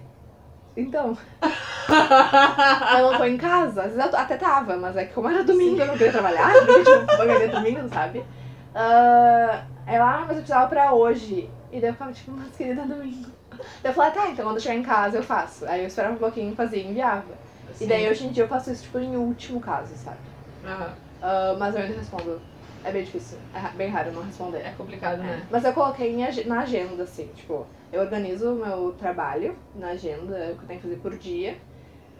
Então, 0.76 1.16
não 2.92 3.16
tô 3.16 3.24
em 3.24 3.36
casa. 3.36 3.82
Às 3.84 3.92
vezes 3.94 4.14
até 4.14 4.36
tava, 4.36 4.76
mas 4.76 4.96
é 4.96 5.04
que 5.04 5.12
como 5.14 5.28
era 5.28 5.44
domingo, 5.44 5.80
eu 5.80 5.86
não 5.86 5.96
queria 5.96 6.12
trabalhar, 6.12 6.52
porque 6.52 6.82
tipo, 6.82 7.16
pagaria 7.16 7.48
domingo, 7.48 7.88
sabe? 7.88 8.24
Ah, 8.74 9.62
ela, 9.86 10.10
ah, 10.14 10.18
mas 10.20 10.30
eu 10.30 10.36
precisava 10.36 10.68
pra 10.68 10.92
hoje. 10.94 11.50
E 11.70 11.80
daí 11.80 11.90
eu 11.90 11.92
ficava 11.94 12.12
tipo, 12.12 12.30
mas 12.32 12.56
querida, 12.56 12.82
é 12.82 12.86
domingo. 12.86 13.30
Daí 13.82 13.90
eu 13.90 13.94
falei, 13.94 14.12
tá, 14.12 14.28
então 14.28 14.44
quando 14.46 14.56
eu 14.56 14.62
chegar 14.62 14.74
em 14.76 14.82
casa 14.82 15.18
eu 15.18 15.22
faço. 15.22 15.66
Aí 15.66 15.82
eu 15.82 15.86
esperava 15.86 16.14
um 16.14 16.18
pouquinho, 16.18 16.54
fazia 16.56 16.78
e 16.78 16.86
enviava. 16.86 17.34
E 17.80 17.86
daí 17.86 18.08
hoje 18.08 18.24
em 18.26 18.30
dia 18.30 18.44
eu 18.44 18.48
faço 18.48 18.70
isso, 18.70 18.84
tipo, 18.84 18.98
em 18.98 19.16
último 19.16 19.60
caso, 19.60 19.94
sabe? 19.96 20.18
Aham. 20.64 20.94
Ah, 21.20 21.54
mas 21.58 21.74
eu 21.74 21.82
ainda 21.82 21.94
respondo. 21.96 22.40
É 22.84 22.90
bem 22.90 23.04
difícil. 23.04 23.38
É 23.54 23.76
bem 23.76 23.88
raro 23.88 24.12
não 24.12 24.22
responder. 24.22 24.58
É 24.58 24.72
complicado, 24.72 25.18
né? 25.18 25.46
Mas 25.50 25.64
eu 25.64 25.72
coloquei 25.72 26.16
na 26.46 26.60
agenda, 26.60 27.02
assim, 27.04 27.28
tipo, 27.34 27.66
eu 27.92 28.00
organizo 28.00 28.52
o 28.52 28.56
meu 28.56 28.92
trabalho 28.92 29.56
na 29.74 29.88
agenda, 29.88 30.52
o 30.52 30.56
que 30.56 30.62
eu 30.62 30.66
tenho 30.66 30.80
que 30.80 30.86
fazer 30.88 30.96
por 31.00 31.16
dia. 31.16 31.58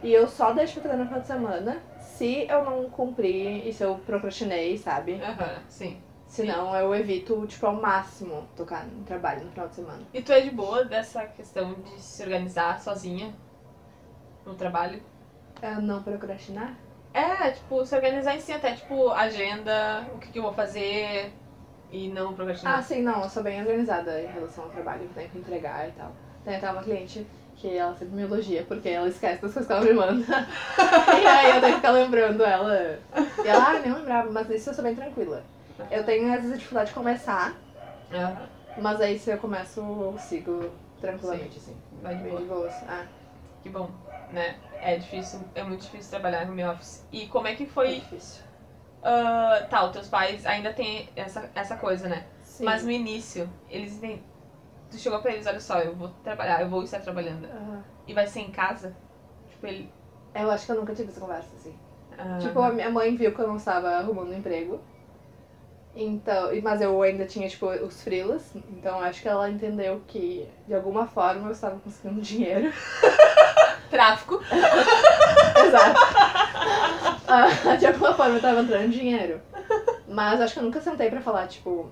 E 0.03 0.13
eu 0.13 0.27
só 0.29 0.53
deixo 0.53 0.81
pra 0.81 0.91
fazer 0.91 0.97
no 1.03 1.07
final 1.07 1.21
de 1.21 1.27
semana 1.27 1.83
se 2.01 2.47
eu 2.49 2.65
não 2.65 2.91
cumprir 2.91 3.67
e 3.67 3.73
se 3.73 3.83
eu 3.85 3.97
procrastinei, 4.07 4.77
sabe? 4.77 5.21
Aham, 5.23 5.63
sim. 5.69 6.01
Senão 6.27 6.75
eu 6.75 6.95
evito, 6.95 7.47
tipo, 7.47 7.67
ao 7.67 7.75
máximo 7.75 8.49
tocar 8.57 8.87
no 8.87 9.05
trabalho 9.05 9.45
no 9.45 9.51
final 9.51 9.69
de 9.69 9.75
semana. 9.75 10.01
E 10.15 10.23
tu 10.23 10.33
é 10.33 10.41
de 10.41 10.51
boa 10.51 10.85
dessa 10.85 11.27
questão 11.27 11.75
de 11.75 12.01
se 12.01 12.23
organizar 12.23 12.81
sozinha 12.81 13.35
no 14.47 14.55
trabalho? 14.55 15.01
É 15.61 15.75
não 15.75 16.03
procrastinar? 16.03 16.75
É, 17.15 17.51
tipo, 17.51 17.85
se 17.85 17.95
organizar 17.95 18.35
em 18.35 18.41
si, 18.41 18.53
até 18.53 18.73
tipo, 18.75 19.11
agenda, 19.11 20.07
o 20.15 20.19
que, 20.19 20.31
que 20.33 20.39
eu 20.39 20.43
vou 20.43 20.53
fazer 20.53 21.33
e 21.91 22.09
não 22.09 22.33
procrastinar. 22.33 22.79
Ah, 22.79 22.83
sim, 22.83 23.03
não, 23.03 23.23
eu 23.23 23.29
sou 23.29 23.43
bem 23.43 23.61
organizada 23.61 24.21
em 24.23 24.27
relação 24.29 24.65
ao 24.65 24.71
trabalho 24.71 25.01
que 25.01 25.07
eu 25.07 25.15
tenho 25.15 25.29
que 25.31 25.39
entregar 25.39 25.89
e 25.89 25.93
tal. 25.93 26.13
Tem 26.45 26.57
até 26.57 26.71
uma 26.71 26.83
cliente 26.83 27.27
que 27.57 27.77
ela 27.77 27.95
sempre 27.95 28.15
me 28.17 28.23
elogia 28.23 28.65
porque 28.67 28.89
ela 28.89 29.09
esquece 29.09 29.43
das 29.43 29.53
coisas 29.53 29.67
que 29.67 29.73
ela 29.73 29.85
me 29.85 29.93
manda. 29.93 30.25
e 31.23 31.27
aí 31.27 31.51
eu 31.55 31.61
tenho 31.61 31.73
que 31.75 31.77
ficar 31.77 31.91
lembrando 31.91 32.43
ela. 32.43 32.99
E 33.45 33.47
ela, 33.49 33.71
ah, 33.71 33.79
nem 33.79 33.93
lembrava, 33.93 34.31
mas 34.31 34.49
isso 34.51 34.71
eu 34.71 34.75
sou 34.75 34.83
bem 34.83 34.95
tranquila. 34.95 35.43
Eu 35.91 36.05
tenho 36.05 36.27
às 36.33 36.37
vezes 36.41 36.53
a 36.53 36.57
dificuldade 36.57 36.89
de 36.89 36.95
começar, 36.95 37.55
Aham, 38.11 38.49
mas 38.77 39.01
aí 39.01 39.19
se 39.19 39.31
eu 39.31 39.39
começo, 39.39 39.81
eu 39.81 40.17
sigo 40.19 40.71
tranquilamente, 41.01 41.59
assim. 41.59 41.77
vai 42.03 42.15
de 42.17 42.23
boa. 42.23 42.41
de 42.41 42.47
boas. 42.47 42.83
Ah, 42.89 43.05
Que 43.63 43.69
bom, 43.69 43.91
né? 44.33 44.57
É 44.81 44.97
difícil, 44.97 45.41
é 45.55 45.63
muito 45.63 45.83
difícil 45.83 46.11
trabalhar 46.11 46.47
no 46.47 46.55
meu 46.55 46.71
office. 46.71 47.05
E 47.13 47.27
como 47.27 47.47
é 47.47 47.55
que 47.55 47.67
foi 47.67 47.87
foi. 47.87 47.95
difícil. 48.01 48.43
ah, 49.03 49.67
tá, 49.71 49.85
os 49.85 49.93
teus 49.93 50.09
pais 50.09 50.45
ainda 50.47 50.73
têm 50.73 51.09
essa, 51.15 51.49
essa 51.55 51.77
coisa, 51.77 52.09
né? 52.09 52.25
Sim. 52.43 52.65
Mas 52.65 52.83
no 52.85 52.91
início, 52.91 53.49
eles. 53.69 54.01
Tu 54.91 54.99
chegou 54.99 55.21
pra 55.21 55.33
eles, 55.33 55.47
olha 55.47 55.61
só, 55.61 55.81
eu 55.81 55.95
vou 55.95 56.09
trabalhar, 56.23 56.61
eu 56.61 56.69
vou 56.69 56.83
estar 56.83 57.01
trabalhando. 57.01 57.47
Aham. 57.47 57.83
E 58.07 58.13
vai 58.13 58.27
ser 58.27 58.41
em 58.41 58.51
casa? 58.51 58.95
Tipo, 59.49 59.67
ele. 59.67 59.91
Eu 60.35 60.51
acho 60.51 60.67
que 60.67 60.73
eu 60.73 60.77
nunca 60.77 60.95
tive 60.95 61.11
essa 61.11 61.21
conversa, 61.21 61.49
assim. 61.55 61.75
ah, 62.19 62.39
Tipo, 62.41 62.61
a 62.61 62.71
minha 62.73 62.91
mãe 62.91 63.15
viu 63.17 63.33
que 63.35 63.41
eu 63.41 63.47
não 63.49 63.57
estava 63.57 63.89
arrumando 63.91 64.31
um 64.31 64.37
emprego. 64.39 64.81
Então, 65.95 66.49
mas 66.63 66.81
eu 66.81 67.01
ainda 67.03 67.27
tinha, 67.27 67.47
tipo, 67.49 67.67
os 67.67 68.03
freelas. 68.03 68.55
Então 68.71 68.99
acho 69.01 69.21
que 69.21 69.29
ela 69.29 69.51
entendeu 69.51 70.03
que, 70.07 70.49
de 70.67 70.75
alguma 70.75 71.07
forma, 71.07 71.49
eu 71.49 71.53
estava 71.53 71.79
conseguindo 71.81 72.21
dinheiro. 72.23 72.73
Tráfico. 73.93 74.41
Exato. 75.67 76.01
Ah, 77.29 77.77
de 77.77 77.87
alguma 77.87 78.15
forma 78.15 78.33
eu 78.33 78.37
estava 78.37 78.61
entrando 78.63 78.91
dinheiro. 78.91 79.41
Mas 80.09 80.41
acho 80.41 80.55
que 80.55 80.59
eu 80.61 80.65
nunca 80.65 80.81
sentei 80.81 81.11
pra 81.11 81.21
falar, 81.21 81.47
tipo, 81.47 81.91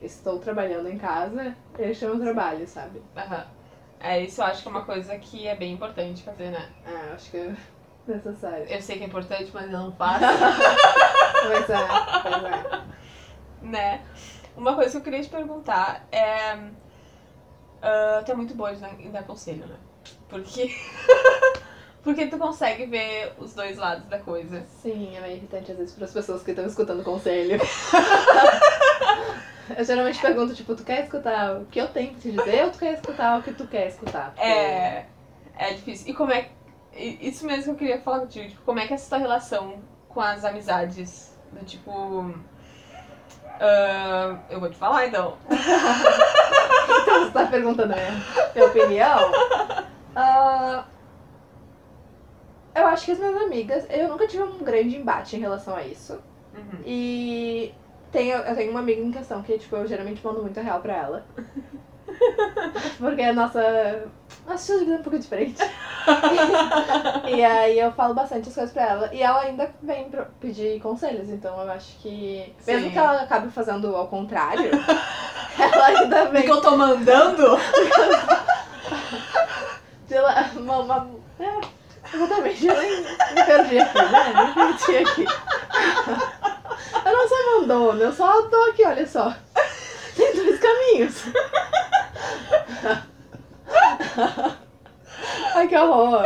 estou 0.00 0.38
trabalhando 0.38 0.88
em 0.88 0.98
casa, 0.98 1.56
este 1.78 2.04
é 2.04 2.08
o 2.10 2.14
meu 2.16 2.24
trabalho, 2.24 2.66
sabe? 2.68 3.02
Aham. 3.16 3.46
É, 4.00 4.20
isso 4.22 4.40
eu 4.40 4.44
acho 4.46 4.62
que 4.62 4.68
é 4.68 4.70
uma 4.70 4.84
coisa 4.84 5.18
que 5.18 5.46
é 5.48 5.56
bem 5.56 5.72
importante 5.72 6.22
fazer, 6.22 6.50
né? 6.50 6.68
Ah, 6.86 7.14
acho 7.14 7.30
que 7.30 7.36
é 7.38 7.54
necessário. 8.06 8.64
Eu 8.68 8.80
sei 8.80 8.98
que 8.98 9.04
é 9.04 9.06
importante, 9.06 9.50
mas 9.52 9.64
eu 9.72 9.78
não 9.78 9.92
faço, 9.92 10.20
Pois 11.42 11.70
é, 11.70 11.88
pois 12.22 12.44
é. 12.44 12.80
né? 13.62 14.00
Uma 14.56 14.74
coisa 14.74 14.90
que 14.92 14.96
eu 14.98 15.02
queria 15.02 15.22
te 15.22 15.28
perguntar 15.30 16.06
é. 16.12 16.58
ah, 17.82 18.22
tu 18.24 18.32
é 18.32 18.34
muito 18.34 18.54
boa 18.54 18.72
dar- 18.74 19.00
em 19.00 19.10
dar 19.10 19.24
conselho, 19.24 19.66
né? 19.66 19.76
Porque. 20.28 20.74
Porque 22.02 22.26
tu 22.28 22.38
consegue 22.38 22.86
ver 22.86 23.32
os 23.38 23.54
dois 23.54 23.76
lados 23.76 24.06
da 24.06 24.18
coisa. 24.18 24.64
Sim, 24.80 25.14
é 25.16 25.20
meio 25.20 25.36
irritante 25.36 25.72
às 25.72 25.78
vezes 25.78 25.94
para 25.94 26.04
as 26.06 26.12
pessoas 26.12 26.42
que 26.42 26.50
estão 26.52 26.64
escutando 26.64 27.02
conselho. 27.04 27.60
eu 29.76 29.84
geralmente 29.84 30.18
pergunto, 30.20 30.54
tipo, 30.54 30.74
tu 30.74 30.84
quer 30.84 31.04
escutar 31.04 31.56
o 31.56 31.66
que 31.66 31.78
eu 31.80 31.88
tenho 31.88 32.12
pra 32.12 32.20
te 32.20 32.30
dizer 32.30 32.64
ou 32.64 32.70
tu 32.70 32.78
quer 32.78 32.94
escutar 32.94 33.38
o 33.38 33.42
que 33.42 33.52
tu 33.52 33.66
quer 33.66 33.88
escutar? 33.88 34.30
Porque- 34.30 34.46
É. 34.46 35.06
É 35.58 35.74
difícil. 35.74 36.08
E 36.10 36.14
como 36.14 36.32
é. 36.32 36.48
Isso 36.94 37.44
mesmo 37.44 37.74
que 37.74 37.84
eu 37.84 37.88
queria 37.88 38.00
falar 38.02 38.20
contigo. 38.20 38.48
Tipo, 38.48 38.62
como 38.62 38.78
é 38.80 38.86
que 38.86 38.92
é 38.92 38.96
essa 38.96 39.08
tua 39.10 39.18
relação 39.18 39.74
com 40.08 40.20
as 40.20 40.44
amizades? 40.44 41.36
Do 41.52 41.64
tipo. 41.66 42.32
ah, 43.60 44.38
eu 44.48 44.60
vou 44.60 44.70
te 44.70 44.76
falar 44.76 45.06
então. 45.08 45.36
Então 47.02 47.24
você 47.24 47.30
tá 47.32 47.46
perguntando 47.46 47.92
a 47.92 47.96
minha, 47.96 48.24
minha 48.54 48.66
opinião? 48.66 49.32
Ah, 50.20 50.84
eu 52.74 52.86
acho 52.88 53.04
que 53.04 53.12
as 53.12 53.18
minhas 53.20 53.36
amigas, 53.40 53.86
eu 53.88 54.08
nunca 54.08 54.26
tive 54.26 54.42
um 54.42 54.58
grande 54.58 54.96
embate 54.96 55.36
em 55.36 55.38
relação 55.38 55.76
a 55.76 55.84
isso. 55.84 56.14
Uhum. 56.52 56.80
E 56.84 57.72
tenho, 58.10 58.36
eu 58.36 58.56
tenho 58.56 58.72
uma 58.72 58.80
amiga 58.80 59.00
em 59.00 59.12
questão 59.12 59.40
que, 59.44 59.56
tipo, 59.56 59.76
eu 59.76 59.86
geralmente 59.86 60.24
mando 60.24 60.42
muito 60.42 60.60
real 60.60 60.80
pra 60.80 60.92
ela. 60.92 61.26
Porque 62.98 63.22
a 63.22 63.32
nossa. 63.32 64.08
Nossa 64.44 64.60
estilo 64.60 64.78
de 64.78 64.84
vida 64.86 64.96
é 64.96 65.00
um 65.00 65.02
pouco 65.02 65.18
diferente. 65.20 65.62
e 67.28 67.44
aí 67.44 67.78
eu 67.78 67.92
falo 67.92 68.14
bastante 68.14 68.48
as 68.48 68.54
coisas 68.54 68.72
pra 68.72 68.88
ela. 68.88 69.14
E 69.14 69.22
ela 69.22 69.42
ainda 69.42 69.70
vem 69.80 70.10
pedir 70.40 70.80
conselhos, 70.80 71.28
então 71.28 71.60
eu 71.60 71.70
acho 71.70 71.96
que. 71.98 72.52
Mesmo 72.66 72.86
Sim. 72.86 72.90
que 72.90 72.98
ela 72.98 73.22
acabe 73.22 73.50
fazendo 73.50 73.94
ao 73.94 74.08
contrário, 74.08 74.70
ela 75.58 75.86
ainda 75.86 76.24
vem. 76.30 76.46
eu 76.46 76.60
tô 76.60 76.76
mandando? 76.76 77.56
Ela, 80.10 80.50
uma, 80.56 80.78
uma, 80.78 81.10
é, 81.38 81.60
exatamente, 82.16 82.66
eu 82.66 82.76
nem 82.80 83.02
me 83.02 83.44
perdi 83.44 83.78
aqui, 83.78 83.98
né? 83.98 84.44
Me 84.46 84.54
perdi 84.54 84.96
aqui. 84.98 85.24
Eu 87.04 87.12
não 87.12 87.28
sou 87.28 87.60
mandona, 87.60 88.04
eu 88.04 88.12
só 88.12 88.42
tô 88.48 88.56
aqui, 88.70 88.84
olha 88.84 89.06
só. 89.06 89.34
Tem 90.16 90.34
dois 90.34 90.58
caminhos. 90.60 91.24
Ai, 95.54 95.68
que 95.68 95.76
horror. 95.76 96.22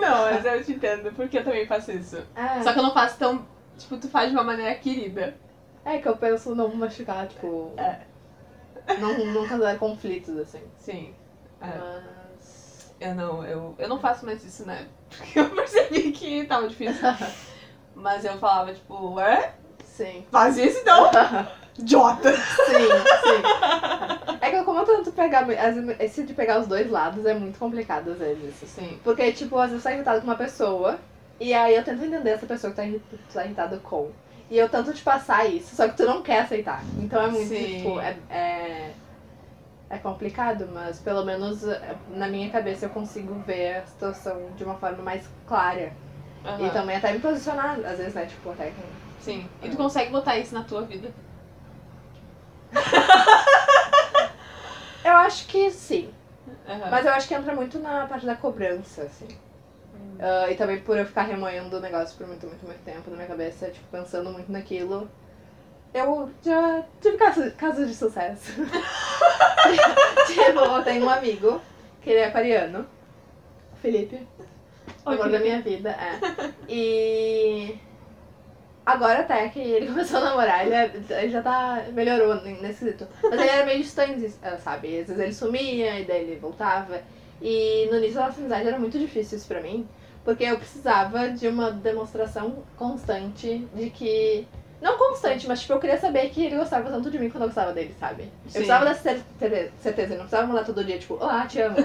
Não, 0.00 0.22
mas 0.24 0.44
eu 0.44 0.64
te 0.64 0.72
entendo, 0.72 1.12
porque 1.12 1.38
eu 1.38 1.44
também 1.44 1.66
faço 1.66 1.92
isso. 1.92 2.16
É, 2.34 2.62
Só 2.62 2.72
que 2.72 2.78
eu 2.78 2.82
não 2.82 2.92
faço 2.94 3.18
tão. 3.18 3.46
Tipo, 3.78 3.98
tu 3.98 4.08
faz 4.08 4.30
de 4.30 4.36
uma 4.36 4.44
maneira 4.44 4.74
querida. 4.76 5.36
é 5.84 5.98
que 5.98 6.08
eu 6.08 6.16
penso 6.16 6.54
não 6.54 6.74
machucar, 6.74 7.26
tipo. 7.28 7.72
É. 7.76 8.09
Não, 8.98 9.26
não 9.26 9.46
causar 9.46 9.78
conflitos, 9.78 10.36
assim. 10.38 10.62
Sim. 10.78 11.14
É. 11.60 11.66
Mas. 11.66 12.94
Eu 13.00 13.14
não, 13.14 13.44
eu, 13.44 13.74
eu 13.78 13.88
não 13.88 13.98
faço 13.98 14.26
mais 14.26 14.44
isso, 14.44 14.66
né? 14.66 14.86
Porque 15.16 15.38
eu 15.38 15.50
percebi 15.50 16.12
que 16.12 16.44
tava 16.44 16.68
difícil. 16.68 17.00
Mas 17.94 18.24
eu 18.24 18.38
falava, 18.38 18.72
tipo, 18.72 19.18
é? 19.20 19.52
Sim. 19.84 20.24
Faz 20.30 20.56
isso 20.58 20.78
então? 20.78 21.10
Idiota! 21.78 22.32
Sim, 22.32 22.72
sim. 23.22 24.36
É 24.40 24.50
que 24.50 24.64
como 24.64 24.80
eu 24.80 24.84
tento 24.84 25.12
pegar. 25.12 25.46
Esse 26.02 26.24
de 26.24 26.34
pegar 26.34 26.60
os 26.60 26.66
dois 26.66 26.90
lados 26.90 27.24
é 27.24 27.32
muito 27.34 27.58
complicado 27.58 28.10
às 28.12 28.18
vezes. 28.18 28.54
Sim. 28.68 28.98
Porque, 29.02 29.32
tipo, 29.32 29.56
às 29.58 29.70
vezes 29.70 29.82
você 29.82 29.88
tá 29.88 29.94
irritado 29.94 30.20
com 30.20 30.26
uma 30.26 30.36
pessoa, 30.36 30.98
e 31.38 31.54
aí 31.54 31.74
eu 31.74 31.84
tento 31.84 32.04
entender 32.04 32.30
essa 32.30 32.46
pessoa 32.46 32.70
que 32.70 32.76
tá, 32.76 32.84
irri- 32.84 33.02
tu 33.10 33.18
tá 33.32 33.44
irritado 33.44 33.78
com. 33.80 34.10
E 34.50 34.58
eu 34.58 34.68
tento 34.68 34.92
te 34.92 35.02
passar 35.02 35.46
isso, 35.46 35.76
só 35.76 35.88
que 35.88 35.96
tu 35.96 36.04
não 36.04 36.22
quer 36.22 36.40
aceitar. 36.40 36.82
Então 36.98 37.22
é 37.22 37.28
muito, 37.28 37.48
Sim. 37.48 37.76
tipo, 37.76 38.00
é, 38.00 38.16
é, 38.28 38.90
é 39.88 39.98
complicado, 39.98 40.68
mas 40.74 40.98
pelo 40.98 41.24
menos 41.24 41.62
é, 41.62 41.94
na 42.08 42.26
minha 42.26 42.50
cabeça 42.50 42.86
eu 42.86 42.90
consigo 42.90 43.32
ver 43.46 43.76
a 43.76 43.86
situação 43.86 44.50
de 44.56 44.64
uma 44.64 44.74
forma 44.74 45.04
mais 45.04 45.22
clara. 45.46 45.92
Aham. 46.44 46.66
E 46.66 46.70
também 46.70 46.96
até 46.96 47.12
me 47.12 47.20
posicionar, 47.20 47.78
às 47.78 47.98
vezes, 47.98 48.14
né? 48.14 48.26
Tipo, 48.26 48.50
até 48.50 48.70
com. 48.70 48.82
Sim. 49.20 49.48
E 49.62 49.68
tu 49.68 49.76
consegue 49.76 50.10
botar 50.10 50.36
isso 50.36 50.52
na 50.52 50.64
tua 50.64 50.82
vida? 50.82 51.12
Eu 55.04 55.16
acho 55.16 55.46
que 55.46 55.70
sim. 55.70 56.12
Aham. 56.68 56.90
Mas 56.90 57.06
eu 57.06 57.12
acho 57.12 57.28
que 57.28 57.34
entra 57.34 57.54
muito 57.54 57.78
na 57.78 58.06
parte 58.06 58.26
da 58.26 58.34
cobrança, 58.34 59.02
assim. 59.02 59.28
Ah, 60.20 60.50
e 60.50 60.54
também 60.54 60.78
por 60.80 60.98
eu 60.98 61.06
ficar 61.06 61.22
remoendo 61.22 61.78
o 61.78 61.80
negócio 61.80 62.16
por 62.18 62.26
muito, 62.26 62.46
muito, 62.46 62.64
muito 62.66 62.84
tempo 62.84 63.08
na 63.10 63.16
minha 63.16 63.28
cabeça, 63.28 63.70
tipo, 63.70 63.86
pensando 63.90 64.30
muito 64.30 64.52
naquilo. 64.52 65.10
Eu 65.94 66.30
já 66.44 66.84
tive 67.00 67.16
casos, 67.16 67.52
casos 67.54 67.88
de 67.88 67.94
sucesso. 67.94 68.52
tipo, 70.26 70.58
eu 70.58 70.84
tenho 70.84 71.06
um 71.06 71.10
amigo, 71.10 71.60
que 72.02 72.10
ele 72.10 72.20
é 72.20 72.26
aquariano. 72.26 72.86
Felipe. 73.80 74.26
O 75.06 75.10
amor 75.10 75.30
da 75.30 75.38
minha 75.38 75.60
vida, 75.62 75.90
é. 75.90 76.20
E 76.68 77.78
agora 78.84 79.20
até 79.20 79.48
que 79.48 79.58
ele 79.58 79.86
começou 79.86 80.18
a 80.18 80.24
namorar, 80.24 80.66
ele, 80.66 80.74
é- 80.74 80.92
ele 81.22 81.30
já 81.30 81.40
tá. 81.42 81.84
melhorou 81.92 82.34
nesse 82.42 82.84
quesito. 82.84 83.08
Mas 83.22 83.40
ele 83.40 83.48
era 83.48 83.64
meio 83.66 83.82
distante, 83.82 84.32
eh, 84.42 84.56
sabe? 84.58 85.00
Às 85.00 85.06
vezes 85.08 85.18
ele 85.18 85.32
sumia 85.32 85.98
e 85.98 86.04
daí 86.04 86.22
ele 86.24 86.36
voltava. 86.38 87.00
E 87.40 87.88
no 87.90 87.96
início 87.96 88.16
da 88.16 88.26
nossa 88.26 88.38
amizade 88.38 88.68
era 88.68 88.78
muito 88.78 88.98
difícil 88.98 89.38
isso 89.38 89.48
pra 89.48 89.60
mim, 89.62 89.88
porque 90.24 90.44
eu 90.44 90.56
precisava 90.56 91.28
de 91.30 91.48
uma 91.48 91.70
demonstração 91.70 92.62
constante 92.76 93.66
de 93.74 93.90
que. 93.90 94.46
Não 94.80 94.96
constante, 94.96 95.46
mas 95.46 95.60
tipo, 95.60 95.74
eu 95.74 95.78
queria 95.78 95.98
saber 96.00 96.30
que 96.30 96.42
ele 96.46 96.56
gostava 96.56 96.88
tanto 96.88 97.10
de 97.10 97.18
mim 97.18 97.28
quando 97.28 97.42
eu 97.42 97.48
gostava 97.48 97.70
dele, 97.72 97.94
sabe? 98.00 98.22
Sim. 98.22 98.30
Eu 98.46 98.52
precisava 98.52 98.84
dessa 98.86 99.02
cer- 99.02 99.22
cer- 99.38 99.72
certeza, 99.82 100.14
eu 100.14 100.18
não 100.18 100.24
precisava 100.24 100.46
mandar 100.46 100.64
todo 100.64 100.82
dia, 100.82 100.98
tipo, 100.98 101.14
olá, 101.14 101.46
te 101.46 101.60
amo. 101.60 101.76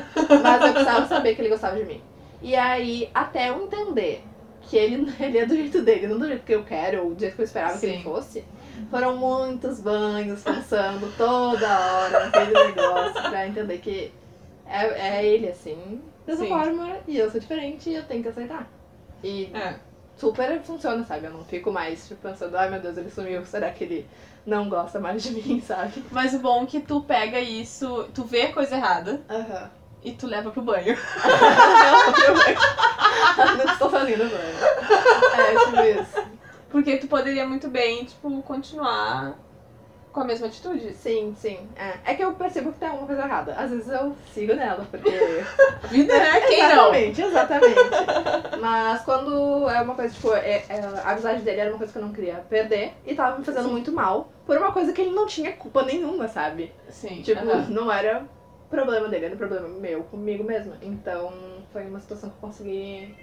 Mas 0.41 0.61
eu 0.65 0.71
precisava 0.71 1.05
saber 1.07 1.35
que 1.35 1.41
ele 1.41 1.49
gostava 1.49 1.75
de 1.75 1.83
mim. 1.83 2.01
E 2.41 2.55
aí, 2.55 3.09
até 3.13 3.49
eu 3.49 3.63
entender 3.63 4.23
que 4.61 4.77
ele, 4.77 5.13
ele 5.19 5.37
é 5.39 5.45
do 5.45 5.55
jeito 5.55 5.81
dele, 5.81 6.07
não 6.07 6.17
do 6.17 6.25
jeito 6.27 6.45
que 6.45 6.55
eu 6.55 6.63
quero, 6.63 7.03
ou 7.03 7.13
do 7.13 7.19
jeito 7.19 7.35
que 7.35 7.41
eu 7.41 7.45
esperava 7.45 7.77
que 7.77 7.85
ele 7.85 7.97
Sim. 7.97 8.03
fosse, 8.03 8.45
foram 8.89 9.17
muitos 9.17 9.81
banhos 9.81 10.41
pensando 10.41 11.11
toda 11.17 11.67
hora 11.79 12.25
naquele 12.27 12.53
negócio 12.67 13.29
pra 13.29 13.45
entender 13.45 13.77
que 13.79 14.13
é, 14.67 15.17
é 15.19 15.25
ele 15.25 15.47
assim, 15.49 16.01
dessa 16.25 16.43
Sim. 16.43 16.49
forma, 16.49 16.97
e 17.07 17.17
eu 17.17 17.29
sou 17.31 17.39
diferente 17.39 17.89
e 17.89 17.95
eu 17.95 18.03
tenho 18.03 18.21
que 18.23 18.29
aceitar. 18.29 18.67
E 19.23 19.51
É. 19.53 19.75
super 20.17 20.59
funciona, 20.61 21.03
sabe? 21.05 21.25
Eu 21.27 21.31
não 21.31 21.43
fico 21.45 21.71
mais 21.71 22.07
tipo, 22.07 22.21
pensando, 22.21 22.55
ai 22.57 22.69
meu 22.69 22.79
Deus, 22.79 22.97
ele 22.97 23.09
sumiu, 23.11 23.45
será 23.45 23.69
que 23.71 23.83
ele 23.83 24.07
não 24.45 24.69
gosta 24.69 24.99
mais 24.99 25.23
de 25.23 25.31
mim, 25.35 25.61
sabe? 25.61 26.03
Mas 26.11 26.33
o 26.33 26.39
bom 26.39 26.63
é 26.63 26.65
que 26.65 26.79
tu 26.81 27.01
pega 27.01 27.39
isso, 27.39 28.07
tu 28.13 28.23
vê 28.23 28.43
a 28.43 28.53
coisa 28.53 28.75
errada 28.75 29.21
e 30.03 30.11
tu 30.11 30.27
leva 30.27 30.51
pro 30.51 30.61
banho. 30.61 30.95
não 33.57 33.65
estou 33.73 33.89
fazendo 33.89 34.29
banho. 34.29 34.55
É, 35.37 35.65
tipo 35.65 36.01
isso. 36.01 36.35
Porque 36.69 36.97
tu 36.97 37.07
poderia 37.07 37.47
muito 37.47 37.69
bem, 37.69 38.03
tipo, 38.05 38.41
continuar 38.43 39.33
com 40.15 40.21
a 40.21 40.25
mesma 40.25 40.47
atitude. 40.47 40.93
Sim, 40.93 41.35
sim. 41.37 41.59
É. 41.75 42.11
é 42.11 42.15
que 42.15 42.23
eu 42.23 42.31
percebo 42.35 42.71
que 42.71 42.79
tem 42.79 42.87
alguma 42.87 43.05
coisa 43.05 43.23
errada. 43.23 43.53
Às 43.55 43.69
vezes 43.69 43.89
eu 43.89 44.15
sigo 44.33 44.55
nela, 44.55 44.87
porque. 44.89 45.11
Vida, 45.91 46.17
né? 46.17 46.39
Quem 46.47 46.63
não? 46.63 46.95
exatamente, 46.95 47.21
exatamente. 47.21 47.79
Mas 48.61 49.01
quando 49.03 49.69
é 49.69 49.81
uma 49.81 49.93
coisa, 49.93 50.13
tipo, 50.13 50.33
é- 50.33 50.63
é- 50.69 50.79
a 51.03 51.11
amizade 51.11 51.41
dele 51.41 51.59
era 51.59 51.69
uma 51.69 51.77
coisa 51.77 51.91
que 51.91 51.99
eu 51.99 52.01
não 52.01 52.13
queria 52.13 52.35
perder 52.49 52.93
e 53.05 53.13
tava 53.13 53.37
me 53.37 53.43
fazendo 53.43 53.65
Sim. 53.65 53.71
muito 53.71 53.91
mal 53.91 54.29
por 54.45 54.57
uma 54.57 54.71
coisa 54.71 54.93
que 54.93 55.01
ele 55.01 55.11
não 55.11 55.27
tinha 55.27 55.51
culpa 55.51 55.83
nenhuma, 55.83 56.29
sabe? 56.29 56.71
Sim. 56.87 57.21
Tipo, 57.21 57.45
aham. 57.45 57.67
não 57.69 57.91
era 57.91 58.23
problema 58.69 59.09
dele, 59.09 59.25
era 59.25 59.35
problema 59.35 59.67
meu 59.67 60.03
comigo 60.03 60.45
mesma. 60.45 60.77
Então 60.81 61.33
foi 61.73 61.85
uma 61.85 61.99
situação 61.99 62.29
que 62.29 62.37
eu 62.37 62.47
consegui 62.47 63.13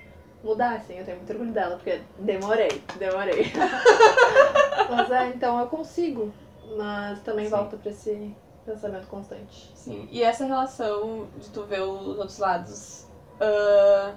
mudar, 0.44 0.74
assim. 0.74 0.98
Eu 0.98 1.06
tenho 1.06 1.16
muito 1.16 1.30
orgulho 1.32 1.52
dela, 1.52 1.76
porque 1.76 2.02
demorei, 2.18 2.82
demorei. 2.98 3.50
Mas 4.90 5.10
é, 5.10 5.28
então 5.28 5.58
eu 5.58 5.66
consigo. 5.68 6.30
Mas 6.76 7.20
também 7.20 7.44
Sim. 7.46 7.50
volta 7.50 7.76
pra 7.76 7.90
esse 7.90 8.34
pensamento 8.64 9.06
constante. 9.08 9.72
Sim. 9.74 10.08
E 10.10 10.22
essa 10.22 10.44
relação 10.44 11.28
de 11.36 11.50
tu 11.50 11.64
ver 11.64 11.80
os 11.82 12.18
outros 12.18 12.38
lados, 12.38 13.06
ah, 13.40 14.14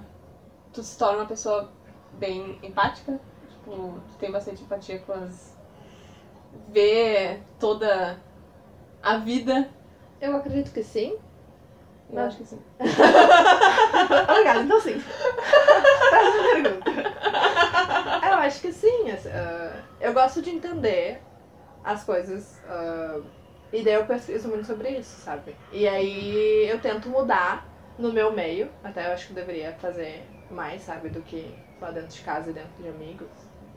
tu 0.72 0.82
se 0.82 0.98
torna 0.98 1.18
uma 1.18 1.26
pessoa 1.26 1.70
bem 2.14 2.58
empática? 2.62 3.20
Tipo, 3.48 4.00
tu 4.08 4.18
tem 4.18 4.30
bastante 4.30 4.62
empatia 4.62 4.98
com 5.00 5.12
as. 5.12 5.56
Vê 6.68 7.40
toda 7.58 8.18
a 9.02 9.18
vida. 9.18 9.68
Eu 10.20 10.36
acredito 10.36 10.72
que 10.72 10.82
sim. 10.82 11.18
Eu 12.10 12.20
acho 12.20 12.36
que 12.38 12.44
sim. 12.44 12.62
Obrigada, 14.30 14.60
então 14.60 14.80
sim. 14.80 15.02
Próxima 16.08 16.42
pergunta. 16.52 16.90
Eu 18.26 18.34
acho 18.34 18.60
que 18.60 18.72
sim. 18.72 19.10
ah, 19.10 19.82
eu 20.00 20.14
gosto 20.14 20.40
de 20.40 20.50
entender 20.50 21.20
as 21.86 22.04
coisas. 22.04 22.60
ah, 22.68 23.20
e 23.72 23.82
daí 23.82 23.94
eu 23.94 24.06
pesquiso 24.06 24.48
muito 24.48 24.66
sobre 24.66 24.90
isso, 24.90 25.20
sabe? 25.22 25.56
E 25.72 25.86
aí 25.88 26.68
eu 26.68 26.80
tento 26.80 27.08
mudar 27.08 27.66
no 27.98 28.12
meu 28.12 28.32
meio. 28.32 28.70
Até 28.84 29.08
eu 29.08 29.12
acho 29.12 29.26
que 29.26 29.32
eu 29.32 29.36
deveria 29.36 29.72
fazer 29.74 30.24
mais, 30.50 30.82
sabe? 30.82 31.08
Do 31.08 31.20
que 31.22 31.52
lá 31.80 31.90
dentro 31.90 32.08
de 32.08 32.20
casa 32.22 32.50
e 32.50 32.52
dentro 32.52 32.82
de 32.82 32.88
amigos. 32.88 33.28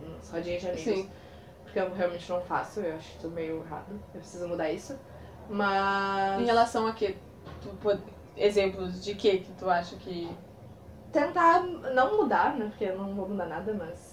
Nas 0.07 0.29
rodinhas 0.29 0.61
de 0.61 0.67
amigos. 0.69 0.83
Sim. 0.83 1.09
Porque 1.63 1.79
eu 1.79 1.93
realmente 1.93 2.29
não 2.29 2.41
faço. 2.41 2.79
Eu 2.79 2.95
acho 2.95 3.17
isso 3.17 3.27
meio 3.29 3.63
errado. 3.63 3.99
Eu 4.13 4.19
preciso 4.19 4.47
mudar 4.47 4.69
isso. 4.71 4.97
Mas. 5.49 6.41
Em 6.41 6.45
relação 6.45 6.87
a 6.87 6.93
que? 6.93 7.17
Pode- 7.81 8.03
exemplos 8.37 9.03
de 9.03 9.15
que 9.15 9.39
que 9.39 9.51
tu 9.53 9.69
acha 9.69 9.95
que. 9.97 10.29
tentar 11.11 11.61
não 11.61 12.17
mudar, 12.17 12.55
né? 12.55 12.67
Porque 12.69 12.85
eu 12.85 12.97
não 12.97 13.13
vou 13.15 13.27
mudar 13.27 13.47
nada, 13.47 13.73
mas. 13.73 14.08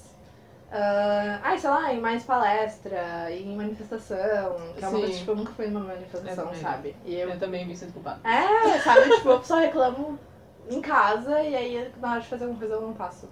Ah, 0.70 1.40
ai, 1.42 1.58
sei 1.58 1.70
lá, 1.70 1.92
em 1.92 2.00
mais 2.00 2.24
palestra, 2.24 3.30
em 3.30 3.56
manifestação. 3.56 4.56
Que 4.76 4.84
é 4.84 4.88
uma 4.88 4.90
Sim. 4.98 5.00
coisa, 5.00 5.18
tipo, 5.18 5.30
eu 5.30 5.36
nunca 5.36 5.52
fui 5.52 5.66
numa 5.68 5.80
Eu 5.80 5.86
manifestação, 5.86 6.46
também. 6.46 6.60
sabe? 6.60 6.96
E 7.04 7.14
eu. 7.14 7.30
Eu 7.30 7.38
também 7.38 7.66
me 7.66 7.76
sinto 7.76 7.92
culpada. 7.94 8.20
É, 8.28 8.78
sabe? 8.80 9.10
tipo, 9.16 9.28
eu 9.28 9.44
só 9.44 9.58
reclamo 9.58 10.18
em 10.68 10.80
casa 10.80 11.40
e 11.42 11.54
aí 11.54 11.92
na 11.98 12.12
hora 12.12 12.20
de 12.20 12.26
fazer 12.26 12.44
alguma 12.44 12.58
coisa 12.58 12.74
eu 12.74 12.80
não 12.82 12.94
faço. 12.94 13.28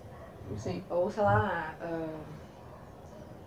Sim. 0.56 0.84
Ou, 0.88 1.10
sei 1.10 1.22
lá, 1.22 1.74
ah, 1.80 2.20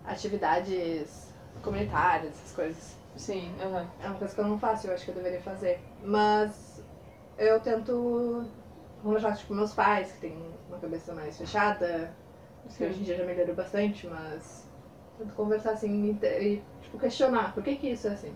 atividades 0.04 1.32
comunitárias, 1.62 2.32
essas 2.34 2.52
coisas. 2.54 2.96
Sim. 3.16 3.54
aham. 3.60 3.86
É 4.00 4.06
uma 4.06 4.18
coisa 4.18 4.34
que 4.34 4.40
eu 4.40 4.46
não 4.46 4.58
faço, 4.58 4.86
eu 4.86 4.94
acho 4.94 5.04
que 5.04 5.10
eu 5.10 5.14
deveria 5.14 5.40
fazer. 5.40 5.80
Mas 6.02 6.82
eu 7.36 7.58
tento 7.60 8.46
conversar 9.02 9.36
tipo, 9.36 9.54
meus 9.54 9.72
pais, 9.74 10.12
que 10.12 10.20
têm 10.20 10.54
uma 10.68 10.78
cabeça 10.78 11.14
mais 11.14 11.36
fechada, 11.38 12.14
que 12.76 12.84
hoje 12.84 13.00
em 13.00 13.04
dia 13.04 13.16
já 13.16 13.24
melhorou 13.24 13.54
bastante, 13.54 14.06
mas 14.06 14.66
conversar 15.34 15.72
assim 15.72 16.16
e, 16.22 16.62
tipo, 16.82 16.98
questionar 16.98 17.52
por 17.54 17.62
que, 17.62 17.76
que 17.76 17.88
isso 17.90 18.06
é 18.08 18.12
assim. 18.12 18.34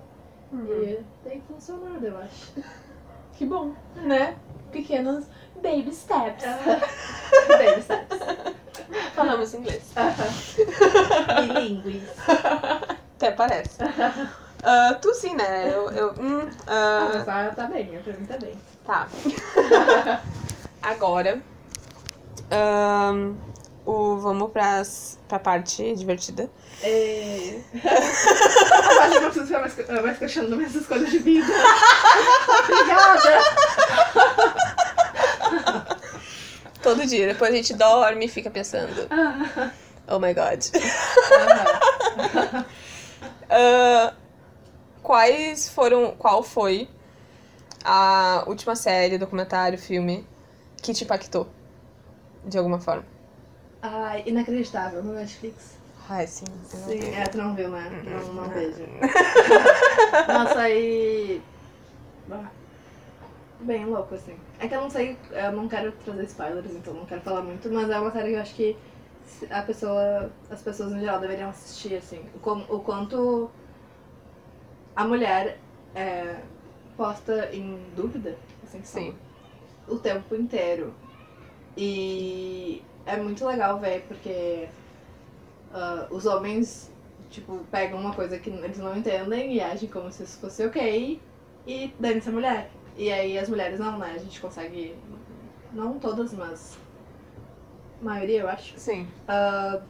Uhum. 0.52 0.66
E 0.82 1.04
tem 1.24 1.40
funcionado, 1.42 2.06
eu 2.06 2.18
acho. 2.18 2.52
Que 3.34 3.46
bom, 3.46 3.72
né? 3.96 4.36
Pequenos 4.70 5.24
baby 5.62 5.90
steps. 5.92 6.44
Baby 7.48 7.82
steps. 7.82 8.18
Falamos 9.14 9.54
inglês. 9.54 9.90
Bilingues. 11.40 12.02
Até 13.16 13.30
parece. 13.32 13.78
Ah, 14.62 14.96
tu 15.00 15.14
sim, 15.14 15.34
né? 15.34 15.68
Eu. 15.74 15.90
eu 15.90 16.14
hum, 16.20 16.48
Ah, 16.66 17.10
ah, 17.14 17.24
tá, 17.24 17.50
tá 17.50 17.66
bem, 17.66 17.86
pra 18.02 18.12
mim 18.12 18.26
tá 18.26 18.36
bem. 18.36 18.54
tá. 18.86 19.08
Agora. 20.82 21.40
ahn, 22.50 23.34
o, 23.84 24.16
vamos 24.16 24.50
pras, 24.50 25.18
pra 25.28 25.38
parte 25.38 25.94
divertida. 25.94 26.50
É... 26.82 27.60
Agora 27.82 29.14
eu 29.14 29.20
não 29.22 29.30
preciso 29.30 29.46
ficar 29.46 29.60
mais, 29.60 29.76
mais 30.02 30.18
questionando 30.18 30.56
minhas 30.56 30.74
escolhas 30.74 31.10
de 31.10 31.18
vida. 31.18 31.52
Obrigada! 32.64 33.44
Todo 36.82 37.06
dia. 37.06 37.28
Depois 37.28 37.52
a 37.52 37.56
gente 37.56 37.74
dorme 37.74 38.26
e 38.26 38.28
fica 38.28 38.50
pensando. 38.50 39.08
Oh 40.08 40.18
my 40.18 40.34
god. 40.34 40.62
Ah, 43.54 44.14
quais 45.02 45.68
foram. 45.68 46.12
Qual 46.16 46.42
foi 46.42 46.88
a 47.84 48.44
última 48.46 48.74
série, 48.74 49.18
documentário, 49.18 49.78
filme 49.78 50.26
que 50.82 50.94
te 50.94 51.04
impactou? 51.04 51.46
De 52.46 52.56
alguma 52.56 52.80
forma. 52.80 53.04
Ai, 53.82 54.22
inacreditável 54.26 55.02
no 55.02 55.12
Netflix. 55.12 55.76
Ai, 56.08 56.26
sim. 56.26 56.46
não 56.46 56.88
Sim, 56.88 57.14
é, 57.14 57.26
tu 57.28 57.38
não 57.38 57.54
viu, 57.54 57.68
né? 57.70 57.90
Não, 58.04 58.32
não 58.34 58.42
Não. 58.44 58.48
vejo. 58.50 58.84
Nossa, 60.28 60.60
aí. 60.60 61.42
Bem 63.60 63.84
louco, 63.86 64.14
assim. 64.14 64.36
É 64.58 64.66
que 64.68 64.74
eu 64.74 64.80
não 64.80 64.90
sei, 64.90 65.16
eu 65.30 65.52
não 65.52 65.68
quero 65.68 65.92
trazer 66.04 66.24
spoilers, 66.24 66.70
então 66.72 66.94
não 66.94 67.06
quero 67.06 67.20
falar 67.20 67.42
muito, 67.42 67.68
mas 67.70 67.88
é 67.90 67.98
uma 67.98 68.10
série 68.10 68.30
que 68.30 68.36
eu 68.36 68.40
acho 68.40 68.54
que 68.54 68.76
a 69.50 69.62
pessoa, 69.62 70.30
as 70.50 70.60
pessoas 70.62 70.92
no 70.92 70.98
geral 71.00 71.20
deveriam 71.20 71.50
assistir, 71.50 71.94
assim. 71.96 72.20
O, 72.34 72.38
com- 72.40 72.64
o 72.68 72.80
quanto 72.80 73.50
a 74.96 75.04
mulher 75.04 75.58
é 75.94 76.36
posta 76.96 77.48
em 77.52 77.78
dúvida, 77.96 78.36
assim, 78.64 78.80
Sim. 78.84 79.14
o 79.88 79.96
tempo 79.96 80.34
inteiro. 80.34 80.92
E 81.76 82.82
é 83.06 83.16
muito 83.16 83.44
legal 83.46 83.78
ver, 83.78 84.04
porque 84.08 84.68
ah, 85.72 86.06
os 86.10 86.26
homens, 86.26 86.90
tipo, 87.30 87.58
pegam 87.70 87.98
uma 87.98 88.14
coisa 88.14 88.38
que 88.38 88.50
eles 88.50 88.78
não 88.78 88.96
entendem 88.96 89.54
e 89.54 89.60
agem 89.60 89.88
como 89.88 90.10
se 90.12 90.22
isso 90.22 90.38
fosse 90.38 90.64
ok 90.66 91.20
e 91.66 91.94
dane-se 91.98 92.28
a 92.28 92.32
mulher. 92.32 92.70
E 92.96 93.10
aí 93.10 93.38
as 93.38 93.48
mulheres 93.48 93.80
não, 93.80 93.98
né? 93.98 94.12
A 94.14 94.18
gente 94.18 94.40
consegue, 94.40 94.94
não 95.72 95.98
todas, 95.98 96.32
mas 96.34 96.76
a 98.00 98.04
maioria, 98.04 98.40
eu 98.40 98.48
acho, 98.48 98.78
Sim. 98.78 99.08
ah, 99.26 99.80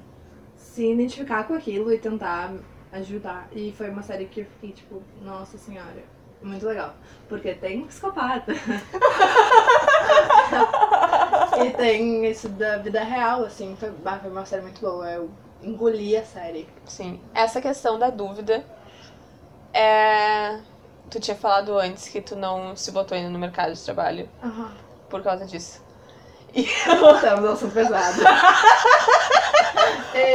se 0.56 0.90
identificar 0.90 1.44
com 1.44 1.54
aquilo 1.54 1.92
e 1.92 1.98
tentar 1.98 2.54
ajudar. 2.92 3.48
E 3.52 3.72
foi 3.72 3.90
uma 3.90 4.02
série 4.02 4.26
que 4.26 4.40
eu 4.40 4.46
fiquei 4.46 4.72
tipo, 4.72 5.02
nossa 5.20 5.58
senhora, 5.58 6.04
muito 6.42 6.66
legal. 6.66 6.94
Porque 7.28 7.54
tem 7.54 7.82
um 7.82 7.86
psicopata. 7.86 8.52
e 11.64 11.70
tem 11.70 12.26
isso 12.26 12.48
da 12.48 12.78
vida 12.78 13.02
real, 13.02 13.44
assim. 13.44 13.76
Foi, 13.78 13.92
foi 14.20 14.30
uma 14.30 14.44
série 14.46 14.62
muito 14.62 14.80
boa. 14.80 15.08
Eu 15.10 15.30
engoli 15.62 16.16
a 16.16 16.24
série. 16.24 16.68
Sim. 16.86 17.20
Essa 17.34 17.60
questão 17.60 17.98
da 17.98 18.10
dúvida 18.10 18.64
é. 19.72 20.58
Tu 21.10 21.20
tinha 21.20 21.36
falado 21.36 21.78
antes 21.78 22.08
que 22.08 22.20
tu 22.22 22.34
não 22.36 22.74
se 22.74 22.90
botou 22.90 23.16
ainda 23.16 23.28
no 23.28 23.38
mercado 23.38 23.74
de 23.74 23.80
trabalho 23.84 24.28
Aham. 24.42 24.70
por 25.10 25.22
causa 25.22 25.44
disso. 25.44 25.82
Voltamos 27.00 27.44
ao 27.44 27.52
assunto 27.52 27.72
pesado. 27.74 28.20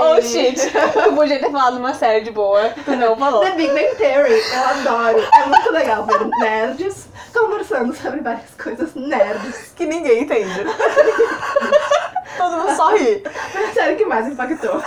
Oh 0.01 0.15
E- 0.17 0.21
shit! 0.23 0.59
Eu 0.95 1.13
podia 1.15 1.39
ter 1.39 1.51
falado 1.51 1.77
uma 1.77 1.93
série 1.93 2.21
de 2.21 2.31
boa, 2.31 2.69
tu 2.83 2.95
não 2.95 3.15
falou. 3.15 3.41
The 3.41 3.51
Big 3.51 3.67
Bang 3.69 3.95
Theory, 3.95 4.33
eu 4.33 4.65
adoro. 4.65 5.19
É 5.35 5.45
muito 5.45 5.71
legal 5.71 6.03
ver 6.05 6.25
nerds 6.39 7.06
conversando 7.39 7.93
sobre 7.95 8.21
várias 8.21 8.53
coisas 8.55 8.93
nerds. 8.95 9.73
Que 9.75 9.85
ninguém 9.85 10.23
entende. 10.23 10.65
Todo 12.37 12.57
mundo 12.57 12.75
só 12.75 12.95
ri. 12.95 13.23
A 13.25 13.73
série 13.73 13.95
que 13.95 14.05
mais 14.05 14.27
impactou. 14.27 14.81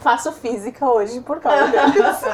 Faço 0.00 0.32
física 0.32 0.88
hoje 0.88 1.20
por 1.20 1.40
causa 1.40 1.66
disso. 1.66 2.26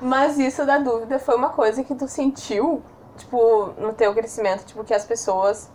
Mas 0.00 0.38
isso 0.38 0.64
da 0.64 0.78
dúvida 0.78 1.18
foi 1.18 1.34
uma 1.34 1.50
coisa 1.50 1.82
que 1.82 1.94
tu 1.94 2.06
sentiu, 2.06 2.82
tipo, 3.16 3.74
no 3.78 3.92
teu 3.92 4.14
crescimento, 4.14 4.64
tipo, 4.64 4.84
que 4.84 4.94
as 4.94 5.04
pessoas, 5.04 5.70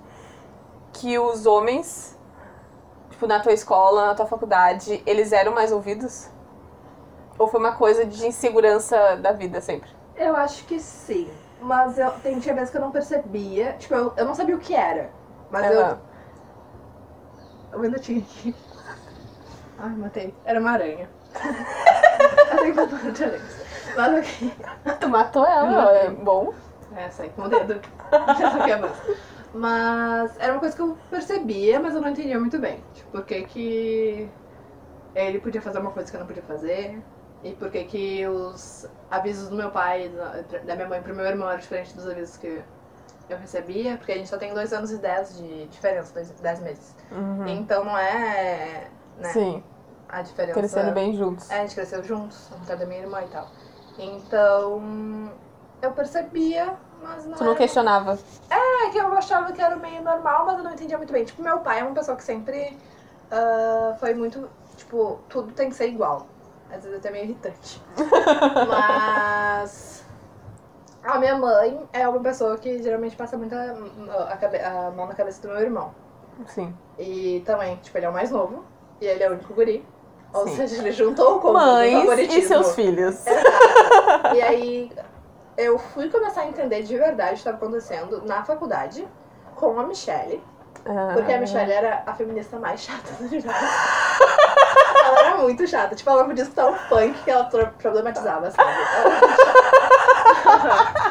que 0.93 1.19
os 1.19 1.45
homens, 1.45 2.17
tipo, 3.11 3.27
na 3.27 3.39
tua 3.39 3.53
escola, 3.53 4.07
na 4.07 4.15
tua 4.15 4.25
faculdade, 4.25 5.03
eles 5.05 5.31
eram 5.31 5.53
mais 5.53 5.71
ouvidos? 5.71 6.29
Ou 7.37 7.47
foi 7.47 7.59
uma 7.59 7.73
coisa 7.73 8.05
de 8.05 8.25
insegurança 8.25 9.17
da 9.17 9.31
vida 9.31 9.59
sempre? 9.59 9.89
Eu 10.15 10.35
acho 10.35 10.65
que 10.65 10.79
sim. 10.79 11.29
Mas 11.59 11.97
eu, 11.97 12.11
tem 12.19 12.39
tinha 12.39 12.53
vezes 12.53 12.69
que 12.69 12.77
eu 12.77 12.81
não 12.81 12.91
percebia. 12.91 13.73
Tipo, 13.73 13.95
eu, 13.95 14.13
eu 14.17 14.25
não 14.25 14.35
sabia 14.35 14.55
o 14.55 14.59
que 14.59 14.75
era. 14.75 15.09
Mas 15.49 15.65
Aham. 15.65 15.99
eu. 17.73 17.79
Um 17.79 17.81
minutinho 17.81 18.21
aqui. 18.21 18.55
Ai, 19.79 19.89
matei. 19.95 20.33
Era 20.45 20.59
uma 20.59 20.71
aranha. 20.71 21.09
que 23.15 23.23
aranhas. 23.23 23.61
Mas 23.95 24.19
ok. 24.19 24.53
Tu 24.99 25.09
matou 25.09 25.45
ela, 25.45 25.91
é 25.91 26.09
bom. 26.09 26.53
É, 26.95 27.09
sai 27.09 27.29
com 27.29 27.43
o 27.43 27.49
dedo. 27.49 27.73
É. 27.73 27.79
Mas 29.53 30.39
era 30.39 30.53
uma 30.53 30.59
coisa 30.59 30.75
que 30.75 30.81
eu 30.81 30.97
percebia, 31.09 31.79
mas 31.79 31.95
eu 31.95 32.01
não 32.01 32.09
entendia 32.09 32.39
muito 32.39 32.59
bem. 32.59 32.83
Tipo, 32.93 33.11
por 33.11 33.25
que 33.25 33.41
que 33.43 34.29
ele 35.15 35.39
podia 35.39 35.61
fazer 35.61 35.79
uma 35.79 35.91
coisa 35.91 36.09
que 36.09 36.15
eu 36.15 36.19
não 36.19 36.27
podia 36.27 36.43
fazer. 36.43 37.03
E 37.43 37.53
por 37.53 37.69
que 37.69 37.83
que 37.83 38.27
os 38.27 38.87
avisos 39.11 39.49
do 39.49 39.55
meu 39.55 39.69
pai 39.69 40.07
e 40.07 40.59
da, 40.59 40.75
minha 40.75 40.87
mãe 40.87 41.01
pro 41.01 41.13
meu 41.13 41.25
irmão 41.25 41.49
eram 41.49 41.59
diferentes 41.59 41.93
dos 41.93 42.07
avisos 42.07 42.37
que 42.37 42.61
eu 43.29 43.37
recebia. 43.37 43.97
Porque 43.97 44.13
a 44.13 44.15
gente 44.15 44.29
só 44.29 44.37
tem 44.37 44.53
dois 44.53 44.71
anos 44.71 44.91
e 44.91 44.97
dez 44.97 45.37
de 45.37 45.67
diferença, 45.67 46.13
dois, 46.13 46.29
dez 46.31 46.59
meses. 46.61 46.95
Uhum. 47.11 47.47
Então 47.47 47.83
não 47.83 47.97
é 47.97 48.87
né, 49.17 49.29
Sim, 49.29 49.63
a 50.07 50.21
diferença... 50.21 50.59
crescendo 50.59 50.91
bem 50.93 51.15
juntos. 51.15 51.49
É, 51.49 51.59
a 51.59 51.61
gente 51.61 51.75
cresceu 51.75 52.03
juntos, 52.03 52.49
ao 52.51 52.59
contrário 52.59 52.81
da 52.81 52.89
minha 52.89 53.01
irmã 53.01 53.21
e 53.21 53.27
tal. 53.27 53.47
Então, 53.97 55.31
eu 55.81 55.91
percebia, 55.91 56.75
mas 57.01 57.25
não 57.25 57.33
Tu 57.35 57.43
não 57.43 57.51
era... 57.51 57.59
questionava. 57.59 58.17
É 58.49 58.89
que 58.89 58.97
eu 58.97 59.13
achava 59.13 59.51
que 59.51 59.61
era 59.61 59.75
meio 59.75 60.01
normal, 60.01 60.45
mas 60.45 60.57
eu 60.57 60.63
não 60.63 60.73
entendia 60.73 60.97
muito 60.97 61.13
bem. 61.13 61.25
Tipo, 61.25 61.43
meu 61.43 61.59
pai 61.59 61.79
é 61.79 61.83
uma 61.83 61.93
pessoa 61.93 62.17
que 62.17 62.23
sempre 62.23 62.77
ah, 63.33 63.95
foi 63.99 64.13
muito, 64.13 64.47
tipo, 64.77 65.19
tudo 65.27 65.51
tem 65.53 65.69
que 65.69 65.75
ser 65.75 65.87
igual. 65.87 66.27
Às 66.73 66.83
vezes 66.83 66.97
até 66.97 67.11
meio 67.11 67.25
irritante. 67.25 67.81
mas 68.67 70.03
a 71.03 71.19
minha 71.19 71.35
mãe 71.37 71.87
é 71.93 72.07
uma 72.07 72.19
pessoa 72.19 72.57
que 72.57 72.81
geralmente 72.81 73.15
passa 73.15 73.37
muita 73.37 73.75
a, 74.29 74.37
cabe- 74.37 74.59
a 74.61 74.89
mão 74.91 75.05
na 75.07 75.13
cabeça 75.13 75.41
do 75.41 75.49
meu 75.49 75.59
irmão. 75.61 75.93
Sim. 76.47 76.75
E 76.97 77.43
também, 77.45 77.75
tipo, 77.77 77.97
ele 77.97 78.05
é 78.05 78.09
o 78.09 78.13
mais 78.13 78.31
novo. 78.31 78.63
E 78.99 79.05
ele 79.05 79.23
é 79.23 79.29
o 79.29 79.33
único 79.33 79.53
guri. 79.53 79.85
Ou 80.33 80.47
Sim. 80.47 80.55
seja, 80.55 80.77
ele 80.81 80.91
juntou 80.91 81.39
com 81.39 81.49
o 81.49 81.53
Mães 81.53 82.19
e 82.19 82.41
seus 82.41 82.73
filhos. 82.73 83.25
Exato. 83.27 84.35
E 84.35 84.41
aí 84.41 84.91
eu 85.57 85.77
fui 85.77 86.09
começar 86.09 86.41
a 86.41 86.47
entender 86.47 86.81
de 86.81 86.97
verdade 86.97 87.29
o 87.31 87.33
que 87.33 87.39
estava 87.39 87.57
acontecendo 87.57 88.23
na 88.25 88.43
faculdade 88.43 89.07
com 89.55 89.79
a 89.79 89.83
Michelle. 89.85 90.43
Porque 91.13 91.31
a 91.31 91.39
Michelle 91.39 91.71
era 91.71 92.01
a 92.05 92.13
feminista 92.15 92.57
mais 92.57 92.81
chata 92.81 93.11
do 93.13 93.25
universo. 93.25 93.59
muito 95.43 95.65
chata. 95.67 95.95
Tipo, 95.95 96.09
ela 96.09 96.21
não 96.21 96.27
podia 96.29 96.43
escutar 96.43 96.67
um 96.67 96.73
funk 96.75 97.13
que 97.23 97.31
ela 97.31 97.43
pro- 97.45 97.67
problematizava, 97.67 98.49
sabe? 98.51 98.69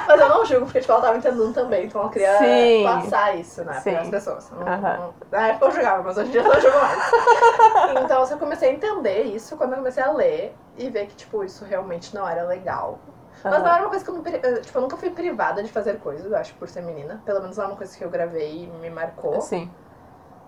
Mas 0.08 0.20
eu 0.20 0.28
não 0.28 0.44
julgo, 0.44 0.66
porque 0.66 0.80
tipo, 0.80 0.92
ela 0.92 1.00
tava 1.02 1.16
entendendo 1.16 1.52
também. 1.52 1.86
Então 1.86 2.00
ela 2.02 2.10
queria 2.10 2.38
Sim. 2.38 2.84
passar 2.84 3.36
isso, 3.36 3.64
né, 3.64 3.80
para 3.80 4.00
as 4.00 4.08
pessoas. 4.08 4.50
Não, 4.50 4.58
não- 4.60 5.14
na 5.30 5.48
época 5.48 5.66
eu 5.66 5.70
julgava, 5.72 6.02
mas 6.02 6.16
hoje 6.18 6.28
em 6.28 6.32
dia 6.32 6.40
eu 6.42 6.48
não 6.48 6.60
julgo 6.60 6.78
mais. 6.78 7.12
Então 8.04 8.20
eu 8.20 8.26
só 8.26 8.36
comecei 8.36 8.70
a 8.70 8.72
entender 8.72 9.22
isso 9.24 9.56
quando 9.56 9.72
eu 9.72 9.78
comecei 9.78 10.02
a 10.02 10.12
ler 10.12 10.54
e 10.76 10.88
ver 10.88 11.06
que, 11.06 11.16
tipo, 11.16 11.44
isso 11.44 11.64
realmente 11.64 12.14
não 12.14 12.26
era 12.28 12.44
legal. 12.44 12.98
Mas 13.44 13.52
não 13.58 13.66
Aham. 13.66 13.74
era 13.74 13.82
uma 13.82 13.90
coisa 13.90 14.04
que 14.04 14.10
eu, 14.10 14.22
pri- 14.22 14.40
eh, 14.42 14.60
tipo, 14.60 14.78
eu 14.78 14.82
nunca 14.82 14.96
fui 14.96 15.10
privada 15.10 15.62
de 15.62 15.70
fazer 15.70 15.98
coisas, 15.98 16.30
eu 16.30 16.36
acho, 16.36 16.54
por 16.54 16.68
ser 16.68 16.82
menina. 16.82 17.20
Pelo 17.24 17.40
menos 17.40 17.56
não 17.56 17.64
é 17.64 17.66
uma 17.68 17.76
coisa 17.76 17.96
que 17.96 18.04
eu 18.04 18.10
gravei 18.10 18.64
e 18.64 18.66
me 18.68 18.90
marcou. 18.90 19.40
Sim. 19.40 19.70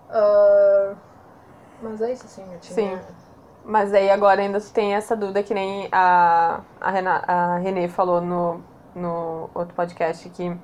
Ah, 0.09 0.93
mas 1.81 2.01
é 2.01 2.13
isso, 2.13 2.25
assim, 2.25 2.53
eu 2.53 2.59
tinha... 2.59 2.75
Sim. 2.75 2.99
Mas 3.65 3.93
aí 3.93 4.09
agora 4.11 4.41
ainda 4.41 4.61
tu 4.61 4.71
tem 4.71 4.93
essa 4.93 5.15
dúvida 5.15 5.41
que 5.41 5.53
nem 5.53 5.89
a, 5.91 6.61
a, 6.79 6.91
Rena, 6.91 7.23
a 7.27 7.57
Renê 7.57 7.87
falou 7.87 8.21
no, 8.21 8.61
no 8.95 9.49
outro 9.55 9.73
podcast 9.73 10.29
que 10.29 10.55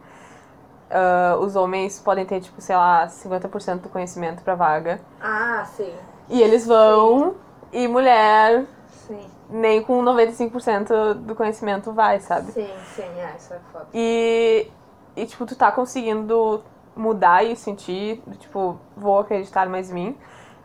ah, 0.91 1.37
os 1.39 1.55
homens 1.55 1.99
podem 1.99 2.25
ter, 2.25 2.41
tipo, 2.41 2.59
sei 2.59 2.75
lá, 2.75 3.07
50% 3.07 3.79
do 3.79 3.89
conhecimento 3.89 4.43
pra 4.43 4.55
vaga. 4.55 4.99
Ah, 5.21 5.63
sim. 5.65 5.91
E 6.29 6.41
eles 6.41 6.67
vão, 6.67 7.35
e 7.71 7.87
mulher 7.87 8.65
Sim. 8.89 9.25
nem 9.49 9.81
com 9.81 10.03
95% 10.03 11.13
do 11.13 11.33
conhecimento 11.33 11.91
vai, 11.93 12.19
sabe? 12.19 12.51
Sim, 12.51 12.69
sim, 12.95 13.03
é, 13.03 13.35
isso 13.37 13.53
é 13.53 13.59
foda. 13.71 13.87
E, 13.93 14.69
e 15.15 15.25
tipo, 15.25 15.45
tu 15.45 15.55
tá 15.55 15.71
conseguindo 15.71 16.63
mudar 16.95 17.43
e 17.43 17.55
sentir, 17.55 18.21
tipo, 18.39 18.77
vou 18.95 19.19
acreditar 19.19 19.67
mais 19.69 19.89
em 19.89 19.93
mim? 19.93 20.17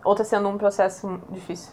Ou 0.05 0.15
tá 0.15 0.25
sendo 0.25 0.49
um 0.49 0.59
processo 0.59 1.21
difícil? 1.31 1.73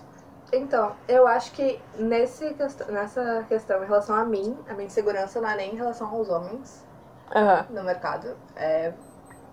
Então, 0.56 0.92
eu 1.08 1.26
acho 1.28 1.52
que 1.52 1.80
nesse, 1.98 2.56
nessa 2.90 3.44
questão 3.50 3.84
em 3.84 3.88
relação 3.88 4.16
a 4.16 4.24
mim, 4.24 4.56
a 4.70 4.74
minha 4.74 4.86
insegurança 4.86 5.42
não 5.42 5.50
é 5.50 5.56
nem 5.56 5.74
em 5.74 5.76
relação 5.76 6.08
aos 6.08 6.30
homens 6.30 6.86
Aham, 7.36 7.66
no 7.72 7.84
mercado. 7.84 8.38
É 8.56 8.94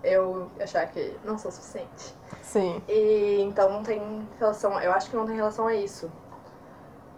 eu 0.03 0.51
achar 0.61 0.87
que 0.87 1.15
não 1.25 1.37
sou 1.39 1.51
suficiente. 1.51 2.15
sim. 2.43 2.83
E 2.89 3.41
então 3.43 3.71
não 3.71 3.83
tem 3.83 4.27
relação, 4.39 4.79
eu 4.81 4.93
acho 4.93 5.11
que 5.11 5.17
não 5.17 5.27
tem 5.27 5.37
relação 5.37 5.67
a 5.67 5.75
isso. 5.75 6.11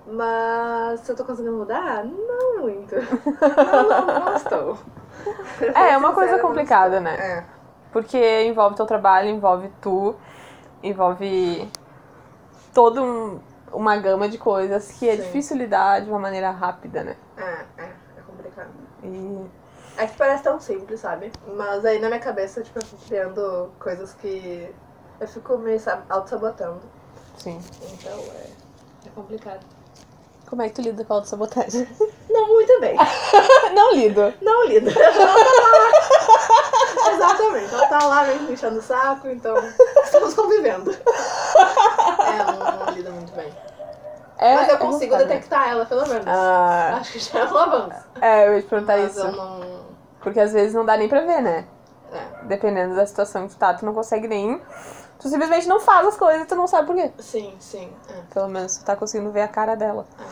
Mas 0.07 1.01
se 1.01 1.13
eu 1.13 1.17
tô 1.17 1.25
conseguindo 1.25 1.57
mudar? 1.57 2.05
Não 2.05 2.61
muito. 2.61 2.95
Não, 2.97 3.89
não, 3.89 4.07
não 4.21 4.35
estou. 4.37 4.79
É, 5.75 5.91
é 5.93 5.97
uma 5.97 6.13
coisa 6.13 6.39
complicada, 6.41 6.99
né? 6.99 7.15
É. 7.15 7.45
Porque 7.93 8.43
envolve 8.45 8.75
teu 8.75 8.87
trabalho, 8.87 9.29
envolve 9.29 9.71
tu, 9.81 10.17
envolve 10.83 11.71
toda 12.75 13.01
um- 13.03 13.39
uma 13.73 13.97
gama 13.97 14.29
de 14.29 14.39
coisas 14.39 14.93
que 14.93 15.09
é 15.09 15.17
Sim. 15.17 15.23
difícil 15.23 15.57
lidar 15.57 16.01
de 16.03 16.11
uma 16.11 16.19
maneira 16.19 16.51
rápida, 16.51 17.03
né? 17.03 17.17
É, 17.37 17.65
é, 17.83 17.85
é 18.19 18.21
complicado. 18.27 18.71
E 19.03 19.47
É 19.97 20.07
que 20.07 20.17
parece 20.17 20.43
tão 20.43 20.59
simples, 20.61 21.01
sabe? 21.01 21.31
Mas 21.57 21.85
aí 21.85 21.99
na 21.99 22.09
minha 22.09 22.21
cabeça, 22.21 22.63
tipo, 22.63 22.79
eu 22.79 22.85
fico 22.87 23.03
criando 23.07 23.73
coisas 23.79 24.13
que. 24.15 24.73
Eu 25.21 25.29
fico 25.29 25.57
me 25.59 25.79
sa- 25.79 26.03
auto-sabotando. 26.09 26.81
Sim. 27.39 27.61
Então 27.93 28.19
é, 28.19 28.47
é 29.07 29.11
complicado. 29.15 29.61
Como 30.49 30.61
é 30.63 30.69
que 30.69 30.75
tu 30.75 30.83
lida 30.83 31.03
com 31.05 31.13
a 31.15 31.17
autossabotagem? 31.17 31.89
Não 32.29 32.49
muito 32.49 32.81
bem. 32.81 32.97
Não 33.75 33.95
lido. 33.95 34.35
Não 34.43 34.67
lida. 34.67 34.91
Exatamente. 37.15 37.75
Ela 37.75 37.87
tá 37.87 38.05
lá 38.07 38.25
mesmo 38.25 38.47
me 38.47 38.53
enchendo 38.53 38.79
o 38.79 38.83
saco, 38.83 39.29
então 39.29 39.55
estamos 40.05 40.35
convivendo. 40.35 40.91
É, 40.93 42.37
ela 42.39 42.53
não, 42.53 42.87
não 42.87 42.93
lida 42.95 43.11
muito 43.11 43.33
bem. 43.33 43.53
É, 44.39 44.57
Mas 44.57 44.69
eu 44.69 44.75
é 44.75 44.79
consigo 44.79 45.17
detectar 45.17 45.69
ela, 45.69 45.87
pelo 45.87 46.07
menos. 46.09 46.27
Ah, 46.27 46.97
Acho 47.01 47.13
que 47.13 47.19
já 47.21 47.41
é 47.41 47.45
um 47.45 47.57
avanço. 47.57 48.05
é, 48.21 48.49
eu 48.49 48.55
ia 48.57 48.63
te 48.63 48.69
perguntar 48.69 48.99
Mas 48.99 49.17
isso. 49.17 49.31
não. 49.31 49.83
Porque 50.21 50.41
às 50.41 50.53
vezes 50.53 50.75
não 50.75 50.85
dá 50.85 50.97
nem 50.97 51.09
pra 51.09 51.21
ver, 51.21 51.41
né? 51.41 51.65
É. 52.13 52.45
Dependendo 52.45 52.95
da 52.97 53.07
situação 53.07 53.47
que 53.47 53.55
tu 53.55 53.59
tá, 53.59 53.73
tu 53.75 53.85
não 53.87 53.95
consegue 53.95 54.27
nem. 54.27 54.61
Tu 55.21 55.29
simplesmente 55.29 55.69
não 55.69 55.79
faz 55.79 56.07
as 56.09 56.17
coisas 56.17 56.43
e 56.43 56.47
tu 56.47 56.57
não 56.57 56.67
sabe 56.67 56.89
por 56.89 56.97
quê. 56.97 57.13
Sim, 57.21 57.55
sim. 57.61 57.93
É. 58.11 58.35
Pelo 58.35 58.49
menos 58.49 58.77
tu 58.79 58.85
tá 58.85 58.97
conseguindo 58.97 59.31
ver 59.31 59.43
a 59.43 59.49
cara 59.49 59.77
dela. 59.77 60.05
É, 60.19 60.25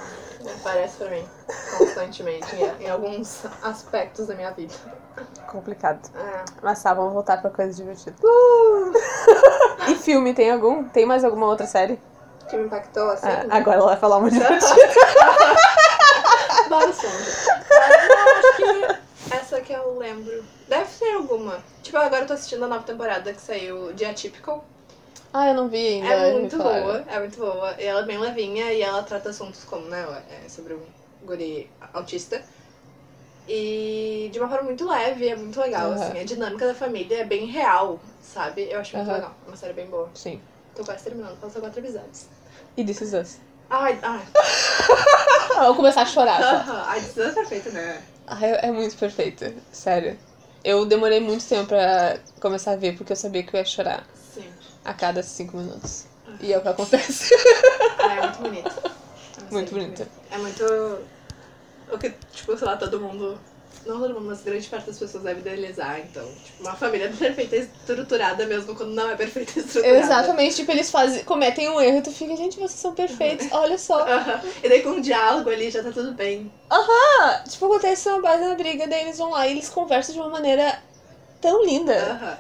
Aparece 0.61 0.97
pra 0.97 1.11
mim 1.11 1.29
constantemente 1.77 2.55
em, 2.57 2.85
em 2.85 2.91
alguns 2.91 3.45
aspectos 3.63 4.27
da 4.27 4.35
minha 4.35 4.51
vida. 4.53 4.75
Complicado. 5.49 6.01
É. 6.15 6.45
Mas 6.63 6.83
tá, 6.83 6.95
vamos 6.95 7.13
voltar 7.13 7.41
pra 7.41 7.51
coisa 7.51 7.75
divertida. 7.75 8.17
Uh, 8.23 8.93
E 9.89 9.95
filme, 9.97 10.33
tem 10.35 10.51
algum? 10.51 10.85
Tem 10.85 11.05
mais 11.05 11.25
alguma 11.25 11.47
outra 11.47 11.67
série? 11.67 11.99
que 12.49 12.57
me 12.57 12.67
impactou 12.67 13.09
assim. 13.11 13.29
Ah, 13.29 13.47
agora 13.59 13.77
ela 13.79 13.87
vai 13.87 13.97
falar 13.97 14.17
uma 14.17 14.29
divertida. 14.31 14.75
Não, 16.69 16.79
acho 16.79 17.01
que 18.57 19.35
essa 19.35 19.61
que 19.61 19.73
eu 19.73 19.99
lembro. 19.99 20.45
Deve 20.69 20.91
ter 20.99 21.15
alguma. 21.15 21.59
Tipo, 21.83 21.99
agora 21.99 22.23
eu 22.23 22.27
tô 22.27 22.33
assistindo 22.33 22.65
a 22.65 22.69
nova 22.69 22.83
temporada 22.83 23.33
que 23.33 23.41
saiu 23.41 23.93
de 23.93 24.05
Atypical. 24.05 24.65
Ah, 25.33 25.49
eu 25.49 25.55
não 25.55 25.69
vi 25.69 25.79
ainda. 25.87 26.09
É 26.09 26.33
muito 26.33 26.59
boa, 26.59 27.05
é 27.09 27.19
muito 27.21 27.39
boa. 27.39 27.77
E 27.79 27.85
ela 27.85 28.01
é 28.01 28.05
bem 28.07 28.19
levinha 28.19 28.73
e 28.73 28.83
ela 28.83 29.03
trata 29.03 29.31
assuntos 29.31 29.63
como, 29.65 29.87
né, 29.89 30.05
é 30.45 30.49
sobre 30.49 30.75
um 30.75 30.87
guri 31.23 31.71
autista. 31.93 32.43
E 33.49 34.29
de 34.33 34.39
uma 34.39 34.49
forma 34.49 34.65
muito 34.65 34.87
leve, 34.89 35.29
é 35.29 35.35
muito 35.37 35.61
legal, 35.61 35.91
Aham. 35.91 35.95
assim. 35.95 36.19
A 36.19 36.25
dinâmica 36.25 36.67
da 36.67 36.75
família 36.75 37.21
é 37.21 37.25
bem 37.25 37.47
real, 37.47 38.01
sabe? 38.21 38.69
Eu 38.71 38.79
acho 38.81 38.97
muito 38.97 39.09
Aham. 39.09 39.15
legal. 39.17 39.37
É 39.45 39.49
uma 39.49 39.57
série 39.57 39.73
bem 39.73 39.87
boa. 39.87 40.09
Sim. 40.15 40.41
Tô 40.75 40.85
quase 40.85 41.05
terminando, 41.05 41.37
faltam 41.39 41.61
quatro 41.61 41.81
episódios. 41.81 42.27
E 42.77 42.85
This 42.85 43.01
Is 43.03 43.13
Us. 43.15 43.39
Ai, 43.69 43.99
ai. 44.03 44.23
Eu 45.59 45.67
vou 45.67 45.77
começar 45.77 46.03
a 46.03 46.07
chorar. 46.07 46.41
Aham, 46.43 46.85
Ai, 46.87 47.01
isso 47.01 47.21
é 47.23 47.33
perfeito, 47.33 47.71
né? 47.71 48.03
Ah, 48.27 48.39
é, 48.47 48.67
é 48.69 48.73
muito 48.73 48.97
perfeita. 48.97 49.53
Sério. 49.73 50.19
Eu 50.65 50.85
demorei 50.87 51.21
muito 51.21 51.47
tempo 51.49 51.69
pra 51.69 52.19
começar 52.41 52.73
a 52.73 52.77
ver, 52.77 52.97
porque 52.97 53.13
eu 53.13 53.17
sabia 53.17 53.43
que 53.43 53.55
eu 53.55 53.59
ia 53.59 53.65
chorar. 53.65 54.07
A 54.85 54.95
cada 54.95 55.23
cinco 55.23 55.57
minutos. 55.57 56.07
E 56.41 56.53
é 56.53 56.59
o 56.59 56.63
que 56.63 56.69
acontece. 56.69 57.35
Ah, 57.99 58.15
é 58.15 58.21
muito 58.23 58.39
bonito. 58.43 58.91
É 59.39 59.53
Muito 59.53 59.71
série 59.71 59.81
bonita. 59.81 60.09
É 60.31 60.39
muito. 60.39 60.65
O 61.93 61.99
que, 61.99 62.11
tipo, 62.33 62.57
sei 62.59 62.67
lá, 62.67 62.77
todo 62.77 63.01
mundo. 63.01 63.39
Não 63.87 63.99
todo 63.99 64.13
mundo, 64.13 64.27
mas 64.27 64.43
grande 64.43 64.69
parte 64.69 64.87
das 64.87 64.99
pessoas 64.99 65.23
deve 65.25 65.41
idealizar. 65.41 65.99
Então, 66.01 66.25
tipo, 66.45 66.63
uma 66.63 66.75
família 66.75 67.11
perfeita 67.17 67.57
e 67.57 67.61
estruturada 67.61 68.45
mesmo 68.47 68.75
quando 68.75 68.91
não 68.93 69.09
é 69.09 69.17
perfeita 69.17 69.59
estruturada. 69.59 69.99
Exatamente, 69.99 70.57
tipo, 70.57 70.71
eles 70.71 70.91
fazem, 70.91 71.25
cometem 71.25 71.69
um 71.71 71.81
erro 71.81 71.99
e 71.99 72.03
tu 72.03 72.11
fica, 72.11 72.37
gente, 72.37 72.57
vocês 72.57 72.73
são 72.73 72.95
perfeitos, 72.95 73.49
olha 73.51 73.79
só. 73.79 74.01
Aham. 74.07 74.41
E 74.63 74.69
daí 74.69 74.83
com 74.83 74.91
um 74.91 75.01
diálogo 75.01 75.49
ali 75.49 75.71
já 75.71 75.83
tá 75.83 75.91
tudo 75.91 76.13
bem. 76.13 76.53
Ah, 76.69 77.43
tipo, 77.49 77.65
acontece 77.67 78.09
uma 78.09 78.21
base 78.21 78.45
na 78.45 78.55
briga, 78.57 78.87
daí 78.87 79.03
eles 79.03 79.17
vão 79.19 79.31
lá 79.31 79.47
e 79.47 79.53
eles 79.53 79.71
conversam 79.71 80.15
de 80.15 80.21
uma 80.21 80.29
maneira 80.31 80.79
tão 81.41 81.65
linda 81.65 81.95
Aham. 82.13 82.39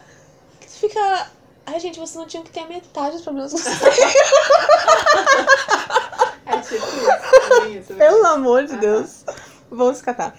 que 0.60 0.66
tu 0.66 0.72
fica. 0.72 1.30
Ai, 1.66 1.78
gente, 1.80 1.98
vocês 1.98 2.16
não 2.16 2.26
tinham 2.26 2.42
que 2.44 2.50
ter 2.50 2.60
a 2.60 2.66
metade 2.66 3.12
dos 3.12 3.22
problemas 3.22 3.52
que 3.52 3.60
vocês. 3.60 3.80
É 6.46 6.58
tipo 6.58 6.74
isso. 6.74 7.62
é 7.62 7.68
isso. 7.68 7.94
Pelo 7.94 8.26
amor 8.26 8.64
de. 8.66 8.76
Deus. 8.76 9.24
Vamos 9.70 10.02
catar. 10.02 10.36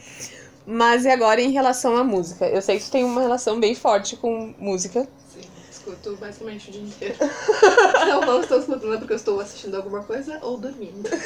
Mas 0.66 1.06
e 1.06 1.10
agora 1.10 1.42
em 1.42 1.52
relação 1.52 1.96
à 1.96 2.04
música? 2.04 2.46
Eu 2.48 2.62
sei 2.62 2.80
que 2.80 2.86
tu 2.86 2.92
tem 2.92 3.04
uma 3.04 3.22
relação 3.22 3.60
bem 3.60 3.74
forte 3.74 4.16
com 4.16 4.54
música. 4.58 5.08
Sim, 5.34 5.42
escuto 5.72 6.16
basicamente 6.18 6.70
o 6.70 6.72
dia 6.72 6.82
inteiro. 6.82 7.16
não, 8.08 8.22
não 8.22 8.42
estou 8.42 8.60
escutando 8.60 8.98
porque 9.00 9.14
eu 9.14 9.18
estou 9.18 9.40
assistindo 9.40 9.76
alguma 9.76 10.04
coisa 10.04 10.40
ou 10.42 10.58
dormindo. 10.58 11.10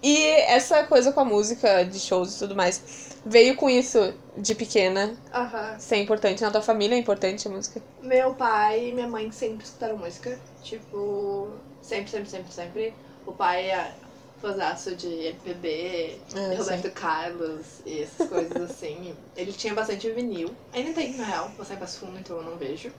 E 0.00 0.28
essa 0.46 0.84
coisa 0.84 1.12
com 1.12 1.20
a 1.20 1.24
música, 1.24 1.82
de 1.82 1.98
shows 1.98 2.36
e 2.36 2.38
tudo 2.38 2.54
mais, 2.54 3.07
veio 3.24 3.56
com 3.56 3.68
isso 3.68 4.14
de 4.36 4.54
pequena, 4.54 5.16
Aham. 5.34 5.76
ser 5.78 5.96
importante 5.96 6.42
na 6.42 6.50
tua 6.50 6.62
família, 6.62 6.94
é 6.94 6.98
importante 6.98 7.48
a 7.48 7.50
música? 7.50 7.82
Meu 8.02 8.34
pai 8.34 8.88
e 8.88 8.92
minha 8.92 9.08
mãe 9.08 9.30
sempre 9.32 9.64
escutaram 9.64 9.96
música. 9.98 10.38
Tipo, 10.62 11.48
sempre, 11.82 12.10
sempre, 12.10 12.30
sempre, 12.30 12.52
sempre. 12.52 12.94
O 13.26 13.32
pai 13.32 13.70
é 13.70 13.92
fãzaço 14.40 14.94
de 14.94 15.08
MPB, 15.08 16.20
Ah, 16.34 16.54
Roberto 16.56 16.90
Carlos 16.92 17.66
e 17.84 18.02
essas 18.02 18.28
coisas 18.28 18.56
assim. 18.70 19.14
Ele 19.36 19.52
tinha 19.52 19.74
bastante 19.74 20.10
vinil. 20.10 20.54
Ainda 20.72 20.92
tem, 20.92 21.14
na 21.14 21.24
real, 21.24 21.50
você 21.58 21.76
Passo 21.76 21.98
Fundo, 22.00 22.18
então 22.18 22.36
eu 22.36 22.42
não 22.44 22.56
vejo. 22.56 22.92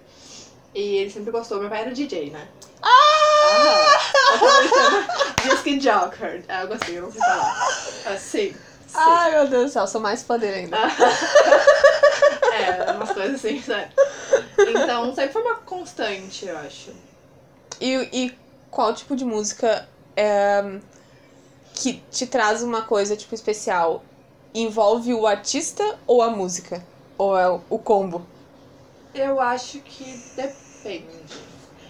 E 0.76 0.98
ele 0.98 1.10
sempre 1.10 1.32
gostou. 1.32 1.60
Meu 1.60 1.70
pai 1.70 1.82
era 1.82 1.92
DJ, 1.92 2.30
né? 2.30 2.48
Ah! 2.82 3.98
Disc 5.44 5.66
Joker. 5.80 6.44
Ah, 6.48 6.62
eu 6.64 6.68
gostei, 6.68 6.98
eu 6.98 7.02
não 7.04 7.12
sei 7.12 7.22
falar. 7.22 7.68
Assim. 8.06 8.54
Ai, 8.94 9.32
meu 9.32 9.48
Deus 9.48 9.66
do 9.66 9.70
céu, 9.70 9.88
sou 9.88 10.02
mais 10.02 10.24
fã 10.24 10.38
dele 10.38 10.60
ainda. 10.62 10.78
É, 12.60 12.92
umas 12.92 13.12
coisas 13.12 13.36
assim, 13.36 13.62
sabe? 13.62 13.90
Então, 14.58 15.16
sempre 15.16 15.32
foi 15.32 15.42
uma 15.42 15.56
constante, 15.56 16.46
eu 16.46 16.58
acho. 16.58 16.92
E, 17.80 18.10
e 18.12 18.38
qual 18.70 18.94
tipo 18.94 19.16
de 19.16 19.24
música 19.24 19.88
é, 20.16 20.80
que 21.74 22.04
te 22.12 22.28
traz 22.28 22.62
uma 22.62 22.82
coisa, 22.82 23.16
tipo, 23.16 23.34
especial? 23.34 24.04
Envolve 24.54 25.14
o 25.14 25.26
artista 25.26 25.98
ou 26.06 26.22
a 26.22 26.30
música? 26.30 26.84
Ou 27.18 27.38
é 27.38 27.48
o, 27.70 27.80
combo? 27.80 28.26
Eu 29.14 29.40
acho 29.40 29.80
que 29.80 30.22
depende. 30.36 31.08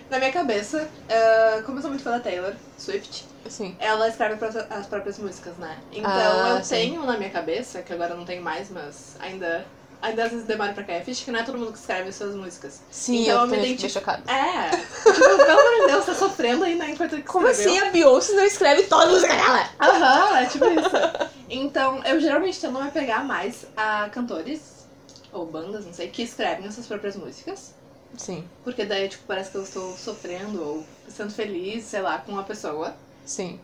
Na 0.09 0.17
minha 0.17 0.31
cabeça, 0.31 0.89
eh, 1.07 1.61
como 1.65 1.77
eu 1.77 1.81
sou 1.81 1.91
muito 1.91 2.03
fã 2.03 2.11
da 2.11 2.19
Taylor 2.19 2.53
Swift, 2.77 3.25
Assim. 3.45 3.75
ela 3.79 4.07
escreve 4.07 4.37
as 4.69 4.85
próprias 4.87 5.17
músicas, 5.17 5.55
né? 5.57 5.77
Então 5.91 6.09
Ah, 6.11 6.55
eu 6.57 6.63
sim. 6.63 6.75
tenho 6.75 7.05
na 7.05 7.17
minha 7.17 7.29
cabeça, 7.29 7.81
que 7.81 7.93
agora 7.93 8.13
não 8.15 8.25
tenho 8.25 8.41
mais, 8.41 8.69
mas 8.69 9.15
ainda, 9.19 9.65
ainda 10.01 10.23
às 10.25 10.31
vezes 10.31 10.45
demora 10.45 10.73
pra 10.73 10.83
cair 10.83 11.01
a 11.01 11.03
ficha, 11.03 11.23
que 11.25 11.31
não 11.31 11.39
é 11.39 11.43
todo 11.43 11.57
mundo 11.57 11.71
que 11.71 11.79
escreve 11.79 12.09
as 12.09 12.15
suas 12.15 12.35
músicas. 12.35 12.81
Sim, 12.91 13.21
Então 13.23 13.33
eu 13.35 13.39
eu 13.41 13.47
me 13.47 13.57
identifico- 13.57 13.89
chocada. 13.99 14.23
É, 14.31 14.69
tipo, 14.71 15.37
pelo 15.37 15.59
amor 15.59 15.81
de 15.81 15.87
Deus, 15.87 16.05
tá 16.05 16.13
sofrendo 16.15 16.65
né? 16.65 16.91
Enquanto 16.91 17.15
que 17.15 17.23
Como 17.23 17.47
escreveu. 17.47 17.73
assim 17.77 17.87
a 17.87 17.91
Beyoncé 17.91 18.33
não 18.33 18.43
escreve 18.45 18.83
toda 18.83 19.05
a 19.05 19.09
música 19.09 19.33
dela? 19.35 19.69
Aham, 19.79 20.37
é 20.39 20.45
tipo 20.45 20.65
isso. 20.65 21.29
Então, 21.49 22.03
eu 22.03 22.19
geralmente 22.19 22.59
tento 22.59 22.79
me 22.83 22.91
pegar 22.91 23.23
mais 23.23 23.65
a 23.75 24.07
cantores, 24.11 24.85
ou 25.31 25.45
bandas, 25.45 25.85
não 25.85 25.93
sei, 25.93 26.09
que 26.09 26.21
escrevem 26.23 26.67
as 26.67 26.73
suas 26.75 26.87
próprias 26.87 27.15
músicas. 27.15 27.73
Sim, 28.17 28.43
Porque 28.63 28.85
daí, 28.85 29.07
tipo, 29.07 29.23
parece 29.27 29.51
que 29.51 29.57
eu 29.57 29.63
estou 29.63 29.95
sofrendo 29.95 30.61
ou 30.63 30.85
sendo 31.07 31.31
feliz, 31.31 31.85
sei 31.85 32.01
lá, 32.01 32.17
com 32.17 32.31
uma 32.33 32.43
pessoa. 32.43 32.95
Sim. 33.29 33.59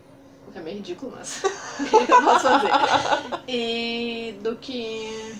O 0.48 0.52
que 0.52 0.58
é 0.58 0.62
meio 0.62 0.76
ridículo, 0.76 1.12
mas 1.16 1.42
o 1.42 1.84
que 2.06 2.12
eu 2.12 2.22
posso 2.22 2.40
fazer? 2.48 2.70
E 3.48 4.38
do 4.42 4.56
que 4.56 5.34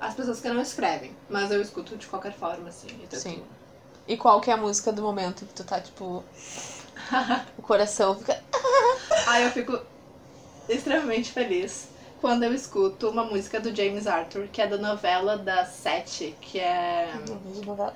as 0.00 0.14
pessoas 0.14 0.40
que 0.40 0.48
não 0.48 0.60
escrevem. 0.62 1.12
Mas 1.28 1.50
eu 1.50 1.60
escuto 1.60 1.96
de 1.96 2.06
qualquer 2.06 2.32
forma, 2.32 2.68
assim. 2.68 2.86
e 2.88 3.06
tento- 3.06 3.20
Sim. 3.22 3.42
E 4.06 4.16
qual 4.16 4.40
que 4.40 4.50
é 4.50 4.54
a 4.54 4.56
música 4.56 4.92
do 4.92 5.02
momento 5.02 5.44
que 5.44 5.52
tu 5.52 5.64
tá, 5.64 5.80
tipo. 5.80 6.22
o 7.58 7.62
coração 7.62 8.16
fica. 8.16 8.40
Aí 9.26 9.42
eu 9.42 9.50
fico 9.50 9.76
extremamente 10.68 11.32
feliz 11.32 11.88
quando 12.20 12.44
eu 12.44 12.54
escuto 12.54 13.10
uma 13.10 13.24
música 13.24 13.58
do 13.60 13.74
James 13.74 14.06
Arthur, 14.06 14.46
que 14.48 14.62
é 14.62 14.66
da 14.68 14.78
novela 14.78 15.36
da 15.36 15.64
Sete, 15.64 16.36
que 16.40 16.60
é. 16.60 17.12
Não 17.28 17.38
vejo 17.40 17.62
novela. 17.64 17.94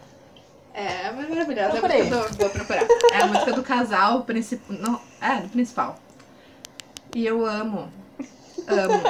É, 0.73 1.07
é 1.07 1.13
maravilhosa. 1.13 1.61
É 1.61 1.67
a 1.67 1.71
Procurei. 1.71 2.03
música 2.05 2.29
do... 2.29 2.39
Vou 2.39 2.51
procurar. 2.51 2.87
É 3.13 3.21
a 3.23 3.27
música 3.27 3.53
do 3.53 3.63
casal 3.63 4.23
principal. 4.23 4.77
Não, 4.79 5.01
é, 5.21 5.41
do 5.41 5.49
principal. 5.49 5.99
E 7.15 7.27
eu 7.27 7.45
amo. 7.45 7.93
Amo. 8.67 9.03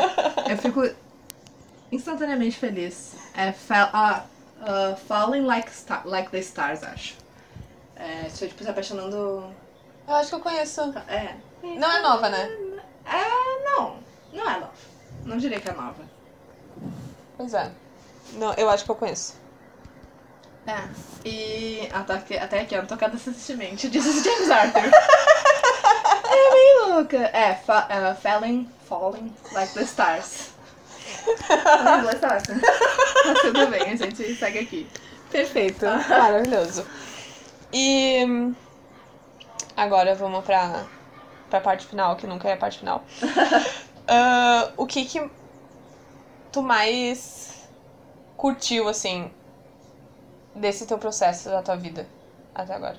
Eu 0.48 0.56
fico 0.56 0.82
instantaneamente 1.92 2.56
feliz. 2.56 3.14
É 3.36 3.52
fa 3.52 3.90
ah, 3.92 4.24
ah, 4.62 4.96
Falling 5.06 5.44
like, 5.44 5.70
Star- 5.70 6.06
like 6.06 6.30
the 6.30 6.38
Stars, 6.38 6.82
acho. 6.82 7.16
É, 7.96 8.26
estou 8.26 8.48
tipo 8.48 8.62
se 8.64 8.70
apaixonando. 8.70 9.52
Eu 10.08 10.14
acho 10.14 10.30
que 10.30 10.34
eu 10.36 10.40
conheço. 10.40 10.80
É. 11.08 11.36
Não 11.62 11.92
é 11.92 12.00
nova, 12.00 12.28
né? 12.30 12.48
É, 13.04 13.64
não. 13.64 13.98
Não 14.32 14.48
é 14.50 14.54
nova. 14.54 14.72
Não 15.24 15.36
diria 15.36 15.60
que 15.60 15.68
é 15.68 15.72
nova. 15.72 16.02
Pois 17.36 17.52
é. 17.52 17.70
Não, 18.34 18.54
eu 18.54 18.70
acho 18.70 18.84
que 18.84 18.90
eu 18.90 18.94
conheço. 18.94 19.39
É. 20.66 20.88
E 21.24 21.88
até 21.92 22.14
aqui, 22.14 22.36
até 22.36 22.60
aqui 22.60 22.74
eu 22.74 22.80
não 22.80 22.86
tô 22.86 22.96
cada 22.96 23.16
James 24.22 24.50
Arthur. 24.50 24.90
é 26.30 26.54
meio 26.54 26.94
louca. 26.94 27.16
É, 27.16 27.54
fa 27.54 27.88
uh, 27.90 28.20
falling, 28.20 28.68
falling 28.88 29.32
like 29.52 29.72
the 29.74 29.82
stars. 29.82 30.50
Like 31.48 32.06
the 32.06 32.16
stars. 32.16 32.42
Mas 33.26 33.40
tudo 33.40 33.66
bem, 33.68 33.82
a 33.82 33.96
gente 33.96 34.34
segue 34.34 34.58
aqui. 34.60 34.88
Perfeito. 35.30 35.86
Maravilhoso. 35.86 36.86
E 37.72 38.52
agora 39.76 40.14
vamos 40.14 40.44
pra, 40.44 40.84
pra 41.48 41.60
parte 41.60 41.86
final, 41.86 42.16
que 42.16 42.26
nunca 42.26 42.48
é 42.48 42.54
a 42.54 42.56
parte 42.56 42.78
final. 42.78 43.04
Ah, 44.12 44.72
o 44.76 44.88
que 44.88 45.04
que 45.04 45.30
tu 46.50 46.62
mais 46.62 47.68
curtiu, 48.36 48.88
assim, 48.88 49.30
desse 50.54 50.86
teu 50.86 50.98
processo 50.98 51.48
da 51.48 51.62
tua 51.62 51.76
vida 51.76 52.06
até 52.54 52.74
agora? 52.74 52.98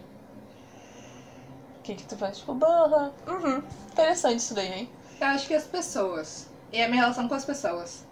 O 1.80 1.84
que 1.84 1.96
que 1.96 2.04
tu 2.04 2.16
faz? 2.16 2.38
Tipo, 2.38 2.54
barra. 2.54 3.12
Uhum. 3.28 3.64
Interessante 3.92 4.40
isso 4.40 4.54
daí, 4.54 4.72
hein? 4.72 4.90
Eu 5.20 5.28
acho 5.28 5.48
que 5.48 5.54
as 5.54 5.66
pessoas. 5.66 6.48
E 6.72 6.82
a 6.82 6.88
minha 6.88 7.02
relação 7.02 7.28
com 7.28 7.36
as 7.36 7.46
pessoas. 7.46 8.04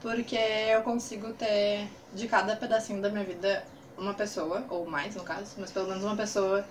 Porque 0.00 0.36
eu 0.36 0.82
consigo 0.82 1.32
ter 1.34 1.88
de 2.12 2.26
cada 2.28 2.56
pedacinho 2.56 3.00
da 3.00 3.08
minha 3.10 3.24
vida 3.24 3.64
uma 3.96 4.14
pessoa, 4.14 4.64
ou 4.68 4.86
mais 4.86 5.14
no 5.14 5.22
caso, 5.24 5.52
mas 5.58 5.70
pelo 5.70 5.88
menos 5.88 6.04
uma 6.04 6.16
pessoa. 6.16 6.64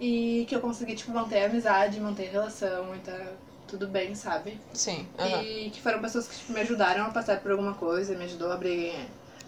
E 0.00 0.46
que 0.48 0.54
eu 0.54 0.60
consegui, 0.60 0.94
tipo, 0.94 1.10
manter 1.12 1.42
a 1.42 1.46
amizade, 1.46 2.00
manter 2.00 2.28
a 2.28 2.32
relação 2.32 2.94
e 2.94 3.00
tá 3.00 3.32
tudo 3.66 3.88
bem, 3.88 4.14
sabe? 4.14 4.60
Sim. 4.72 5.06
aham. 5.18 5.42
E 5.42 5.70
que 5.70 5.80
foram 5.82 6.00
pessoas 6.00 6.28
que 6.28 6.36
tipo, 6.36 6.52
me 6.52 6.60
ajudaram 6.60 7.06
a 7.06 7.10
passar 7.10 7.40
por 7.40 7.50
alguma 7.50 7.74
coisa, 7.74 8.14
me 8.16 8.24
ajudou 8.24 8.50
a 8.50 8.54
abrir 8.54 8.94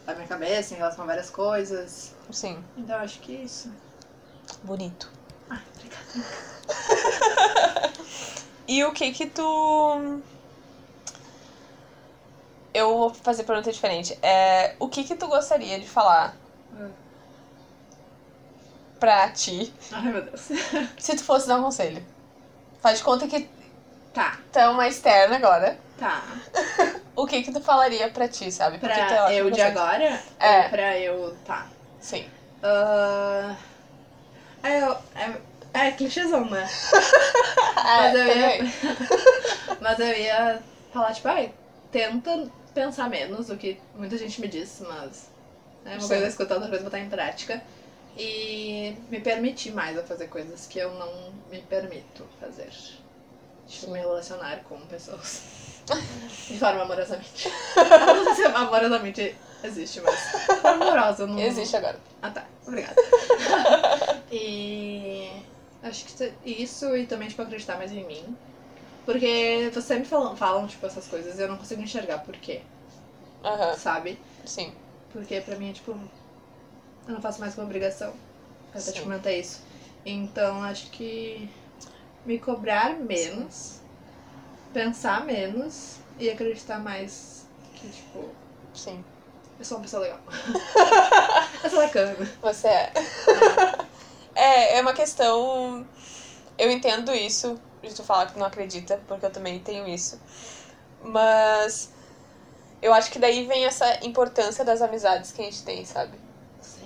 a 0.06 0.14
minha 0.14 0.26
cabeça 0.26 0.74
em 0.74 0.76
relação 0.76 1.04
a 1.04 1.06
várias 1.06 1.30
coisas. 1.30 2.14
Sim. 2.32 2.62
Então 2.76 2.96
eu 2.96 3.02
acho 3.02 3.18
que 3.20 3.36
é 3.36 3.40
isso. 3.40 3.70
Bonito. 4.62 5.10
Ai, 5.48 5.60
obrigada. 5.76 6.04
E 8.68 8.84
o 8.84 8.92
que 8.92 9.10
que 9.10 9.26
tu. 9.26 10.20
Eu 12.72 12.96
vou 12.96 13.12
fazer 13.12 13.42
pergunta 13.42 13.72
diferente. 13.72 14.16
É, 14.22 14.76
o 14.78 14.88
que 14.88 15.02
que 15.02 15.16
tu 15.16 15.26
gostaria 15.26 15.80
de 15.80 15.88
falar 15.88 16.36
Hum. 16.72 16.88
pra 19.00 19.28
ti 19.30 19.74
Ai, 19.90 20.02
meu 20.12 20.22
Deus. 20.22 20.42
se 20.96 21.16
tu 21.16 21.24
fosse 21.24 21.48
dar 21.48 21.58
um 21.58 21.64
conselho? 21.64 22.00
Faz 22.80 22.98
de 22.98 23.04
conta 23.04 23.26
que 23.26 23.48
Tá, 24.14 24.38
é 24.54 24.68
uma 24.68 24.86
externa 24.86 25.34
agora. 25.36 25.76
tá. 25.98 26.22
O 27.20 27.26
que 27.26 27.42
que 27.42 27.52
tu 27.52 27.60
falaria 27.60 28.08
pra 28.10 28.26
ti, 28.26 28.50
sabe? 28.50 28.78
Porque 28.78 28.94
tu 28.94 28.98
é 28.98 29.06
Pra 29.06 29.34
eu 29.34 29.50
de 29.50 29.60
agora? 29.60 30.22
É. 30.38 30.62
Ou 30.62 30.68
pra 30.70 30.98
eu. 30.98 31.36
Tá. 31.44 31.66
Sim. 32.00 32.24
Ah, 32.62 33.56
é, 34.62 34.78
é, 35.14 35.40
é 35.74 35.90
clichêzão, 35.90 36.48
né? 36.48 36.66
Mas 37.76 38.14
eu 38.14 38.26
ia-. 38.26 38.58
Mas 39.80 40.00
eu 40.00 40.16
ia 40.16 40.62
falar, 40.90 41.12
tipo, 41.12 41.28
ai, 41.28 41.52
tenta 41.92 42.50
pensar 42.72 43.10
menos 43.10 43.50
o 43.50 43.56
que 43.58 43.78
muita 43.94 44.16
gente 44.16 44.40
me 44.40 44.48
disse, 44.48 44.82
mas 44.84 45.28
é 45.84 45.90
uma 45.90 46.00
Sim. 46.00 46.08
coisa 46.08 46.26
escutar, 46.26 46.54
outra 46.54 46.70
coisa 46.70 46.84
botar 46.84 47.00
em 47.00 47.08
prática. 47.08 47.62
E 48.16 48.96
me 49.10 49.20
permitir 49.20 49.72
mais 49.72 49.98
a 49.98 50.02
fazer 50.02 50.28
coisas 50.28 50.66
que 50.66 50.78
eu 50.78 50.92
não 50.94 51.32
me 51.50 51.60
permito 51.62 52.26
fazer. 52.40 52.70
Tipo, 53.66 53.90
me 53.90 53.98
relacionar 53.98 54.60
com 54.64 54.78
pessoas. 54.86 55.69
De 56.48 56.58
forma 56.58 56.82
amorosamente. 56.82 57.48
Não 58.06 58.24
sei 58.24 58.34
se 58.34 58.44
amorosamente 58.44 59.36
existe, 59.62 60.00
mas 60.00 60.20
forma 60.60 60.86
amorosa 60.86 61.26
não... 61.26 61.38
Existe 61.38 61.76
agora. 61.76 61.98
Ah, 62.22 62.30
tá. 62.30 62.44
Obrigada. 62.66 62.96
e 64.32 65.30
acho 65.82 66.04
que 66.04 66.32
isso 66.44 66.96
e 66.96 67.06
também, 67.06 67.28
tipo, 67.28 67.42
acreditar 67.42 67.76
mais 67.76 67.92
em 67.92 68.04
mim. 68.04 68.36
Porque 69.04 69.70
vocês 69.72 69.84
sempre 69.84 70.04
falam, 70.04 70.36
falam, 70.36 70.66
tipo, 70.66 70.86
essas 70.86 71.06
coisas 71.06 71.38
e 71.38 71.42
eu 71.42 71.48
não 71.48 71.56
consigo 71.56 71.82
enxergar 71.82 72.18
por 72.18 72.36
quê, 72.36 72.62
Aham. 73.44 73.76
sabe? 73.76 74.18
Sim. 74.44 74.72
Porque 75.12 75.40
pra 75.40 75.56
mim 75.56 75.70
é, 75.70 75.72
tipo, 75.72 75.92
eu 75.92 77.14
não 77.14 77.20
faço 77.20 77.40
mais 77.40 77.56
uma 77.56 77.64
obrigação. 77.64 78.10
Eu 78.72 78.80
até 78.80 78.92
te 78.92 78.98
Sim. 78.98 79.04
comentei 79.04 79.40
isso. 79.40 79.62
Então, 80.04 80.62
acho 80.62 80.90
que 80.90 81.48
me 82.24 82.38
cobrar 82.38 82.94
menos, 82.94 83.79
pensar 84.72 85.24
menos 85.24 85.96
e 86.18 86.30
acreditar 86.30 86.78
mais 86.78 87.46
que, 87.74 87.88
tipo, 87.88 88.28
Sim. 88.74 89.04
eu 89.58 89.64
sou 89.64 89.78
uma 89.78 89.84
pessoa 89.84 90.02
legal. 90.02 90.20
eu 91.64 91.70
sou 91.70 91.80
bacana. 91.80 92.16
Você 92.42 92.68
é. 92.68 92.92
É, 94.34 94.78
é 94.78 94.80
uma 94.80 94.92
questão. 94.92 95.86
Eu 96.56 96.70
entendo 96.70 97.12
isso 97.12 97.60
de 97.82 97.94
tu 97.94 98.02
falar 98.02 98.26
que 98.26 98.38
não 98.38 98.46
acredita, 98.46 99.00
porque 99.08 99.26
eu 99.26 99.30
também 99.30 99.58
tenho 99.58 99.88
isso. 99.88 100.20
Mas 101.02 101.90
eu 102.82 102.92
acho 102.92 103.10
que 103.10 103.18
daí 103.18 103.46
vem 103.46 103.64
essa 103.64 104.04
importância 104.04 104.64
das 104.64 104.80
amizades 104.82 105.32
que 105.32 105.40
a 105.40 105.44
gente 105.44 105.62
tem, 105.62 105.84
sabe? 105.84 106.18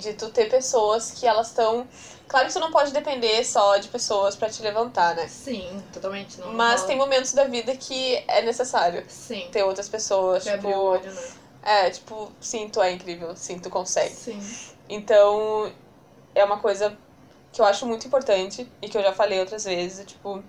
De 0.05 0.13
tu 0.13 0.29
ter 0.29 0.51
pessoas 0.51 1.13
que 1.13 1.27
elas 1.27 1.49
estão. 1.49 1.89
Claro 2.29 2.47
que 2.47 2.53
tu 2.53 2.61
não 2.61 2.71
pode 2.71 2.93
depender 2.93 3.43
só 3.43 3.79
de 3.79 3.89
pessoas 3.89 4.37
pra 4.37 4.51
te 4.51 4.61
levantar, 4.61 5.17
né? 5.17 5.27
Sim, 5.29 5.83
totalmente. 5.91 6.39
Não 6.39 6.53
Mas 6.53 6.85
tem 6.85 6.95
momentos 6.95 7.33
da 7.33 7.45
vida 7.45 7.75
que 7.75 8.23
é 8.29 8.43
necessário 8.43 9.03
Sim. 9.09 9.49
ter 9.51 9.63
outras 9.63 9.89
pessoas, 9.89 10.45
Pra 10.45 10.55
abrir 10.55 10.69
o 10.69 10.71
tipo. 10.73 10.81
olho, 10.83 11.11
né? 11.11 11.33
É, 11.63 11.91
tipo, 11.91 12.31
sim, 12.39 12.69
tu 12.69 12.83
é 12.83 12.93
incrível, 12.93 13.35
sim, 13.35 13.59
tu 13.59 13.71
consegue. 13.71 14.15
Sim. 14.15 14.39
Então, 14.87 15.73
é 16.35 16.45
uma 16.45 16.59
coisa 16.59 16.95
que 17.51 17.63
eu 17.63 17.65
acho 17.65 17.87
muito 17.87 18.07
importante 18.07 18.71
e 18.83 18.89
que 18.91 18.99
eu 18.99 19.03
já 19.03 19.15
falei 19.15 19.41
outras 19.41 19.65
vezes, 19.65 20.01
é, 20.01 20.05
tipo, 20.05 20.45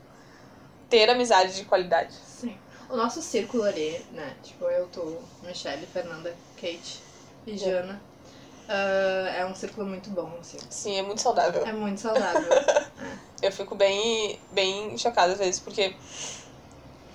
ter 0.89 1.09
amizade 1.09 1.55
de 1.55 1.63
qualidade. 1.63 2.13
Sim. 2.13 2.57
O 2.89 2.97
nosso 2.97 3.21
círculo 3.21 3.63
ali, 3.63 4.05
né? 4.11 4.35
Tipo, 4.43 4.65
eu, 4.65 4.87
tu, 4.87 5.17
Michelle, 5.43 5.85
Fernanda, 5.87 6.35
Kate 6.57 6.99
e 7.47 7.57
Jana. 7.57 8.01
Ah, 8.67 9.33
é 9.35 9.45
um 9.45 9.55
círculo 9.55 9.85
muito 9.87 10.09
bom, 10.09 10.31
assim. 10.39 10.57
Sim, 10.69 10.97
é 10.97 11.01
muito 11.01 11.21
saudável. 11.21 11.65
É 11.65 11.71
muito 11.73 12.01
saudável. 12.01 12.49
Eu 13.41 13.51
fico 13.51 13.75
bem, 13.75 14.39
bem 14.51 14.97
chocada 14.97 15.33
às 15.33 15.39
vezes, 15.39 15.59
porque 15.59 15.93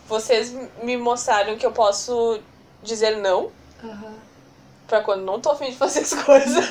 vocês 0.06 0.52
me 0.82 0.96
mostraram 0.96 1.56
que 1.56 1.64
eu 1.64 1.72
posso 1.72 2.40
dizer 2.82 3.16
não 3.16 3.50
Aham. 3.82 4.14
pra 4.86 5.00
quando 5.00 5.22
não 5.24 5.40
tô 5.40 5.50
afim 5.50 5.70
de 5.70 5.76
fazer 5.76 6.00
as 6.00 6.14
coisas. 6.14 6.64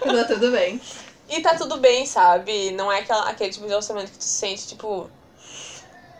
Tá 0.00 0.24
tudo 0.24 0.50
bem. 0.50 0.80
E 1.28 1.40
tá 1.40 1.54
tudo 1.54 1.76
bem, 1.76 2.04
sabe? 2.06 2.72
Não 2.72 2.90
é 2.90 3.00
aquela, 3.00 3.28
aquele 3.28 3.50
tipo 3.50 3.64
de 3.64 3.70
relacionamento 3.70 4.10
que 4.12 4.18
tu 4.18 4.24
sente, 4.24 4.66
tipo, 4.66 5.08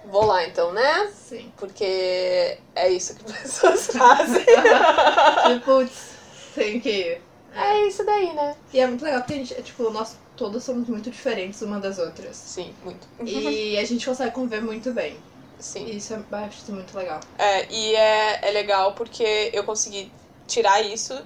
vou 0.05 0.25
lá 0.27 0.47
então, 0.47 0.73
né? 0.73 1.11
Sim. 1.13 1.53
Porque 1.57 2.59
é 2.75 2.89
isso 2.91 3.17
que 3.17 3.25
pessoas 3.33 3.89
fazem. 3.89 4.45
Tipo, 4.45 5.65
putz, 5.65 6.11
tem 6.55 6.79
que 6.79 6.89
ir. 6.89 7.30
É 7.55 7.87
isso 7.87 8.05
daí, 8.05 8.33
né? 8.35 8.57
E 8.73 8.81
é 8.81 8.87
muito 8.87 9.05
legal 9.05 9.21
porque 9.21 9.35
a 9.35 9.37
gente, 9.37 9.55
é, 9.55 9.63
tipo, 9.63 9.91
nós 9.91 10.17
todas 10.37 10.63
somos 10.65 10.89
muito 10.89 11.11
diferentes 11.11 11.61
uma 11.63 11.79
das 11.79 11.99
outras. 11.99 12.37
Sim, 12.37 12.75
muito. 12.85 13.07
E 13.25 13.77
a 13.79 13.85
gente 13.85 14.07
consegue 14.07 14.33
conviver 14.33 14.63
muito 14.63 14.93
bem. 14.93 15.17
Sim. 15.59 15.87
E 15.87 15.97
isso 15.97 16.15
é, 16.15 16.17
eu 16.17 16.39
acho 16.39 16.59
isso 16.59 16.73
muito 16.73 16.97
legal. 16.97 17.21
É, 17.39 17.71
e 17.71 17.95
é, 17.95 18.49
é 18.49 18.51
legal 18.51 18.93
porque 18.95 19.51
eu 19.53 19.65
consegui 19.65 20.11
tirar 20.47 20.81
isso 20.81 21.21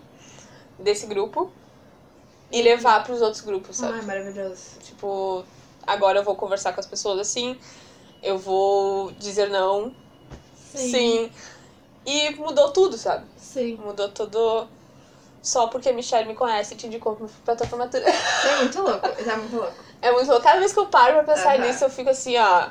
desse 0.79 1.07
grupo 1.07 1.51
e 2.51 2.63
levar 2.63 3.05
pros 3.05 3.23
outros 3.23 3.43
grupos, 3.43 3.77
sabe? 3.77 3.99
Ai, 3.99 4.03
maravilhoso. 4.03 4.79
Tipo, 4.83 5.45
agora 5.87 6.19
eu 6.19 6.25
vou 6.25 6.35
conversar 6.35 6.73
com 6.73 6.81
as 6.81 6.87
pessoas 6.87 7.21
assim, 7.21 7.59
eu 8.23 8.39
vou 8.39 9.13
dizer 9.13 9.51
não, 9.51 9.95
sim. 10.57 11.31
E 12.07 12.31
mudou 12.35 12.71
tudo, 12.71 12.99
sabe? 12.99 13.25
Sim. 13.37 13.77
Mudou 13.77 14.09
tudo 14.09 14.69
só 15.45 15.67
porque 15.67 15.91
a 15.91 15.93
Michelle 15.93 16.27
me 16.27 16.35
conhece 16.35 16.73
e 16.73 16.77
te 16.77 16.87
indicou 16.87 17.17
pra 17.45 17.55
tua 17.55 17.67
formatura. 17.67 18.03
É 18.09 18.57
muito 18.57 18.81
louco. 18.81 19.07
É 19.07 19.37
muito 19.37 19.57
louco. 19.57 19.75
É 20.01 20.11
muito 20.11 20.29
louco. 20.29 20.43
Cada 20.43 20.59
vez 20.59 20.73
que 20.73 20.79
eu 20.79 20.87
paro 20.87 21.23
pra 21.23 21.35
pensar 21.35 21.57
Aham. 21.57 21.67
nisso, 21.67 21.85
eu 21.85 21.91
fico 21.91 22.09
assim, 22.09 22.39
ó. 22.39 22.71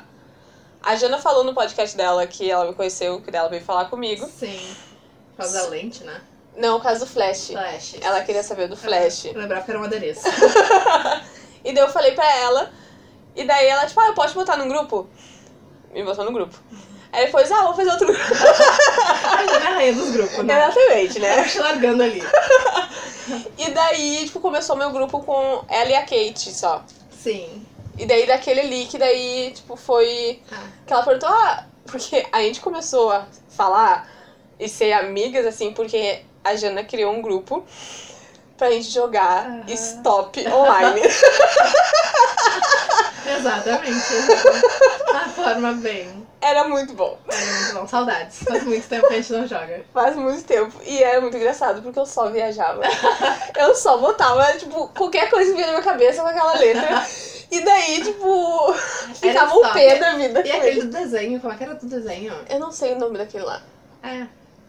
A 0.82 0.96
Jana 0.96 1.18
falou 1.18 1.44
no 1.44 1.54
podcast 1.54 1.96
dela 1.96 2.26
que 2.26 2.50
ela 2.50 2.66
me 2.66 2.74
conheceu, 2.74 3.22
que 3.22 3.34
ela 3.34 3.48
veio 3.48 3.62
falar 3.62 3.84
comigo. 3.84 4.26
Sim. 4.26 4.76
Por 5.30 5.36
causa 5.38 5.62
da 5.62 5.68
lente, 5.68 6.02
né? 6.02 6.20
Não, 6.56 6.76
o 6.76 6.80
caso 6.80 7.00
do 7.00 7.06
Flash. 7.06 7.48
Flash. 7.48 7.96
Ela 8.00 8.20
queria 8.22 8.42
saber 8.42 8.68
do 8.68 8.76
Flash. 8.76 9.26
Eu 9.26 9.38
lembrava 9.40 9.64
que 9.64 9.70
era 9.70 9.80
um 9.80 9.84
adereço. 9.84 10.24
E 11.64 11.72
daí 11.72 11.82
eu 11.82 11.88
falei 11.88 12.12
pra 12.12 12.30
ela. 12.40 12.70
E 13.34 13.42
daí 13.44 13.66
ela, 13.66 13.86
tipo, 13.86 13.98
ah, 13.98 14.08
eu 14.08 14.14
posso 14.14 14.34
botar 14.34 14.54
num 14.58 14.68
grupo? 14.68 15.08
Me 15.92 16.04
botou 16.04 16.22
no 16.24 16.32
grupo. 16.32 16.54
Aí 17.14 17.26
depois, 17.26 17.50
ah, 17.52 17.62
vou 17.62 17.74
fazer 17.74 17.90
outro 17.90 18.06
grupo. 18.08 18.20
A 18.34 19.46
Jana 19.46 19.64
é 19.64 19.68
a 19.68 19.74
rainha 19.74 19.92
dos 19.92 20.10
grupos, 20.10 20.44
né? 20.44 20.64
Exatamente, 20.68 21.20
né? 21.20 21.36
Tá 21.36 21.44
te 21.48 21.58
largando 21.58 22.02
ali. 22.02 22.22
E 23.56 23.70
daí, 23.70 24.24
tipo, 24.26 24.38
começou 24.38 24.76
meu 24.76 24.90
grupo 24.90 25.18
com 25.22 25.64
ela 25.68 25.88
e 25.88 25.94
a 25.94 26.02
Kate 26.02 26.52
só. 26.52 26.84
Sim. 27.10 27.64
E 27.96 28.04
daí 28.04 28.26
daquele 28.26 28.60
ali 28.60 28.84
que 28.84 28.98
daí, 28.98 29.52
tipo, 29.54 29.76
foi. 29.76 30.42
Ah. 30.52 30.62
Que 30.86 30.92
ela 30.92 31.02
perguntou, 31.02 31.30
ah, 31.30 31.64
porque 31.86 32.26
a 32.30 32.42
gente 32.42 32.60
começou 32.60 33.10
a 33.10 33.26
falar 33.48 34.06
e 34.60 34.68
ser 34.68 34.92
amigas, 34.92 35.46
assim, 35.46 35.72
porque 35.72 36.20
a 36.44 36.54
Jana 36.54 36.84
criou 36.84 37.14
um 37.14 37.22
grupo 37.22 37.64
pra 38.58 38.70
gente 38.70 38.90
jogar 38.90 39.46
Aham. 39.46 39.64
stop 39.68 40.46
online. 40.48 41.00
Exatamente. 43.26 44.14
exatamente. 44.14 45.34
pô, 45.34 45.42
forma 45.42 45.72
bem. 45.74 46.26
Era 46.40 46.68
muito 46.68 46.92
bom. 46.92 47.18
Era 47.28 47.46
muito 47.60 47.74
bom. 47.74 47.86
Saudades. 47.86 48.42
Faz 48.44 48.64
muito 48.64 48.86
tempo 48.88 49.08
que 49.08 49.14
a 49.14 49.16
gente 49.16 49.32
não 49.32 49.46
joga. 49.46 49.84
Faz 49.92 50.16
muito 50.16 50.44
tempo. 50.44 50.72
E 50.84 51.02
era 51.02 51.20
muito 51.20 51.36
engraçado, 51.36 51.82
porque 51.82 51.98
eu 51.98 52.06
só 52.06 52.30
viajava. 52.30 52.82
eu 53.56 53.74
só 53.74 53.96
botava, 53.98 54.44
tipo, 54.58 54.88
qualquer 54.88 55.30
coisa 55.30 55.50
que 55.50 55.56
vinha 55.56 55.68
na 55.68 55.72
minha 55.74 55.84
cabeça 55.84 56.22
com 56.22 56.28
aquela 56.28 56.54
letra. 56.54 57.06
E 57.50 57.60
daí, 57.60 58.02
tipo, 58.02 58.74
ficava 59.14 59.54
um 59.54 59.62
top. 59.62 59.72
pé 59.72 59.98
da 59.98 60.14
vida. 60.16 60.46
E 60.46 60.50
aquele 60.50 60.68
ele. 60.68 60.80
do 60.82 60.88
desenho, 60.88 61.40
como 61.40 61.52
é 61.52 61.56
que 61.56 61.64
era 61.64 61.74
do 61.74 61.86
desenho? 61.86 62.34
Eu 62.48 62.58
não 62.58 62.72
sei 62.72 62.92
o 62.94 62.98
nome 62.98 63.16
daquele 63.16 63.44
lá. 63.44 63.62
É. 64.02 64.26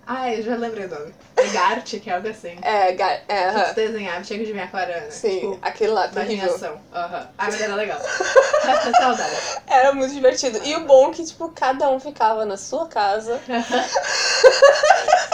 Ah, 0.08 0.32
eu 0.32 0.44
já 0.44 0.56
lembrei 0.56 0.86
o 0.86 0.90
nome. 0.90 1.14
É 1.36 1.48
Gart, 1.48 1.96
que 2.00 2.10
é 2.10 2.14
algo 2.14 2.28
assim. 2.28 2.56
É, 2.62 2.92
ga- 2.92 3.12
é, 3.12 3.22
Que 3.28 3.34
aham. 3.58 3.64
tu 3.70 3.74
desenhava, 3.76 4.22
tinha 4.22 4.38
que 4.38 4.44
adivinhar 4.46 4.70
qual 4.70 4.84
era, 4.84 5.02
né? 5.02 5.10
Sim, 5.10 5.30
Tipo, 5.40 5.60
aquele 5.64 5.92
lá, 5.94 6.08
imaginação. 6.08 6.80
Aham. 6.94 7.28
Ah, 7.38 7.46
mas 7.46 7.60
era 7.62 7.74
legal. 7.76 8.00
Saudade. 9.00 9.36
Era 9.66 9.94
muito 9.94 10.14
divertido. 10.14 10.60
E 10.64 10.76
o 10.76 10.86
bom 10.86 11.10
é 11.10 11.14
que, 11.14 11.26
tipo, 11.26 11.50
cada 11.50 11.90
um 11.90 12.00
ficava 12.00 12.46
na 12.46 12.56
sua 12.56 12.88
casa, 12.88 13.42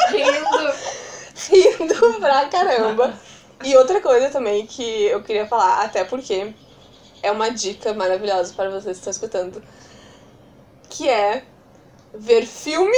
Rindo. 0.10 0.74
rindo 1.50 2.20
pra 2.20 2.46
caramba. 2.48 3.14
E 3.64 3.76
outra 3.76 4.00
coisa 4.02 4.30
também 4.30 4.66
que 4.66 5.04
eu 5.06 5.22
queria 5.22 5.46
falar, 5.48 5.82
até 5.84 6.04
porque 6.04 6.54
é 7.22 7.32
uma 7.32 7.50
dica 7.52 7.94
maravilhosa 7.94 8.54
para 8.54 8.70
vocês 8.70 8.98
que 8.98 9.10
estão 9.10 9.12
escutando, 9.12 9.62
que 10.90 11.10
é 11.10 11.44
ver 12.14 12.46
filme 12.46 12.98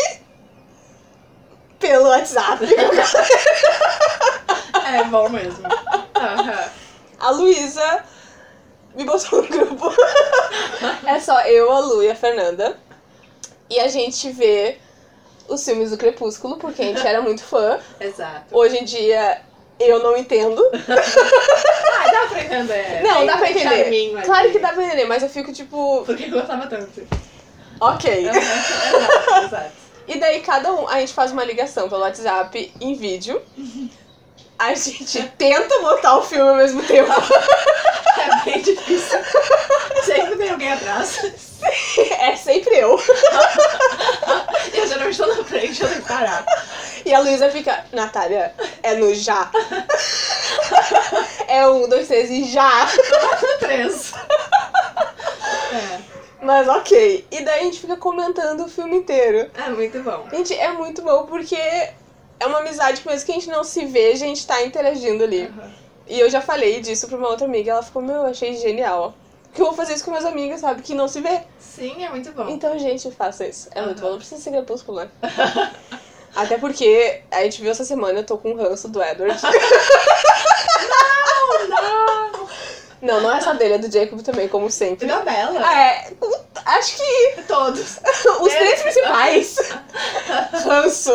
pelo 1.84 2.08
WhatsApp. 2.08 2.66
É 4.96 5.04
bom 5.06 5.28
mesmo. 5.30 5.64
Aham. 6.16 6.70
A 7.20 7.30
Luísa 7.32 8.04
me 8.96 9.04
botou 9.04 9.42
no 9.42 9.48
grupo. 9.50 9.94
É 11.06 11.20
só 11.20 11.42
eu, 11.42 11.70
a 11.72 11.80
Lu 11.80 12.02
e 12.04 12.10
a 12.10 12.16
Fernanda. 12.16 12.78
E 13.70 13.80
a 13.80 13.88
gente 13.90 14.30
vê 14.32 14.78
os 15.50 15.64
filmes 15.66 15.90
do 15.92 15.98
Crepúsculo, 15.98 16.58
porque 16.58 16.82
a 16.82 16.86
gente 16.86 17.06
era 17.06 17.22
muito 17.22 17.44
fã. 17.44 17.80
Exato. 18.00 18.46
Hoje 18.52 18.78
em 18.78 18.86
dia 18.86 19.42
eu 19.80 20.00
não 20.02 20.16
entendo. 20.16 20.64
Ah, 20.74 22.12
dá 22.12 22.28
pra 22.30 22.44
entender. 22.44 23.02
Não, 23.04 23.18
Tem 23.18 23.26
dá 23.28 23.38
pra 23.38 23.52
entender. 23.52 23.86
ali. 23.86 24.22
Claro 24.26 24.52
que 24.52 24.60
dá 24.60 24.70
pra 24.74 24.84
entender, 24.84 25.06
mas 25.06 25.24
eu 25.24 25.30
fico 25.30 25.52
tipo, 25.52 26.04
Porque 26.06 26.26
eu 26.26 26.32
gostava 26.32 26.68
tanto. 26.68 27.06
ok. 27.80 28.30
Exato, 28.30 29.46
exato. 29.46 29.83
E 30.08 30.20
daí 30.20 30.41
cada 30.41 30.74
um, 30.74 30.88
a 30.88 30.99
gente 30.99 31.14
faz 31.14 31.32
uma 31.32 31.43
ligação 31.43 31.89
pelo 31.89 32.01
WhatsApp 32.01 32.74
em 32.80 32.95
vídeo. 32.95 33.41
A 34.60 34.74
gente 34.76 35.24
tenta 35.38 35.80
botar 35.80 36.18
o 36.18 36.22
filme 36.22 36.49
ao 36.49 36.56
mesmo 36.56 36.84
tempo. 36.84 37.12
É 38.16 38.45
bem 38.45 38.62
difícil. 38.62 39.20
Sempre 40.06 40.38
tem 40.38 40.49
alguém 40.51 40.72
atrás. 40.72 41.20
É 42.20 42.36
sempre 42.38 42.76
eu. 42.76 42.97
E 44.74 44.78
eu 44.78 44.88
geralmente 44.88 45.18
tô 45.18 45.26
na 45.26 45.43
frente, 45.43 45.82
eu 45.82 45.89
tenho 45.89 46.01
que 46.01 46.08
parar. 46.08 46.45
E 47.06 47.14
a 47.14 47.20
Luísa 47.20 47.49
fica, 47.49 47.86
Natália, 47.91 48.54
é 48.82 48.95
no 48.95 49.14
já. 49.14 49.51
É 51.47 51.68
um, 51.68 51.89
dois, 51.89 52.08
três 52.08 52.30
e 52.30 52.45
já. 52.45 52.88
Três. 53.60 54.14
É. 55.74 56.12
Mas 56.44 56.68
ok. 56.68 57.26
E 57.32 57.41
daí 57.44 57.62
a 57.62 57.64
gente 57.64 57.80
fica 57.80 57.96
comentando 57.96 58.66
o 58.66 58.68
filme 58.68 58.98
inteiro. 58.98 59.50
É 59.56 59.70
muito 59.70 60.02
bom. 60.04 60.28
Gente, 60.32 60.54
é 60.54 60.72
muito 60.74 61.02
bom 61.02 61.26
porque 61.26 61.56
é 61.56 62.46
uma 62.46 62.60
amizade 62.60 63.02
que 63.02 63.08
mesmo 63.08 63.26
que 63.26 63.32
a 63.32 63.36
gente 63.36 63.50
não 63.50 63.64
se 63.64 63.86
veja, 63.86 64.26
a 64.26 64.28
gente 64.28 64.46
tá 64.46 64.62
interagindo 64.62 65.24
ali. 65.24 65.52
E 66.06 66.20
eu 66.20 66.30
já 66.30 66.41
falei 66.41 66.82
disso 66.82 67.08
pra 67.08 67.18
uma 67.18 67.30
outra 67.30 67.46
amiga, 67.46 67.72
ela 67.72 67.82
ficou, 67.82 68.02
meu, 68.02 68.16
eu 68.18 68.26
achei 68.26 68.56
genial. 68.58 69.14
Que 69.54 69.62
eu 69.62 69.68
vou 69.68 69.76
fazer 69.76 69.94
isso 69.94 70.04
com 70.04 70.12
meus 70.12 70.26
amigos, 70.26 70.60
sabe? 70.60 70.82
Que 70.82 70.94
não 70.94 71.08
se 71.08 71.22
vê. 71.22 71.41
Sim, 71.60 72.04
é 72.04 72.10
muito 72.10 72.32
bom. 72.32 72.50
Então, 72.50 72.78
gente, 72.78 73.10
faça 73.12 73.46
isso. 73.48 73.70
É 73.72 73.82
muito 73.82 74.00
Aham. 74.00 74.06
bom, 74.08 74.12
não 74.12 74.18
precisa 74.18 74.41
ser 74.41 74.52
crepúsculo, 74.52 75.00
né? 75.00 75.10
Até 76.36 76.58
porque 76.58 77.22
a 77.32 77.44
gente 77.44 77.62
viu 77.62 77.70
essa 77.72 77.86
semana, 77.86 78.20
eu 78.20 78.26
tô 78.26 78.38
com 78.38 78.52
um 78.52 78.56
ranço 78.56 78.88
do 78.89 79.02
Edward. 79.02 79.39
Não! 80.89 81.70
não, 81.70 82.33
não 83.04 83.32
é 83.36 83.41
só 83.41 83.54
dele, 83.54 83.74
é 83.74 83.78
do 83.78 83.91
Jacob 83.91 84.22
também, 84.22 84.47
como 84.47 84.72
sempre. 84.72 85.06
Da 85.06 85.20
Bela. 85.20 85.60
Ah, 85.62 85.78
é, 85.78 86.14
acho 86.66 86.95
que 86.97 87.43
Todos. 87.43 87.99
os 88.41 88.54
três 88.54 88.82
principais. 88.82 89.58
Ranço. 90.66 91.12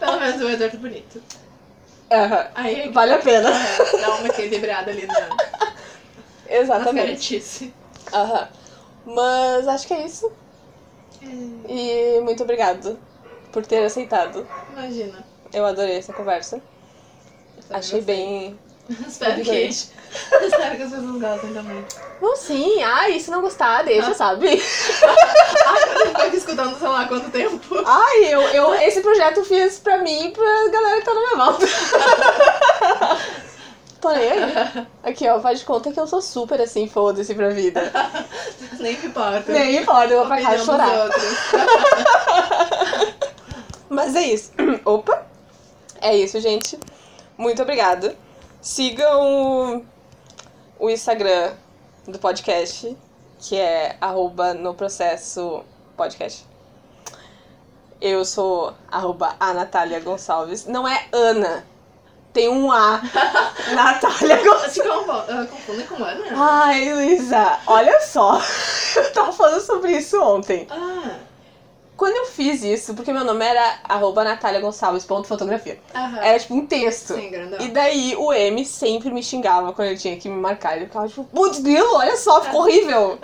Pelo 0.00 0.20
menos 0.20 0.42
o 0.42 0.48
Eduardo 0.48 0.78
bonito. 0.78 1.22
Aham. 2.10 2.46
Aí 2.54 2.90
Vale 2.90 3.12
a 3.14 3.18
pena. 3.18 3.50
É, 3.50 4.00
dá 4.00 4.14
uma 4.16 4.26
equilibrada 4.26 4.90
ali 4.90 5.06
na, 5.06 5.28
Exatamente. 6.48 7.72
Aham. 8.12 8.48
Mas 9.06 9.68
acho 9.68 9.86
que 9.86 9.94
é 9.94 10.06
isso. 10.06 10.32
E 11.68 12.20
muito 12.22 12.42
obrigado 12.42 12.98
por 13.52 13.64
ter 13.64 13.84
aceitado. 13.84 14.46
Imagina. 14.72 15.24
Eu 15.52 15.64
adorei 15.64 15.96
essa 15.96 16.12
conversa. 16.12 16.60
Achei 17.70 18.00
gostei. 18.00 18.02
bem. 18.02 18.58
Espero 19.06 19.42
que. 19.42 19.50
Espero 20.14 20.76
que 20.76 20.82
as 20.82 20.90
pessoas 20.90 21.20
gostem 21.20 21.54
também. 21.54 21.84
Não, 22.20 22.36
sim. 22.36 22.82
Ah, 22.82 23.08
e 23.08 23.18
se 23.18 23.30
não 23.30 23.40
gostar, 23.40 23.82
deixa, 23.82 24.14
sabe? 24.14 24.48
Ai, 25.66 25.80
mas 25.86 26.00
ele 26.00 26.14
fica 26.14 26.36
escutando 26.36 26.78
sei 26.78 26.88
lá 26.88 27.06
quanto 27.06 27.30
tempo. 27.30 27.82
Ai, 27.84 28.24
eu, 28.26 28.42
eu 28.42 28.74
esse 28.74 29.00
projeto 29.00 29.38
eu 29.38 29.44
fiz 29.44 29.78
pra 29.78 29.98
mim 29.98 30.26
e 30.26 30.30
pra 30.30 30.68
galera 30.70 31.00
que 31.00 31.04
tá 31.06 31.14
na 31.14 31.20
minha 31.20 31.36
volta. 31.36 31.66
Tô 34.00 34.10
nem 34.10 34.30
aí. 34.30 34.86
Aqui, 35.02 35.26
ó, 35.28 35.40
faz 35.40 35.60
de 35.60 35.64
conta 35.64 35.90
que 35.90 35.98
eu 35.98 36.06
sou 36.06 36.20
super 36.20 36.60
assim, 36.60 36.86
foda-se 36.86 37.34
pra 37.34 37.48
vida. 37.48 37.90
Nem 38.78 38.98
me 38.98 39.06
importa. 39.06 39.50
Nem 39.50 39.78
importa, 39.78 40.12
eu 40.12 40.18
vou 40.18 40.26
pra 40.26 40.42
casa 40.42 40.64
chorar. 40.64 41.08
Mas 43.88 44.14
é 44.14 44.22
isso. 44.22 44.52
Opa! 44.84 45.26
É 46.00 46.14
isso, 46.14 46.38
gente. 46.38 46.78
Muito 47.38 47.62
obrigada. 47.62 48.14
Sigam 48.64 49.84
o, 50.80 50.86
o 50.86 50.88
Instagram 50.88 51.52
do 52.08 52.18
podcast, 52.18 52.96
que 53.38 53.58
é 53.58 53.94
arroba 54.00 54.54
no 54.54 54.72
processo 54.72 55.62
podcast. 55.94 56.46
Eu 58.00 58.24
sou 58.24 58.72
arroba 58.90 59.36
a 59.38 59.52
Natália 59.52 60.00
Gonçalves. 60.00 60.64
Não 60.64 60.88
é 60.88 61.06
Ana. 61.12 61.66
Tem 62.32 62.48
um 62.48 62.72
A. 62.72 63.02
Natália 63.76 64.42
Gonçalves. 64.42 65.28
Ah, 65.28 65.46
confundem 65.50 65.86
com 65.86 66.02
Ana? 66.02 66.24
Ai, 66.34 66.90
Luísa, 66.94 67.60
olha 67.66 68.00
só. 68.00 68.40
Eu 68.96 69.12
tava 69.12 69.30
falando 69.30 69.60
sobre 69.60 69.92
isso 69.92 70.18
ontem. 70.22 70.66
Ah, 70.70 71.18
Quando 71.96 72.16
eu 72.16 72.26
fiz 72.26 72.62
isso, 72.64 72.92
porque 72.94 73.12
meu 73.12 73.24
nome 73.24 73.44
era 73.44 73.78
arroba 73.84 74.24
Natália 74.24 74.60
Gonçalves, 74.60 75.04
ponto 75.04 75.28
fotografia. 75.28 75.78
aham. 75.94 76.18
Era 76.18 76.38
tipo 76.40 76.54
um 76.54 76.66
texto. 76.66 77.14
Sim, 77.14 77.30
grandão. 77.30 77.60
E 77.60 77.68
daí 77.68 78.16
o 78.16 78.32
M 78.32 78.64
sempre 78.64 79.10
me 79.10 79.22
xingava 79.22 79.72
quando 79.72 79.88
ele 79.88 79.98
tinha 79.98 80.16
que 80.16 80.28
me 80.28 80.36
marcar. 80.40 80.76
Ele 80.76 80.86
ficava 80.86 81.06
tipo, 81.06 81.22
putz, 81.24 81.60
grilo, 81.60 81.94
olha 81.94 82.16
só, 82.16 82.42
ficou 82.42 82.62
horrível. 82.62 83.16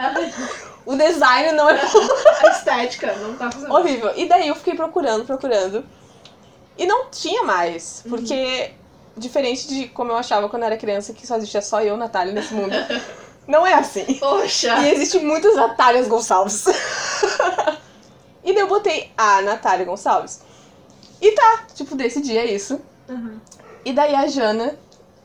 O 0.87 0.95
design 0.97 1.53
não 1.53 1.69
é 1.69 1.81
A 2.47 2.47
estética 2.53 3.13
não 3.17 3.37
tá 3.37 3.51
funcionando. 3.51 3.77
horrível. 3.77 4.13
E 4.17 4.27
daí 4.29 4.47
eu 4.47 4.55
fiquei 4.55 4.75
procurando, 4.77 5.25
procurando. 5.25 5.85
E 6.79 6.87
não 6.87 7.11
tinha 7.11 7.43
mais. 7.43 8.05
Porque, 8.09 8.71
diferente 9.17 9.67
de 9.67 9.89
como 9.89 10.13
eu 10.13 10.17
achava 10.17 10.49
quando 10.49 10.63
eu 10.63 10.67
era 10.67 10.77
criança, 10.77 11.13
que 11.13 11.27
só 11.27 11.37
existia 11.37 11.61
só 11.61 11.83
eu, 11.83 11.97
Natália, 11.97 12.33
nesse 12.33 12.55
mundo. 12.55 12.73
Não 13.49 13.67
é 13.67 13.75
assim. 13.75 14.05
Poxa! 14.21 14.77
E 14.79 14.93
existem 14.93 15.25
muitas 15.25 15.57
Natálias 15.57 16.07
Gonçalves. 16.07 16.67
e 18.45 18.53
daí 18.53 18.63
eu 18.63 18.69
botei 18.69 19.11
a 19.17 19.43
Natália 19.43 19.85
Gonçalves. 19.85 20.41
E 21.21 21.33
tá, 21.33 21.65
tipo, 21.75 21.95
desse 21.95 22.21
dia 22.23 22.41
é 22.43 22.47
isso. 22.53 22.81
Aham. 23.09 23.41
E 23.85 23.93
daí 23.93 24.15
a 24.15 24.27
Jana 24.27 24.79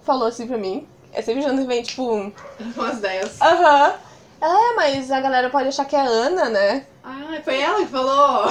falou 0.04 0.28
assim 0.28 0.48
pra 0.48 0.58
mim. 0.58 0.88
É 1.14 1.22
sempre 1.22 1.42
Jana 1.42 1.62
que 1.62 1.68
vem, 1.68 1.82
tipo, 1.84 2.32
Umas 2.76 3.00
10. 3.00 3.42
aham. 3.42 3.94
Ela 4.42 4.70
é, 4.72 4.74
mas 4.76 5.10
a 5.12 5.22
galera 5.22 5.50
pode 5.50 5.70
achar 5.70 5.86
que 5.86 5.96
é 5.96 6.02
Ana, 6.06 6.50
né? 6.50 6.86
Ah, 7.04 7.40
foi 7.44 7.60
ela 7.62 7.80
que 7.80 7.88
falou. 7.88 8.46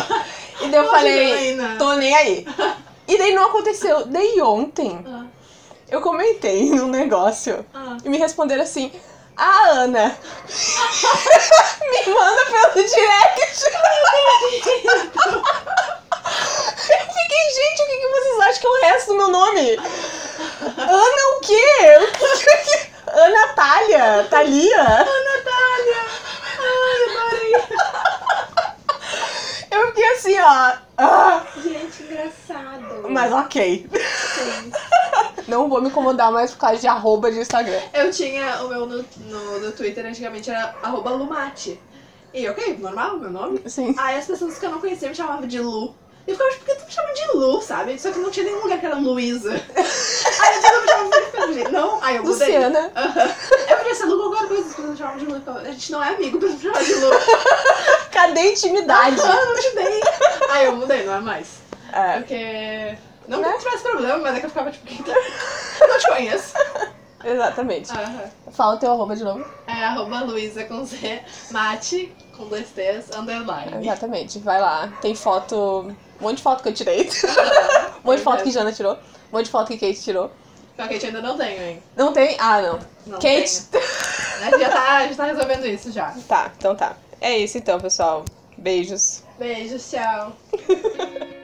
E 0.62 0.68
daí 0.68 0.80
eu 0.80 0.86
falei, 0.90 1.56
tô 1.78 1.92
nem 1.94 2.14
aí. 2.14 2.46
E 3.06 3.18
daí 3.18 3.34
não 3.34 3.48
aconteceu. 3.48 4.06
Daí 4.06 4.40
ontem, 4.40 4.98
Ah, 5.06 5.26
eu 5.90 6.00
comentei 6.00 6.70
num 6.72 6.88
negócio 6.88 7.62
ah. 7.74 7.98
e 8.02 8.08
me 8.08 8.16
responderam 8.16 8.62
assim. 8.62 8.90
A 9.36 9.68
Ana 9.70 10.16
me 11.90 12.14
manda 12.14 12.44
pelo 12.46 12.86
direct. 12.88 13.64
Eu 16.90 17.06
fiquei, 17.12 17.44
gente, 17.54 17.82
o 17.82 17.86
que, 17.86 17.96
que 17.98 18.08
vocês 18.08 18.40
acham 18.40 18.60
que 18.60 18.66
é 18.66 18.70
o 18.70 18.80
resto 18.82 19.06
do 19.08 19.16
meu 19.16 19.28
nome? 19.28 19.76
Ana 20.78 21.22
o 21.36 21.40
quê? 21.40 21.64
Ana 23.08 23.48
Thalia? 23.54 24.26
Thalia? 24.30 24.84
Natália! 24.84 26.06
Ai, 26.58 27.02
adorei! 27.10 27.52
Fiquei 29.94 30.12
assim, 30.14 30.38
ó. 30.40 30.72
ah, 30.98 31.46
Gente, 31.62 32.02
engraçado. 32.02 33.08
mas 33.08 33.32
ok. 33.32 33.88
Não 35.46 35.68
vou 35.68 35.80
me 35.80 35.88
incomodar 35.88 36.32
mais 36.32 36.50
por 36.50 36.58
causa 36.58 36.80
de 36.80 36.88
arroba 36.88 37.30
de 37.30 37.38
Instagram. 37.38 37.80
Eu 37.92 38.10
tinha 38.10 38.64
o 38.64 38.68
meu 38.68 38.86
no, 38.86 39.04
no, 39.26 39.60
no 39.60 39.72
Twitter 39.72 40.04
antigamente 40.04 40.50
era 40.50 40.74
arroba 40.82 41.10
Lumate. 41.10 41.80
E 42.32 42.48
ok, 42.48 42.78
normal, 42.78 43.18
meu 43.18 43.30
nome. 43.30 43.60
Sim. 43.66 43.94
Aí 43.96 44.16
as 44.18 44.26
pessoas 44.26 44.58
que 44.58 44.66
eu 44.66 44.70
não 44.70 44.80
conhecia 44.80 45.08
me 45.08 45.14
chamavam 45.14 45.46
de 45.46 45.60
Lu. 45.60 45.94
E 46.26 46.30
eu 46.30 46.36
ficava, 46.36 46.50
tipo, 46.52 46.64
por 46.64 46.74
que 46.74 46.80
tu 46.80 46.86
me 46.86 46.92
chama 46.92 47.12
de 47.12 47.36
Lu, 47.36 47.60
sabe? 47.60 47.98
Só 48.00 48.10
que 48.10 48.18
não 48.18 48.30
tinha 48.30 48.46
nenhum 48.46 48.62
lugar 48.62 48.80
que 48.80 48.86
era 48.86 48.94
Luísa. 48.96 49.50
Aí 50.40 50.62
todo 50.62 50.74
mundo 50.74 50.82
me 50.82 50.88
chamava 50.88 51.20
de 51.20 51.30
Felipe. 51.30 51.70
Não, 51.70 52.02
aí 52.02 52.16
eu 52.16 52.24
mudei. 52.24 52.46
Luciana. 52.46 52.92
Aham. 52.96 53.34
Eu 53.68 53.76
podia 53.76 53.94
ser 53.94 54.04
Lu 54.06 54.30
qualquer 54.30 54.48
coisa, 54.48 54.62
as 54.62 54.68
pessoas 54.74 54.90
me 54.90 54.96
chamavam 54.96 55.18
de 55.18 55.26
Lu. 55.26 55.42
A 55.58 55.64
gente 55.64 55.92
não 55.92 56.02
é 56.02 56.08
amigo 56.14 56.38
pra 56.38 56.48
me 56.48 56.58
chamar 56.60 56.82
de 56.82 56.94
Lu. 56.94 57.10
Cadê 58.10 58.40
a 58.40 58.46
intimidade? 58.52 59.20
Ah, 59.20 59.44
não 59.44 59.54
te 59.56 59.74
dei. 59.74 60.00
Aí 60.50 60.64
eu 60.66 60.76
mudei, 60.76 61.04
não 61.04 61.14
é 61.14 61.20
mais. 61.20 61.46
É. 61.92 62.12
Porque. 62.18 62.98
Não 63.28 63.40
Né? 63.40 63.52
eu 63.54 63.58
tivesse 63.58 63.82
problema, 63.82 64.18
mas 64.18 64.36
é 64.36 64.40
que 64.40 64.46
eu 64.46 64.50
ficava 64.50 64.70
tipo? 64.70 64.86
Eu 65.80 65.88
não 65.88 65.98
te 65.98 66.08
conheço. 66.08 66.54
Exatamente. 67.24 67.90
Aham. 67.92 68.30
Fala 68.52 68.74
o 68.74 68.78
teu 68.78 68.92
arroba 68.92 69.14
de 69.16 69.24
novo. 69.24 69.44
É 69.66 69.84
arroba 69.84 70.20
Luísa 70.20 70.64
com 70.64 70.84
Z, 70.84 71.22
mate 71.50 72.14
com 72.36 72.46
dois 72.48 72.68
T's, 72.70 73.10
underline. 73.16 73.82
Exatamente. 73.86 74.38
Vai 74.40 74.60
lá. 74.60 74.92
Tem 75.00 75.14
foto. 75.14 75.86
Um 76.20 76.22
monte 76.22 76.36
de 76.38 76.42
foto 76.42 76.62
que 76.62 76.68
eu 76.68 76.74
tirei. 76.74 77.08
Um 78.04 78.08
monte 78.08 78.18
de 78.18 78.24
foto 78.24 78.42
que 78.42 78.50
Jana 78.50 78.70
tirou. 78.70 78.94
Um 79.32 79.36
monte 79.36 79.46
de 79.46 79.50
foto 79.50 79.68
que 79.68 79.78
Kate 79.78 80.02
tirou. 80.02 80.30
Só 80.76 80.82
que 80.86 80.90
a 80.90 80.92
gente 80.92 81.06
ainda 81.06 81.22
não 81.22 81.38
tem, 81.38 81.58
hein? 81.58 81.82
Não 81.96 82.12
tem? 82.12 82.36
Ah, 82.38 82.60
não. 82.60 82.78
Não 83.06 83.18
Kate. 83.18 83.62
tenho. 83.70 83.84
A 84.42 84.50
gente 84.50 84.60
já 84.60 84.68
tá, 84.68 84.96
a 84.98 85.02
gente 85.04 85.16
tá 85.16 85.24
resolvendo 85.24 85.66
isso 85.66 85.90
já. 85.90 86.14
Tá, 86.28 86.52
então 86.58 86.74
tá. 86.76 86.96
É 87.20 87.38
isso 87.38 87.56
então, 87.56 87.80
pessoal. 87.80 88.24
Beijos. 88.58 89.22
Beijo, 89.38 89.78
tchau. 89.78 90.32